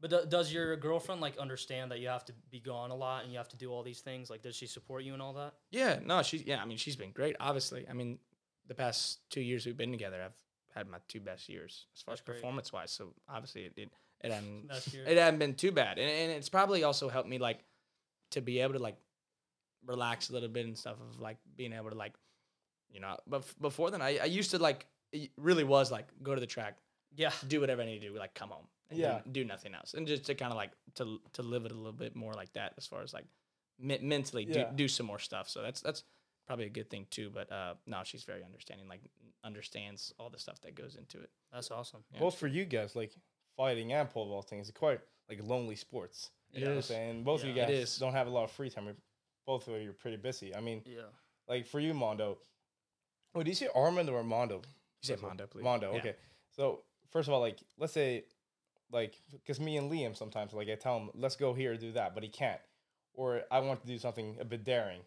But 0.00 0.10
do, 0.10 0.20
does 0.28 0.52
your 0.52 0.76
girlfriend 0.76 1.20
like 1.20 1.38
understand 1.38 1.90
that 1.90 2.00
you 2.00 2.08
have 2.08 2.24
to 2.26 2.32
be 2.50 2.60
gone 2.60 2.90
a 2.90 2.94
lot 2.94 3.22
and 3.22 3.32
you 3.32 3.38
have 3.38 3.48
to 3.48 3.56
do 3.56 3.70
all 3.70 3.82
these 3.82 4.00
things? 4.00 4.28
Like, 4.28 4.42
does 4.42 4.56
she 4.56 4.66
support 4.66 5.04
you 5.04 5.12
and 5.12 5.22
all 5.22 5.32
that? 5.34 5.54
Yeah, 5.70 5.98
no, 6.04 6.22
she's 6.22 6.44
yeah. 6.44 6.60
I 6.60 6.64
mean, 6.66 6.76
she's 6.76 6.96
been 6.96 7.12
great. 7.12 7.36
Obviously, 7.40 7.86
I 7.88 7.92
mean, 7.92 8.18
the 8.66 8.74
past 8.74 9.20
two 9.30 9.40
years 9.40 9.66
we've 9.66 9.76
been 9.76 9.92
together, 9.92 10.20
I've 10.22 10.36
had 10.74 10.88
my 10.88 10.98
two 11.08 11.20
best 11.20 11.48
years 11.48 11.86
as 11.94 12.02
far 12.02 12.12
That's 12.12 12.22
as 12.22 12.26
great. 12.26 12.34
performance 12.36 12.72
wise. 12.72 12.90
So 12.90 13.14
obviously, 13.28 13.62
it 13.62 13.72
it, 13.76 13.90
it 14.22 14.32
hadn't 14.32 14.70
it 15.06 15.16
hadn't 15.16 15.38
been 15.38 15.54
too 15.54 15.72
bad, 15.72 15.98
and, 15.98 16.10
and 16.10 16.32
it's 16.32 16.48
probably 16.48 16.84
also 16.84 17.08
helped 17.08 17.28
me 17.28 17.38
like 17.38 17.60
to 18.32 18.40
be 18.40 18.60
able 18.60 18.74
to 18.74 18.80
like 18.80 18.96
relax 19.86 20.30
a 20.30 20.32
little 20.32 20.48
bit 20.48 20.66
and 20.66 20.76
stuff 20.76 20.96
of 21.00 21.20
like 21.20 21.38
being 21.56 21.72
able 21.72 21.90
to 21.90 21.96
like 21.96 22.14
you 22.94 23.00
know. 23.00 23.16
But 23.26 23.44
before 23.60 23.90
then, 23.90 24.00
I 24.00 24.18
I 24.22 24.24
used 24.38 24.50
to 24.52 24.58
like 24.58 24.86
it 25.12 25.30
really 25.36 25.64
was 25.64 25.90
like 25.92 26.06
go 26.22 26.34
to 26.34 26.40
the 26.40 26.46
track, 26.46 26.78
Yeah. 27.16 27.32
do 27.46 27.60
whatever 27.60 27.82
I 27.82 27.86
need 27.86 28.00
to 28.00 28.08
do, 28.08 28.18
like 28.18 28.34
come 28.34 28.48
home, 28.50 28.66
and 28.90 28.98
Yeah. 28.98 29.20
do, 29.24 29.30
do 29.42 29.44
nothing 29.44 29.74
else, 29.74 29.94
and 29.94 30.06
just 30.08 30.24
to 30.26 30.34
kind 30.34 30.52
of 30.52 30.56
like 30.56 30.72
to 30.94 31.20
to 31.34 31.42
live 31.42 31.66
it 31.66 31.72
a 31.72 31.74
little 31.74 31.92
bit 32.04 32.14
more 32.16 32.32
like 32.34 32.52
that 32.54 32.72
as 32.78 32.86
far 32.86 33.02
as 33.02 33.12
like 33.12 33.26
me- 33.78 33.98
mentally 34.00 34.44
Yeah. 34.44 34.70
do, 34.70 34.76
do 34.76 34.88
some 34.88 35.06
more 35.06 35.18
stuff. 35.18 35.48
So 35.48 35.60
that's 35.62 35.80
that's 35.82 36.04
probably 36.46 36.66
a 36.66 36.70
good 36.78 36.88
thing 36.90 37.06
too. 37.10 37.30
But 37.30 37.50
uh, 37.52 37.74
no, 37.86 38.02
she's 38.04 38.24
very 38.24 38.44
understanding, 38.44 38.88
like 38.88 39.02
understands 39.44 40.12
all 40.18 40.30
the 40.30 40.38
stuff 40.38 40.60
that 40.62 40.74
goes 40.74 40.96
into 40.96 41.20
it. 41.20 41.30
That's 41.52 41.70
awesome. 41.70 42.04
Yeah. 42.12 42.20
Both 42.20 42.38
for 42.38 42.46
you 42.46 42.64
guys, 42.64 42.96
like 42.96 43.12
fighting 43.56 43.92
and 43.92 44.08
pole 44.10 44.28
vaulting 44.28 44.58
is 44.58 44.70
quite 44.70 45.00
like 45.28 45.40
lonely 45.42 45.76
sports. 45.76 46.30
It 46.52 46.58
You 46.60 46.64
know 46.66 46.70
what 46.72 46.76
I'm 46.76 46.82
saying? 46.82 47.24
both 47.24 47.42
of 47.42 47.48
you 47.48 47.54
guys 47.54 47.98
don't 47.98 48.12
have 48.12 48.26
a 48.26 48.30
lot 48.30 48.44
of 48.44 48.50
free 48.52 48.70
time. 48.70 48.96
Both 49.46 49.68
of 49.68 49.80
you 49.82 49.90
are 49.90 49.92
pretty 49.94 50.16
busy. 50.16 50.54
I 50.54 50.60
mean, 50.60 50.82
Yeah. 50.86 51.02
like 51.48 51.66
for 51.66 51.80
you, 51.80 51.94
Mondo. 51.94 52.38
Oh, 53.34 53.42
do 53.42 53.50
you 53.50 53.54
say 53.54 53.68
Armand 53.74 54.08
or 54.08 54.22
Mondo? 54.22 54.56
You 54.56 54.60
say 55.02 55.12
First? 55.14 55.22
Mondo, 55.22 55.46
please. 55.46 55.62
Mondo. 55.64 55.92
Yeah. 55.92 55.98
Okay. 55.98 56.14
So 56.50 56.80
first 57.10 57.28
of 57.28 57.34
all, 57.34 57.40
like 57.40 57.58
let's 57.78 57.92
say, 57.92 58.24
like, 58.92 59.14
because 59.32 59.60
me 59.60 59.76
and 59.76 59.90
Liam 59.90 60.16
sometimes 60.16 60.52
like 60.52 60.68
I 60.68 60.74
tell 60.76 60.98
him 60.98 61.10
let's 61.14 61.36
go 61.36 61.52
here 61.54 61.76
do 61.76 61.92
that, 61.92 62.14
but 62.14 62.22
he 62.22 62.28
can't, 62.28 62.60
or 63.14 63.42
I 63.50 63.60
want 63.60 63.80
to 63.82 63.86
do 63.86 63.98
something 63.98 64.36
a 64.40 64.44
bit 64.44 64.64
daring, 64.64 65.00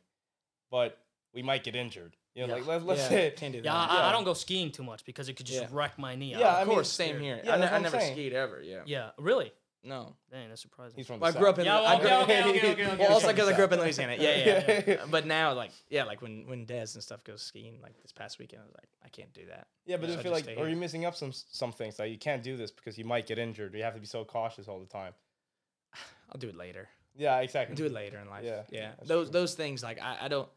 but 0.71 0.97
we 1.33 1.41
might 1.41 1.63
get 1.63 1.75
injured. 1.75 2.15
You 2.35 2.45
know, 2.45 2.49
Yeah. 2.49 2.59
like 2.59 2.67
let's 2.67 2.83
let's 2.85 3.01
Yeah, 3.03 3.07
say 3.09 3.31
can't 3.35 3.53
do 3.53 3.61
that. 3.61 3.65
Yeah, 3.65 3.73
I, 3.75 4.09
I 4.09 4.11
don't 4.11 4.23
go 4.25 4.33
skiing 4.33 4.71
too 4.71 4.83
much 4.83 5.05
because 5.05 5.29
it 5.29 5.33
could 5.33 5.45
just 5.45 5.61
Yeah. 5.61 5.67
wreck 5.71 5.97
my 5.97 6.15
knee. 6.15 6.31
Yeah, 6.31 6.49
out. 6.49 6.57
I 6.57 6.61
of 6.61 6.67
mean, 6.67 6.75
course, 6.77 6.91
same 6.91 7.19
here. 7.19 7.41
yeah, 7.43 7.53
I, 7.53 7.55
ne- 7.55 7.61
that's 7.61 7.71
I 7.71 7.73
what 7.73 7.73
I'm 7.77 7.81
never 7.83 7.99
saying. 7.99 8.13
skied 8.13 8.33
ever. 8.33 8.61
Yeah. 8.61 8.81
Yeah, 8.85 9.09
really? 9.17 9.51
No. 9.83 10.15
Dang, 10.31 10.49
that's 10.49 10.61
surprising. 10.61 10.97
he's 10.97 11.07
from. 11.07 11.19
Well, 11.19 11.31
the 11.31 11.37
I 11.37 11.41
grew 11.41 11.49
up 11.49 11.55
South. 11.55 11.59
in. 11.59 11.65
Yeah, 11.65 11.77
I 11.77 11.81
well, 11.81 11.99
grew, 11.99 12.09
okay, 12.09 12.39
okay, 12.43 12.49
okay, 12.49 12.71
okay, 12.71 12.85
okay. 12.87 12.97
Well, 12.97 13.13
also 13.13 13.27
because 13.27 13.47
I 13.47 13.53
grew 13.53 13.63
up 13.65 13.71
in 13.71 13.77
South. 13.77 13.85
Louisiana. 13.85 14.15
Yeah, 14.19 14.35
yeah, 14.67 14.81
yeah. 14.87 15.05
but 15.09 15.25
now, 15.25 15.53
like, 15.53 15.71
yeah, 15.89 16.03
like 16.03 16.21
when 16.21 16.45
when 16.47 16.65
Dez 16.65 16.95
and 16.95 17.03
stuff 17.03 17.23
goes 17.23 17.41
skiing, 17.41 17.79
like 17.81 18.01
this 18.01 18.11
past 18.11 18.39
weekend, 18.39 18.63
I 18.63 18.65
was 18.65 18.73
like, 18.75 18.89
I 19.05 19.09
can't 19.09 19.33
do 19.33 19.45
that. 19.49 19.67
Yeah, 19.85 19.97
but 19.97 20.09
So 20.09 20.15
I 20.15 20.19
I 20.19 20.23
feel 20.23 20.33
just 20.33 20.45
like, 20.47 20.55
stay 20.55 20.61
are 20.63 20.67
you 20.69 20.75
missing 20.75 21.05
up 21.05 21.15
some 21.15 21.31
some 21.31 21.71
things? 21.71 21.99
Like 21.99 22.11
you 22.11 22.17
can't 22.17 22.43
do 22.43 22.57
this 22.57 22.71
because 22.71 22.97
you 22.97 23.05
might 23.05 23.27
get 23.27 23.37
injured. 23.39 23.73
You 23.75 23.83
have 23.83 23.93
to 23.93 23.99
be 24.01 24.07
so 24.07 24.25
cautious 24.25 24.67
all 24.67 24.79
the 24.79 24.85
time. 24.87 25.13
I'll 26.31 26.39
do 26.39 26.49
it 26.49 26.55
later. 26.57 26.89
Yeah, 27.15 27.39
exactly. 27.39 27.75
do 27.75 27.85
it 27.85 27.91
later 27.91 28.19
in 28.19 28.29
life. 28.29 28.43
Yeah, 28.45 28.63
Yeah, 28.69 28.79
yeah. 28.79 28.91
Those 29.05 29.27
true. 29.27 29.33
those 29.33 29.55
things 29.55 29.83
like 29.83 30.01
I, 30.01 30.17
I 30.23 30.27
don't. 30.27 30.49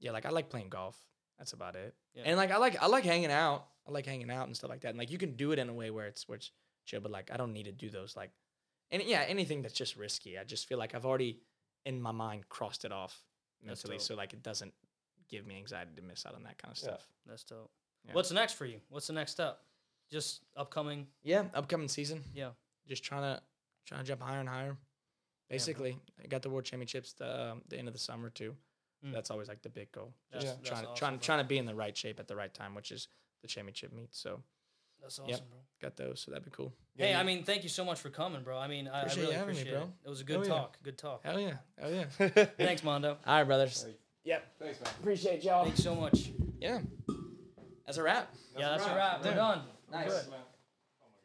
Yeah, 0.00 0.10
like 0.10 0.26
I 0.26 0.30
like 0.30 0.50
playing 0.50 0.68
golf. 0.68 0.96
That's 1.38 1.52
about 1.52 1.76
it. 1.76 1.94
Yeah. 2.14 2.24
And 2.26 2.36
like 2.36 2.50
I 2.50 2.58
like 2.58 2.80
I 2.82 2.86
like 2.86 3.04
hanging 3.04 3.30
out. 3.30 3.66
I 3.88 3.90
like 3.90 4.06
hanging 4.06 4.30
out 4.30 4.46
and 4.46 4.56
stuff 4.56 4.70
like 4.70 4.82
that. 4.82 4.90
And 4.90 4.98
like 4.98 5.10
you 5.10 5.18
can 5.18 5.34
do 5.34 5.52
it 5.52 5.58
in 5.58 5.68
a 5.68 5.72
way 5.74 5.90
where 5.90 6.06
it's 6.06 6.28
where 6.28 6.36
it's 6.36 6.50
chill, 6.84 7.00
but 7.00 7.10
like 7.10 7.30
I 7.32 7.36
don't 7.36 7.52
need 7.52 7.64
to 7.64 7.72
do 7.72 7.90
those 7.90 8.16
like, 8.16 8.30
and 8.90 9.02
yeah, 9.04 9.24
anything 9.28 9.62
that's 9.62 9.74
just 9.74 9.96
risky. 9.96 10.38
I 10.38 10.44
just 10.44 10.66
feel 10.68 10.78
like 10.78 10.94
I've 10.94 11.06
already 11.06 11.40
in 11.84 12.00
my 12.00 12.12
mind 12.12 12.48
crossed 12.48 12.84
it 12.84 12.92
off 12.92 13.22
That's 13.64 13.82
mentally, 13.84 13.98
dope. 13.98 14.06
so 14.06 14.14
like 14.14 14.32
it 14.32 14.42
doesn't 14.42 14.72
give 15.28 15.46
me 15.46 15.56
anxiety 15.56 15.90
to 15.96 16.02
miss 16.02 16.24
out 16.26 16.34
on 16.34 16.42
that 16.44 16.58
kind 16.58 16.72
of 16.72 16.78
Yeah. 16.82 16.88
stuff. 16.94 17.08
That's 17.26 17.44
dope. 17.44 17.70
Yeah. 18.06 18.12
What's 18.14 18.30
next 18.32 18.54
for 18.54 18.66
you? 18.66 18.80
What's 18.88 19.06
the 19.06 19.12
next 19.14 19.32
step? 19.32 19.60
Just 20.10 20.42
upcoming. 20.56 21.06
Yeah, 21.22 21.44
upcoming 21.54 21.88
season. 21.88 22.22
Yeah. 22.34 22.50
Just 22.86 23.02
trying 23.02 23.22
to 23.22 23.42
trying 23.86 24.00
to 24.00 24.06
jump 24.06 24.20
higher 24.22 24.40
and 24.40 24.48
higher. 24.48 24.76
Basically, 25.48 25.98
I 26.22 26.26
got 26.28 26.42
the 26.42 26.48
world 26.50 26.64
championships 26.64 27.12
the 27.14 27.52
um, 27.52 27.62
the 27.68 27.78
end 27.78 27.88
of 27.88 27.94
the 27.94 28.00
summer 28.00 28.30
too. 28.30 28.54
Mm. 29.04 29.12
That's 29.12 29.30
always 29.30 29.48
like 29.48 29.62
the 29.62 29.68
big 29.68 29.90
goal. 29.92 30.12
That's, 30.32 30.44
Just 30.44 30.56
that's 30.58 30.68
trying 30.68 30.84
awesome, 30.84 30.96
trying 30.96 31.12
bro. 31.16 31.20
trying 31.22 31.38
to 31.40 31.44
be 31.44 31.58
in 31.58 31.66
the 31.66 31.74
right 31.74 31.96
shape 31.96 32.20
at 32.20 32.28
the 32.28 32.36
right 32.36 32.52
time, 32.52 32.74
which 32.74 32.90
is 32.92 33.08
the 33.42 33.48
championship 33.48 33.92
meet. 33.92 34.14
So 34.14 34.40
That's 35.02 35.18
awesome, 35.18 35.28
Yep. 35.30 35.40
bro. 35.50 35.58
got 35.82 35.96
those. 35.96 36.20
So 36.20 36.30
that'd 36.30 36.44
be 36.44 36.50
cool. 36.52 36.72
Hey, 36.96 37.10
Yeah, 37.10 37.20
I 37.20 37.22
mean, 37.24 37.42
thank 37.44 37.62
you 37.64 37.68
so 37.68 37.84
much 37.84 37.98
for 38.00 38.08
coming, 38.08 38.42
bro. 38.42 38.56
I 38.56 38.68
mean, 38.68 38.86
I, 38.88 38.92
I 38.92 39.00
Appreciate 39.00 39.22
really 39.22 39.32
you 39.34 39.38
having 39.38 39.54
me, 39.54 39.60
appreciate 39.62 39.78
bro. 39.78 39.82
it. 39.88 40.06
It 40.06 40.08
was 40.08 40.20
a 40.20 40.24
good 40.24 40.36
Hell 40.36 40.44
yeah. 40.44 40.52
talk. 40.52 40.78
Good 40.82 40.98
talk. 40.98 41.20
Hell 41.24 41.40
yeah. 41.40 41.52
Hell 41.78 41.92
yeah. 41.92 42.04
Thanks, 42.56 42.84
Mondo. 42.84 43.18
All 43.26 43.34
right, 43.34 43.44
brothers. 43.44 43.84
Yep. 44.24 44.46
Thanks, 44.60 44.80
man. 44.80 44.90
Appreciate 45.00 45.42
y'all. 45.44 45.64
Thanks 45.64 45.82
so 45.82 45.94
much. 45.96 46.30
Yeah. 46.60 46.80
That's 47.86 47.98
a 47.98 48.02
wrap. 48.02 48.32
yeah, 48.56 48.68
that's 48.70 48.84
a 48.84 48.88
wrap. 48.88 48.96
wrap. 48.96 49.24
We're 49.24 49.34
done. 49.34 49.62
Nice. 49.90 50.08
Good. 50.22 50.30
man. 50.30 50.40